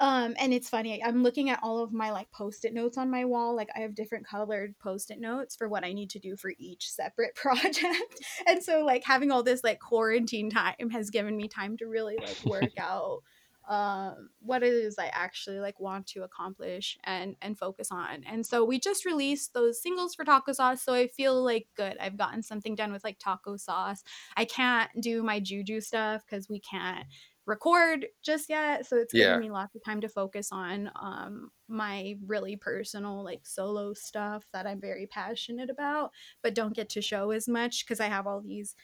Um, 0.00 0.34
and 0.38 0.54
it's 0.54 0.70
funny. 0.70 1.04
I'm 1.04 1.22
looking 1.22 1.50
at 1.50 1.60
all 1.62 1.80
of 1.80 1.92
my 1.92 2.10
like 2.10 2.30
post-it 2.32 2.72
notes 2.72 2.96
on 2.96 3.10
my 3.10 3.26
wall. 3.26 3.54
Like 3.54 3.68
I 3.76 3.80
have 3.80 3.94
different 3.94 4.26
colored 4.26 4.74
post-it 4.78 5.20
notes 5.20 5.54
for 5.54 5.68
what 5.68 5.84
I 5.84 5.92
need 5.92 6.08
to 6.10 6.18
do 6.18 6.36
for 6.36 6.52
each 6.58 6.90
separate 6.90 7.34
project. 7.36 8.24
and 8.46 8.62
so 8.62 8.82
like 8.84 9.04
having 9.04 9.30
all 9.30 9.42
this 9.42 9.62
like 9.62 9.78
quarantine 9.78 10.50
time 10.50 10.88
has 10.90 11.10
given 11.10 11.36
me 11.36 11.48
time 11.48 11.76
to 11.76 11.86
really 11.86 12.16
like 12.16 12.44
work 12.46 12.72
out 12.78 13.20
um 13.68 14.30
what 14.40 14.62
it 14.62 14.72
is 14.72 14.98
I 14.98 15.10
actually 15.12 15.60
like 15.60 15.78
want 15.78 16.06
to 16.08 16.22
accomplish 16.22 16.96
and 17.04 17.36
and 17.42 17.58
focus 17.58 17.88
on. 17.92 18.24
And 18.26 18.44
so 18.44 18.64
we 18.64 18.80
just 18.80 19.04
released 19.04 19.52
those 19.52 19.82
singles 19.82 20.14
for 20.14 20.24
taco 20.24 20.52
sauce, 20.52 20.82
so 20.82 20.94
I 20.94 21.08
feel 21.08 21.44
like 21.44 21.68
good. 21.76 21.96
I've 22.00 22.16
gotten 22.16 22.42
something 22.42 22.74
done 22.74 22.90
with 22.90 23.04
like 23.04 23.18
taco 23.18 23.58
sauce. 23.58 24.02
I 24.34 24.46
can't 24.46 24.90
do 25.00 25.22
my 25.22 25.40
juju 25.40 25.82
stuff 25.82 26.26
cuz 26.26 26.48
we 26.48 26.58
can't 26.58 27.04
record 27.50 28.06
just 28.22 28.48
yet 28.48 28.86
so 28.86 28.96
it's 28.96 29.12
Yeah. 29.12 29.14
giving 29.14 29.40
me 29.40 29.50
lots 29.50 29.74
of 29.74 29.84
time 29.84 30.00
to 30.00 30.08
focus 30.08 30.52
on 30.52 30.90
um 30.96 31.50
my 31.68 32.16
really 32.26 32.56
personal 32.56 33.24
like 33.24 33.46
solo 33.46 33.94
stuff 33.94 34.46
that 34.52 34.66
i'm 34.66 34.80
very 34.80 35.06
passionate 35.06 35.70
about 35.70 36.12
but 36.42 36.54
don't 36.54 36.76
get 36.76 36.88
to 36.90 37.02
show 37.02 37.32
as 37.32 37.48
much 37.48 37.84
because 37.84 38.00
i 38.00 38.06
have 38.06 38.26
all 38.26 38.40
these 38.40 38.76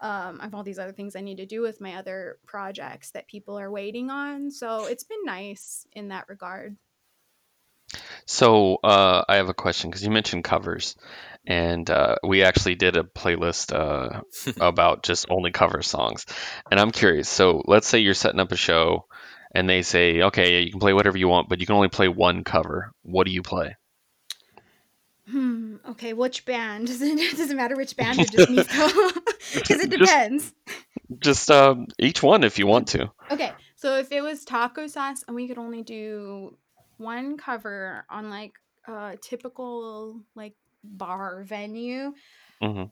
um 0.00 0.40
i 0.40 0.44
have 0.44 0.54
all 0.54 0.62
these 0.62 0.78
other 0.78 0.92
things 0.92 1.16
i 1.16 1.20
need 1.20 1.38
to 1.38 1.46
do 1.46 1.62
with 1.62 1.80
my 1.80 1.94
other 1.94 2.38
projects 2.46 3.12
that 3.12 3.28
people 3.28 3.58
are 3.58 3.70
waiting 3.70 4.10
on 4.10 4.50
so 4.50 4.86
it's 4.86 5.04
been 5.04 5.24
nice 5.24 5.86
in 5.92 6.08
that 6.08 6.28
regard 6.28 6.76
So 8.26 8.76
uh, 8.82 9.24
I 9.28 9.36
have 9.36 9.48
a 9.48 9.54
question 9.54 9.90
because 9.90 10.04
you 10.04 10.10
mentioned 10.10 10.44
covers, 10.44 10.96
and 11.46 11.88
uh, 11.88 12.16
we 12.24 12.42
actually 12.42 12.74
did 12.74 12.96
a 12.96 13.02
playlist 13.04 13.72
uh, 13.74 14.22
about 14.60 15.02
just 15.02 15.26
only 15.30 15.50
cover 15.52 15.82
songs. 15.82 16.26
And 16.70 16.80
I'm 16.80 16.90
curious. 16.90 17.28
So 17.28 17.62
let's 17.66 17.86
say 17.86 18.00
you're 18.00 18.14
setting 18.14 18.40
up 18.40 18.52
a 18.52 18.56
show, 18.56 19.06
and 19.54 19.68
they 19.68 19.82
say, 19.82 20.22
"Okay, 20.22 20.62
you 20.62 20.70
can 20.70 20.80
play 20.80 20.92
whatever 20.92 21.18
you 21.18 21.28
want, 21.28 21.48
but 21.48 21.60
you 21.60 21.66
can 21.66 21.76
only 21.76 21.88
play 21.88 22.08
one 22.08 22.44
cover." 22.44 22.92
What 23.02 23.26
do 23.26 23.32
you 23.32 23.42
play? 23.42 23.76
hmm 25.28 25.76
okay 25.88 26.12
which 26.12 26.44
band 26.44 26.86
does 26.88 27.02
it 27.02 27.36
does 27.36 27.50
it 27.50 27.56
matter 27.56 27.76
which 27.76 27.96
band 27.98 28.20
or 28.20 28.26
just 28.26 28.48
me 28.48 28.58
because 28.58 29.80
it 29.80 29.90
Just 29.90 29.90
depends 29.90 30.52
just 31.18 31.50
um, 31.50 31.86
each 31.98 32.22
one 32.22 32.44
if 32.44 32.58
you 32.58 32.66
want 32.66 32.88
to. 32.88 33.10
Okay, 33.30 33.56
so 33.76 33.96
if 33.96 34.12
it 34.12 34.20
was 34.20 34.44
taco 34.44 34.86
sauce 34.86 35.24
and 35.26 35.34
we 35.34 35.48
could 35.48 35.58
only 35.58 35.82
do 35.82 36.56
one 36.98 37.36
cover 37.36 38.04
on 38.10 38.30
like 38.30 38.52
a 38.86 39.16
typical 39.20 40.22
like 40.34 40.54
bar 40.84 41.42
venue, 41.44 42.12
hmm 42.60 42.84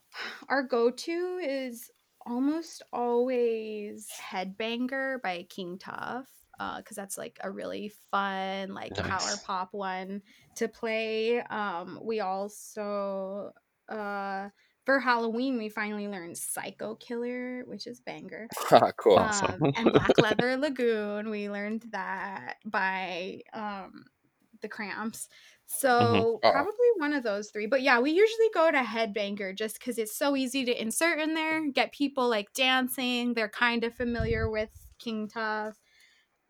our 0.48 0.62
go-to 0.62 1.40
is 1.42 1.90
almost 2.26 2.82
always 2.92 4.08
Headbanger 4.30 5.20
by 5.22 5.46
King 5.48 5.78
Tuff. 5.78 6.26
Uh 6.58 6.76
because 6.78 6.96
that's 6.96 7.18
like 7.18 7.38
a 7.42 7.50
really 7.50 7.92
fun 8.10 8.74
like 8.74 8.94
power 8.94 9.40
pop 9.44 9.70
one 9.72 10.22
to 10.56 10.68
play. 10.68 11.40
Um, 11.40 11.98
we 12.02 12.20
also 12.20 13.50
uh 13.88 14.48
for 14.84 15.00
Halloween 15.00 15.56
we 15.58 15.68
finally 15.68 16.08
learned 16.08 16.36
Psycho 16.36 16.94
Killer, 16.96 17.62
which 17.66 17.86
is 17.86 18.00
banger. 18.00 18.48
cool. 18.96 19.16
Awesome. 19.18 19.62
Um, 19.62 19.72
and 19.76 19.92
Black 19.92 20.18
Leather 20.18 20.56
Lagoon, 20.56 21.30
we 21.30 21.48
learned 21.48 21.86
that 21.92 22.56
by 22.66 23.40
um, 23.52 24.04
the 24.60 24.68
Cramps. 24.68 25.28
So 25.66 26.38
Oh. 26.44 26.50
probably 26.52 26.88
one 26.98 27.14
of 27.14 27.22
those 27.22 27.50
three. 27.50 27.66
But 27.66 27.80
yeah, 27.82 27.98
we 28.00 28.10
usually 28.10 28.48
go 28.52 28.70
to 28.70 28.78
Headbanger 28.78 29.56
just 29.56 29.78
because 29.78 29.96
it's 29.98 30.14
so 30.16 30.36
easy 30.36 30.64
to 30.66 30.80
insert 30.80 31.18
in 31.20 31.34
there, 31.34 31.70
get 31.70 31.90
people 31.92 32.28
like 32.28 32.52
dancing. 32.52 33.32
They're 33.32 33.48
kind 33.48 33.82
of 33.84 33.94
familiar 33.94 34.50
with 34.50 34.68
King 34.98 35.28
Tuff. 35.28 35.74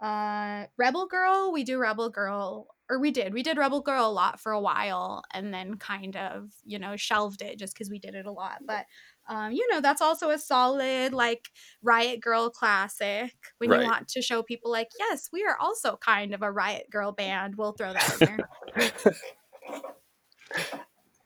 Uh, 0.03 0.67
Rebel 0.77 1.07
Girl, 1.07 1.53
we 1.53 1.63
do 1.63 1.79
Rebel 1.79 2.11
Girl, 2.11 2.67
or 2.91 2.99
we 2.99 3.11
did. 3.11 3.33
We 3.35 3.43
did 3.43 3.57
Rebel 3.59 3.81
Girl 3.81 4.07
a 4.07 4.13
lot 4.13 4.41
for 4.41 4.53
a 4.53 4.61
while, 4.61 5.23
and 5.33 5.53
then 5.55 5.77
kind 5.77 6.17
of 6.17 6.51
you 6.65 6.79
know 6.79 6.97
shelved 6.97 7.43
it 7.43 7.59
just 7.59 7.75
because 7.75 7.91
we 7.91 7.99
did 7.99 8.15
it 8.15 8.27
a 8.27 8.33
lot. 8.33 8.63
But 8.67 8.87
um, 9.29 9.53
you 9.53 9.67
know 9.73 9.81
that's 9.81 10.03
also 10.03 10.31
a 10.31 10.39
solid 10.39 11.13
like 11.15 11.51
Riot 11.83 12.21
Girl 12.21 12.51
classic. 12.51 13.35
When 13.59 13.71
Right. 13.71 13.81
you 13.81 13.83
want 13.83 14.09
to 14.09 14.23
show 14.23 14.43
people 14.43 14.71
like, 14.71 14.91
yes, 14.99 15.29
we 15.33 15.45
are 15.45 15.57
also 15.59 15.97
kind 15.97 16.35
of 16.35 16.43
a 16.43 16.53
Riot 16.53 16.91
Girl 16.91 17.13
band. 17.13 17.57
We'll 17.57 17.73
throw 17.73 17.93
that 17.93 18.13
in 18.13 18.23
there. 18.23 18.45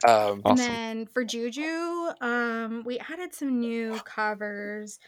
Um, 0.06 0.42
And 0.46 0.58
Awesome. 0.58 0.58
then 0.58 1.06
for 1.06 1.24
Juju, 1.24 2.10
um, 2.20 2.82
we 2.86 2.98
added 2.98 3.34
some 3.34 3.60
new 3.60 4.00
covers. 4.00 4.98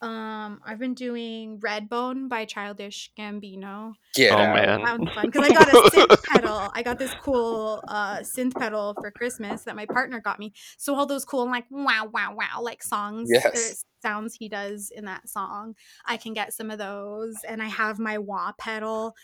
Um, 0.00 0.60
I've 0.66 0.78
been 0.78 0.94
doing 0.94 1.58
Redbone 1.60 2.28
by 2.28 2.44
Childish 2.44 3.10
Gambino. 3.18 3.94
Yeah, 4.16 4.34
Oh, 4.34 4.54
man. 4.54 4.82
That 4.82 4.98
one's 4.98 5.12
fun 5.14 5.26
because 5.26 5.48
I 5.48 5.52
got 5.52 5.68
a 5.68 5.72
synth 5.90 6.22
pedal. 6.26 6.70
I 6.74 6.82
got 6.82 6.98
this 6.98 7.14
cool 7.22 7.82
uh, 7.88 8.18
synth 8.18 8.54
pedal 8.54 8.94
for 9.00 9.10
Christmas 9.10 9.62
that 9.64 9.76
my 9.76 9.86
partner 9.86 10.20
got 10.20 10.38
me. 10.38 10.52
So 10.76 10.94
all 10.94 11.06
those 11.06 11.24
cool 11.24 11.46
like 11.50 11.64
wow 11.70 12.08
wow 12.12 12.34
wow 12.34 12.60
like 12.60 12.82
songs, 12.82 13.30
or 13.30 13.32
Yes. 13.32 13.84
sounds 14.02 14.34
he 14.34 14.48
does 14.48 14.90
in 14.94 15.06
that 15.06 15.28
song, 15.28 15.74
I 16.04 16.18
can 16.18 16.34
get 16.34 16.52
some 16.52 16.70
of 16.70 16.78
those. 16.78 17.36
And 17.48 17.62
I 17.62 17.68
have 17.68 17.98
my 17.98 18.18
wah 18.18 18.52
pedal 18.58 19.14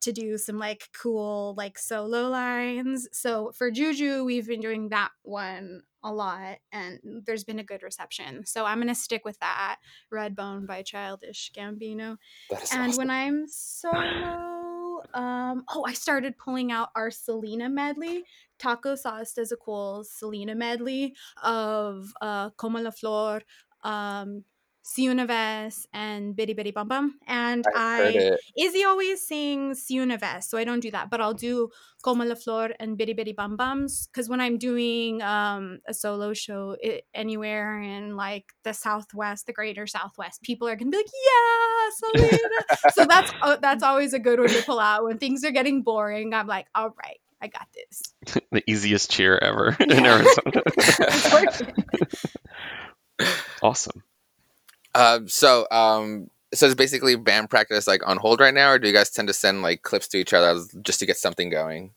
to 0.00 0.12
do 0.12 0.38
some 0.38 0.58
like 0.58 0.88
cool 0.92 1.54
like 1.56 1.78
solo 1.78 2.28
lines. 2.28 3.08
So 3.12 3.50
for 3.52 3.70
Juju, 3.70 4.24
we've 4.24 4.46
been 4.46 4.60
doing 4.60 4.90
that 4.90 5.10
one 5.22 5.82
a 6.02 6.12
lot 6.12 6.58
and 6.72 7.00
there's 7.26 7.44
been 7.44 7.58
a 7.58 7.64
good 7.64 7.82
reception. 7.82 8.44
So 8.46 8.64
I'm 8.64 8.78
gonna 8.78 8.94
stick 8.94 9.24
with 9.24 9.38
that. 9.40 9.78
Redbone 10.12 10.66
by 10.66 10.82
Childish 10.82 11.50
Gambino. 11.56 12.16
And 12.72 12.90
awesome. 12.90 12.96
when 12.96 13.10
I'm 13.10 13.46
solo, 13.48 15.02
um, 15.14 15.64
oh, 15.70 15.84
I 15.86 15.92
started 15.92 16.38
pulling 16.38 16.72
out 16.72 16.90
our 16.94 17.10
Selena 17.10 17.68
medley. 17.68 18.24
Taco 18.58 18.94
Sauce 18.94 19.32
does 19.32 19.52
a 19.52 19.56
cool 19.56 20.04
Selena 20.04 20.54
medley 20.54 21.14
of 21.42 22.12
uh, 22.20 22.50
Como 22.50 22.80
la 22.80 22.90
Flor, 22.90 23.42
um, 23.82 24.44
Una 24.98 25.70
and 25.92 26.34
Bidi 26.34 26.58
Bidi 26.58 26.72
Bom 26.72 26.88
Bom. 26.88 27.14
And 27.26 27.64
I 27.74 27.88
I, 27.98 28.08
it. 28.08 28.40
Izzy 28.56 28.84
always 28.84 29.26
sings 29.26 29.82
Si 29.82 29.98
Una 29.98 30.18
so 30.42 30.58
I 30.58 30.64
don't 30.64 30.80
do 30.80 30.90
that, 30.90 31.10
but 31.10 31.20
I'll 31.20 31.34
do 31.34 31.68
Como 32.02 32.24
la 32.24 32.34
Flor 32.34 32.70
and 32.80 32.98
Bidi 32.98 33.18
Bidi 33.18 33.34
Bom 33.34 33.56
Boms 33.56 34.06
because 34.06 34.28
when 34.28 34.40
I'm 34.40 34.56
doing 34.56 35.20
um, 35.22 35.80
a 35.86 35.94
solo 35.94 36.32
show 36.32 36.76
i 36.84 37.02
anywhere 37.14 37.80
in 37.80 38.16
like 38.16 38.52
the 38.62 38.72
Southwest, 38.72 39.46
the 39.46 39.52
Greater 39.52 39.86
Southwest, 39.86 40.42
people 40.42 40.68
are 40.68 40.76
gonna 40.76 40.90
be 40.90 40.96
like, 40.96 41.06
"Yeah, 41.06 41.90
Selena." 41.96 42.38
so 42.92 43.04
that's 43.04 43.32
uh, 43.42 43.56
that's 43.56 43.82
always 43.82 44.12
a 44.14 44.18
good 44.18 44.38
one 44.38 44.48
to 44.48 44.62
pull 44.62 44.80
out 44.80 45.04
when 45.04 45.18
things 45.18 45.44
are 45.44 45.50
getting 45.50 45.82
boring. 45.82 46.32
I'm 46.34 46.46
like, 46.46 46.66
"All 46.74 46.94
right, 47.02 47.20
I 47.42 47.48
got 47.48 47.66
this." 47.74 48.02
the 48.52 48.62
easiest 48.70 49.10
cheer 49.10 49.38
ever 49.38 49.76
in 49.80 50.04
Arizona. 50.04 50.62
Awesome. 53.60 54.04
Um, 54.98 55.28
so, 55.28 55.66
um, 55.70 56.28
so 56.54 56.66
it's 56.66 56.74
basically 56.74 57.16
band 57.16 57.50
practice 57.50 57.86
like 57.86 58.06
on 58.08 58.16
hold 58.18 58.40
right 58.40 58.54
now, 58.54 58.72
or 58.72 58.78
do 58.78 58.88
you 58.88 58.94
guys 58.94 59.10
tend 59.10 59.28
to 59.28 59.34
send 59.34 59.62
like 59.62 59.82
clips 59.82 60.08
to 60.08 60.18
each 60.18 60.34
other 60.34 60.60
just 60.82 60.98
to 61.00 61.06
get 61.06 61.16
something 61.18 61.50
going? 61.50 61.92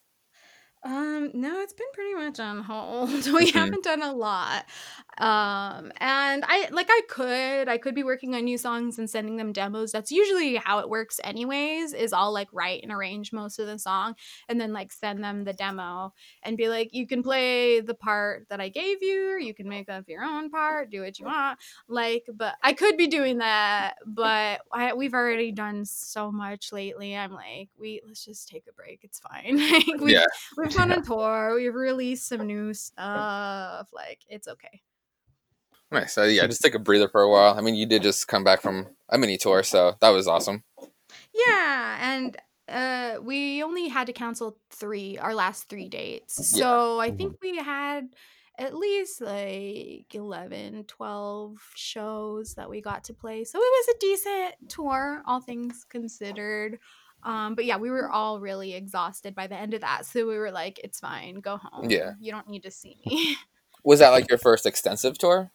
Um, 0.84 1.30
no, 1.36 1.62
it's 1.62 1.74
been 1.74 1.88
pretty 1.94 2.16
much 2.16 2.40
on 2.40 2.64
hold. 2.64 3.10
We 3.34 3.52
Mhm. 3.52 3.54
haven't 3.54 3.84
done 3.84 4.02
a 4.02 4.12
lot. 4.14 4.66
Um, 5.22 5.92
and 5.98 6.44
I 6.48 6.68
like 6.72 6.88
I 6.90 7.02
could 7.08 7.70
I 7.70 7.78
could 7.78 7.94
be 7.94 8.04
working 8.04 8.34
on 8.34 8.44
new 8.44 8.58
songs 8.58 8.98
and 8.98 9.08
sending 9.08 9.38
them 9.38 9.54
demos. 9.54 9.92
That's 9.92 10.12
usually 10.12 10.56
how 10.56 10.80
it 10.80 10.90
works 10.90 11.20
anyways, 11.24 11.94
is 11.94 12.12
I'll 12.12 12.34
like 12.34 12.48
write 12.52 12.82
and 12.82 12.92
arrange 12.92 13.32
most 13.32 13.60
of 13.60 13.68
the 13.68 13.78
song 13.78 14.16
and 14.50 14.60
then 14.60 14.74
like 14.74 14.92
send 14.92 15.24
them 15.24 15.44
the 15.44 15.54
demo 15.54 16.14
and 16.42 16.58
be 16.58 16.70
like, 16.70 16.90
you 16.92 17.06
can 17.06 17.22
play 17.22 17.82
the 17.82 17.94
part 17.94 18.48
that 18.50 18.60
I 18.60 18.70
gave 18.70 19.04
you, 19.04 19.30
or 19.34 19.38
you 19.40 19.54
can 19.54 19.70
make 19.70 19.90
up 19.90 20.06
your 20.10 20.24
own 20.24 20.50
part, 20.50 20.90
do 20.90 21.02
what 21.02 21.20
you 21.20 21.26
want. 21.28 21.60
Like, 21.88 22.26
but 22.34 22.56
I 22.64 22.74
could 22.74 22.98
be 22.98 23.06
doing 23.06 23.38
that, 23.38 23.98
but 24.08 24.62
I, 24.74 24.94
we've 24.96 25.14
already 25.14 25.52
done 25.52 25.86
so 25.86 26.32
much 26.32 26.72
lately. 26.72 27.16
I'm 27.16 27.32
like, 27.34 27.70
we 27.80 28.02
let's 28.08 28.26
just 28.26 28.50
take 28.50 28.64
a 28.68 28.74
break. 28.74 29.02
It's 29.04 29.20
fine. 29.20 29.58
like 29.88 30.02
we 30.02 30.14
Yeah. 30.14 30.26
We've 30.58 30.76
gone 30.76 30.92
on 30.92 31.04
tour. 31.04 31.54
We've 31.56 31.76
released 31.76 32.28
some 32.28 32.48
new 32.48 32.74
stuff. 32.74 33.90
Like 33.94 34.22
it's 34.28 34.48
okay. 34.48 34.82
Nice. 35.92 36.14
So 36.14 36.24
yeah, 36.24 36.48
just 36.48 36.62
take 36.62 36.76
a 36.76 36.80
breather 36.80 37.10
for 37.10 37.22
a 37.22 37.30
while. 37.30 37.54
I 37.58 37.62
mean, 37.62 37.76
you 37.76 37.86
did 37.86 38.02
just 38.02 38.28
come 38.28 38.44
back 38.44 38.62
from 38.62 38.88
a 39.10 39.18
mini 39.18 39.38
tour, 39.38 39.64
so 39.64 39.96
that 40.00 40.10
was 40.10 40.28
awesome. 40.28 40.64
Yeah, 41.34 41.98
and 42.02 42.38
uh 42.68 43.20
we 43.22 43.62
only 43.64 43.90
had 43.90 44.08
to 44.08 44.14
cancel 44.14 44.58
three 44.70 45.18
our 45.18 45.36
last 45.36 45.70
three 45.70 45.90
dates. 45.90 46.54
Yeah. 46.54 46.60
So 46.60 47.00
I 47.00 47.12
think 47.12 47.36
we 47.42 47.58
had 47.58 48.10
at 48.58 48.76
least 48.76 49.22
like 49.22 50.14
11, 50.14 50.84
12 50.84 51.58
shows 51.76 52.54
that 52.56 52.70
we 52.70 52.80
got 52.82 53.04
to 53.06 53.14
play. 53.14 53.44
So 53.44 53.58
it 53.58 53.62
was 53.62 53.96
a 53.96 54.00
decent 54.00 54.70
tour, 54.70 55.24
all 55.26 55.42
things 55.42 55.86
considered. 55.90 56.78
Um, 57.24 57.56
but 57.56 57.66
yeah, 57.66 57.78
we 57.78 57.90
were 57.90 58.10
all 58.10 58.40
really 58.40 58.74
exhausted 58.74 59.36
by 59.36 59.48
the 59.48 59.56
end 59.56 59.74
of 59.74 59.82
that. 59.82 60.06
So 60.06 60.28
we 60.28 60.38
were 60.38 60.52
like, 60.52 60.80
it's 60.84 61.00
fine, 61.00 61.40
go 61.40 61.58
home. 61.58 61.90
Yeah. 61.90 62.12
You 62.20 62.32
don't 62.32 62.48
need 62.50 62.64
to 62.64 62.72
see 62.72 62.98
me. 63.06 63.36
Was 63.84 64.00
that 64.00 64.10
like 64.10 64.30
your 64.30 64.38
first 64.38 64.66
extensive 64.66 65.18
tour? 65.18 65.52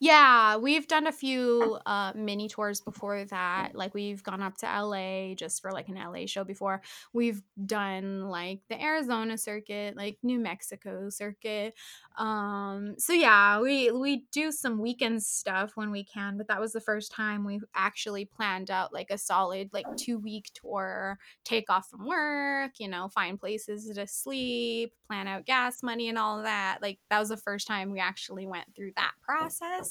Yeah, 0.00 0.56
we've 0.56 0.86
done 0.86 1.06
a 1.06 1.12
few 1.12 1.78
uh, 1.86 2.12
mini 2.14 2.48
tours 2.48 2.80
before 2.80 3.24
that. 3.26 3.74
Like 3.74 3.94
we've 3.94 4.22
gone 4.22 4.42
up 4.42 4.56
to 4.58 4.66
LA 4.66 5.34
just 5.34 5.62
for 5.62 5.70
like 5.72 5.88
an 5.88 5.94
LA 5.94 6.26
show 6.26 6.44
before. 6.44 6.82
We've 7.12 7.40
done 7.64 8.28
like 8.28 8.60
the 8.68 8.82
Arizona 8.82 9.38
circuit, 9.38 9.96
like 9.96 10.18
New 10.22 10.38
Mexico 10.38 11.08
circuit. 11.10 11.74
Um, 12.18 12.96
so 12.98 13.12
yeah, 13.12 13.60
we 13.60 13.90
we 13.92 14.24
do 14.32 14.52
some 14.52 14.78
weekend 14.78 15.22
stuff 15.22 15.72
when 15.76 15.90
we 15.90 16.04
can, 16.04 16.36
but 16.36 16.48
that 16.48 16.60
was 16.60 16.72
the 16.72 16.80
first 16.80 17.10
time 17.12 17.44
we've 17.44 17.64
actually 17.74 18.24
planned 18.24 18.70
out 18.70 18.92
like 18.92 19.10
a 19.10 19.18
solid 19.18 19.70
like 19.72 19.86
two 19.96 20.18
week 20.18 20.50
tour. 20.54 21.18
Take 21.44 21.70
off 21.70 21.88
from 21.88 22.04
work, 22.06 22.72
you 22.78 22.88
know, 22.88 23.08
find 23.08 23.38
places 23.40 23.90
to 23.94 24.06
sleep, 24.06 24.92
plan 25.06 25.28
out 25.28 25.46
gas 25.46 25.82
money 25.82 26.08
and 26.08 26.18
all 26.18 26.42
that. 26.42 26.78
Like 26.82 26.98
that 27.10 27.20
was 27.20 27.28
the 27.30 27.36
first 27.36 27.66
time 27.66 27.90
we 27.90 28.00
actually 28.00 28.46
went 28.46 28.74
through 28.74 28.92
that 28.96 29.12
process. 29.22 29.83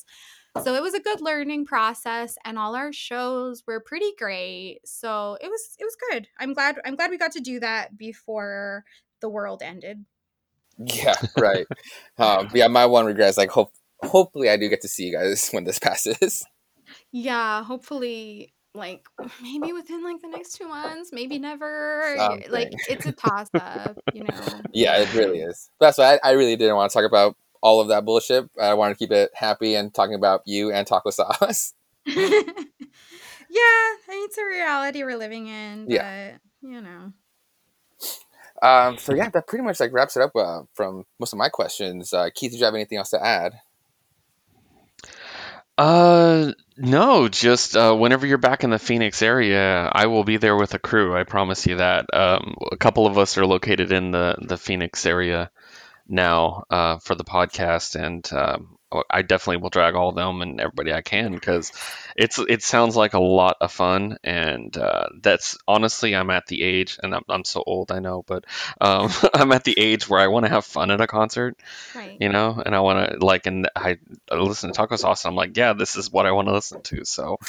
So 0.63 0.75
it 0.75 0.83
was 0.83 0.93
a 0.93 0.99
good 0.99 1.19
learning 1.19 1.65
process 1.65 2.37
and 2.45 2.59
all 2.59 2.75
our 2.75 2.93
shows 2.93 3.63
were 3.65 3.79
pretty 3.79 4.11
great. 4.19 4.79
So 4.85 5.37
it 5.41 5.47
was 5.47 5.75
it 5.79 5.83
was 5.83 5.97
good. 6.11 6.27
I'm 6.39 6.53
glad 6.53 6.79
I'm 6.85 6.95
glad 6.95 7.09
we 7.09 7.17
got 7.17 7.31
to 7.33 7.39
do 7.39 7.59
that 7.59 7.97
before 7.97 8.83
the 9.19 9.29
world 9.29 9.63
ended. 9.63 10.05
Yeah, 10.77 11.15
right. 11.37 11.65
um, 12.17 12.49
yeah, 12.53 12.67
my 12.67 12.85
one 12.85 13.05
regret 13.05 13.29
is 13.29 13.37
like, 13.37 13.49
hope 13.49 13.71
hopefully 14.03 14.49
I 14.49 14.57
do 14.57 14.69
get 14.69 14.81
to 14.81 14.87
see 14.87 15.05
you 15.05 15.13
guys 15.13 15.49
when 15.51 15.63
this 15.63 15.79
passes. 15.79 16.45
Yeah, 17.11 17.63
hopefully 17.63 18.53
like 18.75 19.05
maybe 19.41 19.73
within 19.73 20.03
like 20.03 20.21
the 20.21 20.27
next 20.27 20.57
2 20.57 20.67
months, 20.67 21.11
maybe 21.11 21.39
never. 21.39 22.15
Like 22.49 22.73
it's 22.89 23.05
a 23.05 23.11
toss 23.11 23.49
up, 23.55 23.97
you 24.13 24.23
know. 24.23 24.61
Yeah, 24.73 24.97
it 24.97 25.13
really 25.13 25.39
is. 25.39 25.69
That's 25.79 25.97
why 25.97 26.15
I, 26.15 26.29
I 26.29 26.31
really 26.31 26.55
didn't 26.55 26.75
want 26.75 26.91
to 26.91 26.93
talk 26.97 27.07
about 27.07 27.35
all 27.63 27.81
of 27.81 27.89
that 27.89 28.05
bullshit. 28.05 28.49
I 28.61 28.75
wanted 28.75 28.95
to 28.95 28.99
keep 28.99 29.13
it 29.13 29.31
happy 29.35 29.75
and 29.75 29.93
talking 29.95 30.15
about 30.15 30.43
you 30.47 30.71
and 30.73 30.87
taco 30.87 31.11
sauce. 31.11 31.73
yeah, 32.07 32.15
I 32.19 33.97
mean, 34.09 34.25
it's 34.25 34.37
a 34.39 34.45
reality 34.45 35.03
we're 35.03 35.17
living 35.17 35.47
in, 35.47 35.89
but 35.89 35.95
Yeah. 35.95 36.37
you 36.61 36.81
know. 36.81 37.13
Um, 38.61 38.97
so 38.97 39.13
yeah, 39.15 39.29
that 39.31 39.47
pretty 39.47 39.63
much 39.63 39.79
like 39.79 39.93
wraps 39.93 40.17
it 40.17 40.23
up 40.23 40.35
uh, 40.35 40.63
from 40.75 41.05
most 41.19 41.33
of 41.33 41.39
my 41.39 41.49
questions. 41.49 42.13
Uh, 42.13 42.29
Keith, 42.35 42.51
did 42.51 42.59
you 42.59 42.65
have 42.65 42.75
anything 42.75 42.99
else 42.99 43.11
to 43.11 43.25
add? 43.25 43.53
Uh, 45.77 46.53
no, 46.77 47.29
just 47.29 47.75
uh, 47.77 47.95
whenever 47.95 48.27
you're 48.27 48.37
back 48.39 48.63
in 48.63 48.69
the 48.71 48.79
Phoenix 48.79 49.21
area, 49.21 49.89
I 49.93 50.07
will 50.07 50.23
be 50.23 50.37
there 50.37 50.55
with 50.55 50.73
a 50.73 50.79
crew. 50.79 51.17
I 51.17 51.23
promise 51.25 51.67
you 51.67 51.77
that. 51.77 52.05
Um, 52.13 52.55
a 52.71 52.77
couple 52.77 53.07
of 53.07 53.17
us 53.17 53.37
are 53.37 53.45
located 53.45 53.91
in 53.91 54.11
the 54.11 54.37
the 54.41 54.57
Phoenix 54.57 55.05
area 55.05 55.51
now 56.07 56.63
uh, 56.69 56.97
for 56.99 57.15
the 57.15 57.23
podcast, 57.23 57.95
and 57.95 58.27
um, 58.33 58.77
I 59.09 59.21
definitely 59.21 59.61
will 59.61 59.69
drag 59.69 59.95
all 59.95 60.09
of 60.09 60.15
them 60.15 60.41
and 60.41 60.59
everybody 60.59 60.93
I 60.93 61.01
can 61.01 61.33
because 61.33 61.71
it's 62.15 62.37
it 62.37 62.61
sounds 62.61 62.95
like 62.95 63.13
a 63.13 63.19
lot 63.19 63.57
of 63.61 63.71
fun, 63.71 64.17
and 64.23 64.75
uh, 64.77 65.07
that's 65.21 65.57
honestly 65.67 66.15
I'm 66.15 66.29
at 66.29 66.45
the 66.45 66.61
age, 66.61 66.99
and 67.01 67.15
I'm, 67.15 67.23
I'm 67.27 67.43
so 67.45 67.63
old 67.65 67.91
I 67.91 67.99
know, 67.99 68.23
but 68.27 68.45
um, 68.79 69.09
I'm 69.33 69.51
at 69.51 69.63
the 69.63 69.77
age 69.79 70.07
where 70.07 70.19
I 70.19 70.27
want 70.27 70.45
to 70.45 70.51
have 70.51 70.65
fun 70.65 70.91
at 70.91 71.01
a 71.01 71.07
concert, 71.07 71.57
Right. 71.95 72.17
you 72.19 72.29
know, 72.29 72.61
and 72.63 72.75
I 72.75 72.81
want 72.81 73.09
to 73.19 73.25
like, 73.25 73.47
and 73.47 73.69
I 73.75 73.97
listen 74.31 74.71
to 74.71 74.75
Taco 74.75 74.95
Sauce, 74.95 75.25
and 75.25 75.31
I'm 75.31 75.35
like, 75.35 75.57
yeah, 75.57 75.73
this 75.73 75.95
is 75.95 76.11
what 76.11 76.25
I 76.25 76.31
want 76.31 76.47
to 76.49 76.53
listen 76.53 76.81
to. 76.83 77.05
So, 77.05 77.39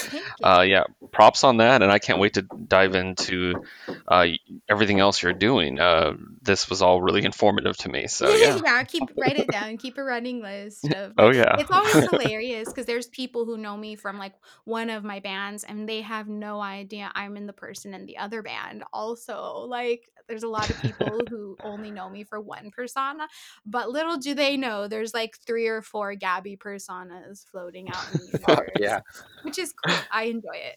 uh, 0.43 0.65
yeah, 0.67 0.85
props 1.13 1.45
on 1.45 1.59
that, 1.59 1.83
and 1.83 1.93
I 1.93 1.99
can't 1.99 2.19
wait 2.19 2.35
to 2.35 2.43
dive 2.43 2.95
into 2.95 3.65
uh, 4.09 4.27
everything 4.69 5.01
else 5.01 5.23
you're 5.23 5.33
doing. 5.33 5.79
Uh, 5.79 6.15
this 6.43 6.71
was 6.71 6.81
all 6.83 7.03
really 7.03 7.25
informative 7.25 7.77
to 7.79 7.89
me. 7.89 8.07
So 8.07 8.35
yeah, 8.35 8.83
keep 8.85 9.03
write 9.17 9.39
it 9.39 9.49
down. 9.49 9.77
Keep 9.77 9.99
a 9.99 10.05
running 10.05 10.41
list 10.41 10.93
of. 10.93 11.13
oh 11.19 11.31
yeah, 11.35 11.57
It's 11.59 11.71
always 11.71 11.93
hilarious 12.11 12.69
because 12.69 12.87
there's 12.87 13.09
people 13.09 13.45
who 13.45 13.57
know 13.57 13.77
me 13.77 13.97
from 13.97 14.19
like 14.19 14.35
one 14.65 14.91
of 14.91 15.05
my 15.05 15.21
bands 15.21 15.65
and 15.65 15.89
they 15.89 16.03
have 16.03 16.29
no 16.29 16.61
idea 16.61 17.11
I'm 17.15 17.37
in 17.37 17.47
the 17.47 17.53
person 17.53 17.95
in 17.95 18.07
the 18.07 18.19
other 18.19 18.43
band. 18.43 18.85
Also, 18.93 19.67
like 19.69 20.09
there's 20.29 20.43
a 20.43 20.49
lot 20.49 20.71
of 20.71 20.81
people 20.81 21.21
who 21.29 21.57
only 21.63 21.91
know 21.91 22.09
me 22.09 22.25
for 22.25 22.41
one 22.41 22.71
persona, 22.71 23.29
but 23.67 23.91
little 23.91 24.17
do 24.17 24.35
they 24.35 24.57
know 24.57 24.89
there's 24.89 25.15
like 25.15 25.37
three 25.47 25.67
or 25.67 25.83
four 25.83 26.15
Gabby 26.15 26.57
personas 26.57 27.45
floating 27.45 27.89
out 27.91 28.07
in 28.13 28.21
the 28.21 28.39
universe. 28.49 28.71
yeah. 28.79 29.01
which 29.43 29.59
is 29.59 29.73
cool. 29.73 29.97
I 30.11 30.25
enjoy 30.25 30.55
it. 30.55 30.77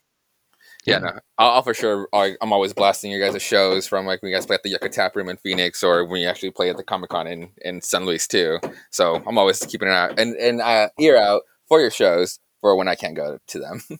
Yeah, 0.88 0.99
no, 0.99 1.11
I'll, 1.38 1.49
I'll 1.51 1.61
for 1.61 1.73
sure. 1.73 2.07
I, 2.13 2.35
I'm 2.41 2.53
always 2.53 2.73
blasting 2.73 3.11
you 3.11 3.19
guys' 3.19 3.41
shows 3.41 3.85
from 3.88 4.05
like 4.05 4.21
when 4.21 4.31
you 4.31 4.38
guys 4.38 4.45
play 4.45 4.55
at 4.55 4.63
the 4.63 4.69
Yucca 4.69 4.89
Tap 4.89 5.15
Room 5.15 5.27
in 5.29 5.38
Phoenix, 5.38 5.83
or 5.83 6.05
when 6.05 6.21
you 6.21 6.27
actually 6.27 6.51
play 6.51 6.69
at 6.69 6.77
the 6.77 6.83
Comic 6.83 7.09
Con 7.09 7.27
in 7.27 7.49
in 7.61 7.81
San 7.81 8.05
Luis 8.05 8.27
too. 8.27 8.57
So 8.89 9.21
I'm 9.27 9.38
always 9.38 9.59
keeping 9.65 9.89
an 9.89 9.93
eye 9.93 10.13
and 10.17 10.35
and 10.38 10.61
uh, 10.61 10.89
ear 10.99 11.17
out 11.17 11.43
for 11.67 11.81
your 11.81 11.91
shows 11.91 12.39
for 12.61 12.75
when 12.75 12.88
I 12.88 12.95
can't 12.95 13.15
go 13.15 13.38
to 13.47 13.59
them. 13.59 13.81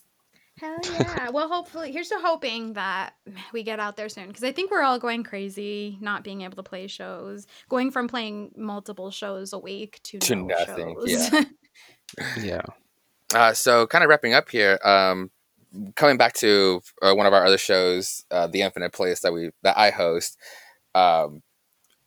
Hell 0.58 0.76
yeah. 0.84 1.28
well, 1.30 1.48
hopefully, 1.48 1.92
here's 1.92 2.08
to 2.08 2.18
hoping 2.20 2.72
that 2.72 3.14
we 3.52 3.62
get 3.62 3.78
out 3.78 3.96
there 3.96 4.08
soon 4.08 4.26
because 4.26 4.42
I 4.42 4.50
think 4.50 4.72
we're 4.72 4.82
all 4.82 4.98
going 4.98 5.22
crazy 5.22 5.96
not 6.00 6.24
being 6.24 6.40
able 6.40 6.56
to 6.56 6.64
play 6.64 6.88
shows, 6.88 7.46
going 7.68 7.92
from 7.92 8.08
playing 8.08 8.52
multiple 8.56 9.12
shows 9.12 9.52
a 9.52 9.58
week 9.58 10.00
to, 10.04 10.18
To 10.18 10.34
no 10.34 10.46
nothing, 10.46 10.96
shows. 10.98 11.32
yeah. 11.32 11.44
yeah. 12.42 12.62
Uh, 13.32 13.52
so 13.52 13.86
kind 13.86 14.02
of 14.02 14.10
wrapping 14.10 14.32
up 14.34 14.48
here. 14.48 14.80
Um, 14.82 15.30
coming 15.96 16.16
back 16.16 16.34
to 16.34 16.80
uh, 17.02 17.14
one 17.14 17.26
of 17.26 17.32
our 17.32 17.44
other 17.44 17.58
shows, 17.58 18.24
uh, 18.30 18.46
the 18.46 18.62
Infinite 18.62 18.92
Place 18.92 19.20
that 19.20 19.32
we 19.32 19.50
that 19.62 19.78
I 19.78 19.90
host. 19.90 20.36
Um, 20.94 21.42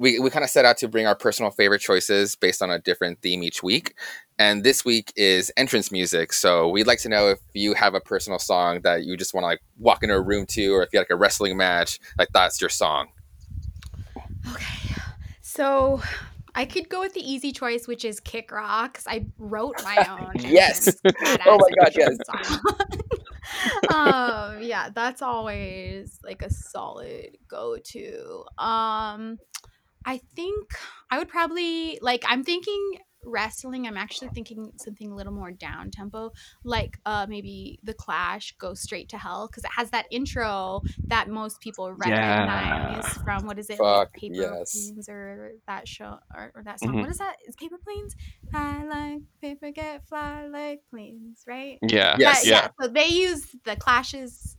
we, 0.01 0.17
we 0.17 0.31
kind 0.31 0.43
of 0.43 0.49
set 0.49 0.65
out 0.65 0.77
to 0.77 0.87
bring 0.87 1.05
our 1.05 1.15
personal 1.15 1.51
favorite 1.51 1.79
choices 1.79 2.35
based 2.35 2.63
on 2.63 2.71
a 2.71 2.79
different 2.79 3.21
theme 3.21 3.43
each 3.43 3.61
week. 3.61 3.93
And 4.39 4.63
this 4.63 4.83
week 4.83 5.13
is 5.15 5.51
entrance 5.57 5.91
music. 5.91 6.33
So 6.33 6.67
we'd 6.69 6.87
like 6.87 6.97
to 7.01 7.09
know 7.09 7.29
if 7.29 7.39
you 7.53 7.75
have 7.75 7.93
a 7.93 7.99
personal 7.99 8.39
song 8.39 8.81
that 8.81 9.03
you 9.03 9.15
just 9.15 9.35
want 9.35 9.43
to 9.43 9.47
like 9.49 9.61
walk 9.77 10.01
into 10.01 10.15
a 10.15 10.21
room 10.21 10.47
to, 10.47 10.73
or 10.73 10.81
if 10.81 10.89
you 10.91 10.97
had 10.97 11.03
like 11.03 11.11
a 11.11 11.15
wrestling 11.15 11.55
match, 11.55 11.99
like 12.17 12.29
that's 12.33 12.59
your 12.59 12.71
song. 12.71 13.09
okay. 14.51 14.95
So 15.41 16.01
I 16.55 16.65
could 16.65 16.89
go 16.89 16.99
with 16.99 17.13
the 17.13 17.21
easy 17.21 17.51
choice, 17.51 17.87
which 17.87 18.03
is 18.05 18.19
Kick 18.19 18.51
Rocks. 18.51 19.05
I 19.07 19.25
wrote 19.37 19.75
my 19.83 20.05
own. 20.19 20.33
Yes. 20.39 20.95
Oh 21.45 21.57
my 21.57 21.69
God, 21.83 21.93
yes. 21.95 22.17
um, 23.93 24.61
yeah, 24.61 24.89
that's 24.93 25.21
always 25.21 26.19
like 26.23 26.41
a 26.41 26.49
solid 26.49 27.37
go-to. 27.47 28.43
Um, 28.57 29.37
I 30.05 30.19
think 30.35 30.71
I 31.09 31.17
would 31.17 31.29
probably 31.29 31.99
like. 32.01 32.23
I'm 32.27 32.43
thinking 32.43 32.97
wrestling. 33.23 33.87
I'm 33.87 33.97
actually 33.97 34.29
thinking 34.29 34.71
something 34.77 35.11
a 35.11 35.15
little 35.15 35.33
more 35.33 35.51
down 35.51 35.91
tempo, 35.91 36.31
like 36.63 36.99
uh 37.05 37.25
maybe 37.29 37.79
the 37.83 37.93
Clash 37.93 38.55
"Go 38.57 38.73
Straight 38.73 39.09
to 39.09 39.17
Hell" 39.17 39.47
because 39.47 39.63
it 39.63 39.71
has 39.75 39.89
that 39.91 40.05
intro 40.11 40.81
that 41.07 41.29
most 41.29 41.59
people 41.61 41.91
recognize 41.93 43.03
Yeah. 43.05 43.23
from 43.23 43.45
what 43.45 43.59
is 43.59 43.69
it, 43.69 43.77
Fuck, 43.77 44.13
Paper 44.13 44.35
yes. 44.35 44.73
Planes 44.73 45.09
or 45.09 45.53
that 45.67 45.87
show 45.87 46.17
or, 46.35 46.51
or 46.55 46.63
that 46.63 46.79
song. 46.79 46.93
Mhm. 46.93 47.01
What 47.01 47.09
is 47.09 47.17
that? 47.17 47.35
Is 47.47 47.55
Paper 47.55 47.77
Planes? 47.83 48.15
I 48.53 48.83
like 48.85 49.21
paper, 49.41 49.71
get 49.71 50.07
fly 50.07 50.47
like 50.47 50.81
planes, 50.89 51.43
right? 51.47 51.77
Yeah. 51.81 52.15
Yes. 52.19 52.41
But, 52.41 52.47
Yeah. 52.47 52.67
So 52.81 52.87
they 52.87 53.07
use 53.07 53.55
the 53.63 53.75
clashes 53.75 54.55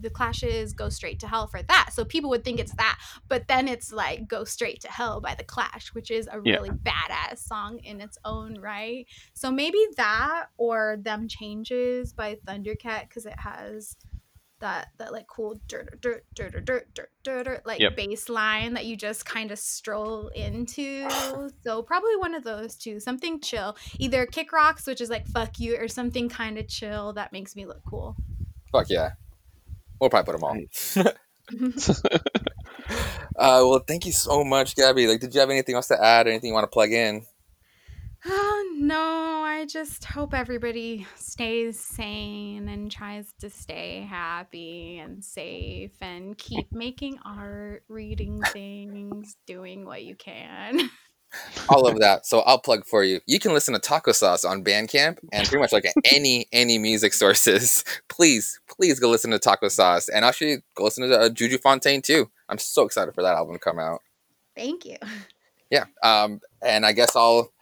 the 0.00 0.10
clashes 0.10 0.72
go 0.72 0.88
straight 0.88 1.20
to 1.20 1.26
hell 1.28 1.46
for 1.46 1.62
that. 1.62 1.90
So 1.92 2.04
people 2.04 2.30
would 2.30 2.44
think 2.44 2.60
it's 2.60 2.74
that, 2.74 2.98
but 3.28 3.48
then 3.48 3.68
it's 3.68 3.92
like 3.92 4.28
go 4.28 4.44
straight 4.44 4.80
to 4.82 4.88
hell 4.88 5.20
by 5.20 5.34
the 5.34 5.44
Clash, 5.44 5.94
which 5.94 6.10
is 6.10 6.26
a 6.26 6.40
Yeah. 6.44 6.56
really 6.56 6.70
badass 6.70 7.38
song 7.38 7.78
in 7.80 8.00
its 8.00 8.18
own 8.24 8.60
right. 8.60 9.06
So 9.34 9.50
maybe 9.50 9.78
that 9.96 10.46
or 10.58 10.98
them 11.00 11.28
changes 11.28 12.12
by 12.12 12.36
Thundercat 12.46 13.08
because 13.08 13.26
it 13.26 13.38
has 13.40 13.96
that 14.58 14.88
that 14.96 15.12
like 15.12 15.26
cool 15.26 15.60
dirt 15.68 16.00
dirt 16.00 16.24
dirt 16.34 16.52
dirt 16.52 16.64
dirt 16.64 16.94
dirt 16.94 17.10
dirt, 17.24 17.44
dirt 17.44 17.66
like 17.66 17.78
Yep. 17.78 17.94
bass 17.96 18.28
line 18.30 18.72
that 18.72 18.86
you 18.86 18.96
just 18.96 19.26
kind 19.26 19.50
of 19.50 19.58
stroll 19.58 20.28
into. 20.28 21.06
So 21.62 21.82
probably 21.82 22.16
one 22.16 22.34
of 22.34 22.42
those 22.42 22.74
two, 22.76 22.98
something 22.98 23.40
chill, 23.40 23.76
either 23.98 24.24
kick 24.24 24.52
rocks, 24.52 24.86
which 24.86 25.02
is 25.02 25.10
like 25.10 25.26
fuck 25.26 25.58
you, 25.60 25.76
or 25.76 25.88
something 25.88 26.30
kind 26.30 26.56
of 26.56 26.68
chill 26.68 27.12
that 27.14 27.32
makes 27.32 27.54
me 27.54 27.66
look 27.66 27.82
cool. 27.86 28.16
Fuck 28.72 28.86
yeah. 28.88 29.10
We'll 30.00 30.10
probably 30.10 30.32
put 30.32 30.40
them 30.40 31.04
all. 31.04 31.12
Uh, 33.38 33.60
well, 33.68 33.84
thank 33.86 34.06
you 34.06 34.12
so 34.12 34.44
much, 34.44 34.74
Gabby. 34.76 35.06
Like, 35.06 35.20
did 35.20 35.34
you 35.34 35.40
have 35.40 35.50
anything 35.50 35.74
else 35.74 35.88
to 35.88 36.02
add? 36.02 36.26
or 36.26 36.30
Anything 36.30 36.48
you 36.48 36.54
want 36.54 36.64
to 36.64 36.68
plug 36.72 36.90
in? 36.90 37.26
Oh, 38.24 38.74
no, 38.78 39.42
I 39.44 39.66
just 39.66 40.04
hope 40.04 40.32
everybody 40.34 41.06
stays 41.16 41.78
sane 41.78 42.68
and 42.68 42.90
tries 42.90 43.32
to 43.40 43.50
stay 43.50 44.00
happy 44.08 44.98
and 44.98 45.22
safe 45.22 45.92
and 46.00 46.36
keep 46.36 46.66
making 46.72 47.18
art, 47.24 47.84
reading 47.88 48.40
things, 48.42 49.36
doing 49.46 49.84
what 49.84 50.02
you 50.02 50.14
can. 50.16 50.90
all 51.68 51.86
of 51.86 51.98
that. 52.00 52.26
So 52.26 52.40
I'll 52.40 52.58
plug 52.58 52.84
for 52.84 53.04
you. 53.04 53.20
You 53.26 53.38
can 53.38 53.52
listen 53.52 53.74
to 53.74 53.80
Taco 53.80 54.12
Sauce 54.12 54.44
on 54.44 54.64
Bandcamp 54.64 55.18
and 55.32 55.46
pretty 55.46 55.60
much 55.60 55.72
like 55.72 55.86
any 56.12 56.46
any 56.52 56.78
music 56.78 57.12
sources. 57.12 57.84
Please, 58.08 58.58
please 58.66 58.98
go 58.98 59.10
listen 59.10 59.30
to 59.30 59.38
Taco 59.38 59.68
Sauce 59.68 60.08
and 60.08 60.24
actually 60.24 60.58
go 60.74 60.84
listen 60.84 61.06
to 61.08 61.18
uh, 61.18 61.28
Juju 61.28 61.58
Fontaine 61.58 62.00
too. 62.00 62.30
I'm 62.48 62.56
so 62.56 62.84
excited 62.84 63.14
for 63.14 63.22
that 63.22 63.34
album 63.34 63.54
to 63.54 63.58
come 63.58 63.78
out. 63.78 64.00
Thank 64.56 64.86
you. 64.86 64.96
Yeah. 65.70 65.84
Um. 66.02 66.40
And 66.62 66.86
I 66.86 66.92
guess 66.92 67.14
I'll 67.14 67.52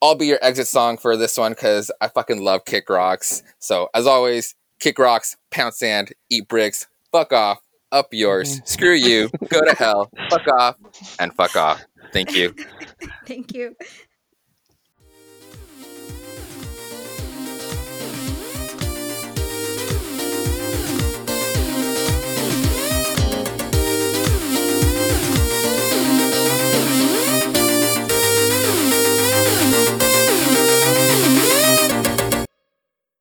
I'll 0.00 0.14
be 0.14 0.26
your 0.26 0.38
exit 0.42 0.68
song 0.68 0.98
for 0.98 1.16
this 1.16 1.36
one 1.36 1.52
because 1.52 1.90
I 2.00 2.08
fucking 2.08 2.42
love 2.42 2.64
Kick 2.64 2.88
Rocks. 2.88 3.42
So 3.58 3.88
as 3.94 4.06
always, 4.06 4.54
Kick 4.78 4.98
Rocks, 4.98 5.36
pound 5.50 5.74
sand, 5.74 6.12
eat 6.28 6.46
bricks, 6.46 6.86
fuck 7.10 7.32
off, 7.32 7.60
up 7.94 8.12
yours, 8.12 8.56
mm-hmm. 8.56 8.66
screw 8.66 8.94
you, 8.94 9.30
go 9.48 9.64
to 9.64 9.74
hell, 9.74 10.10
fuck 10.28 10.46
off, 10.48 10.76
and 11.18 11.32
fuck 11.34 11.56
off. 11.56 11.82
Thank 12.12 12.34
you. 12.34 12.54
Thank 13.26 13.54
you. 13.54 13.76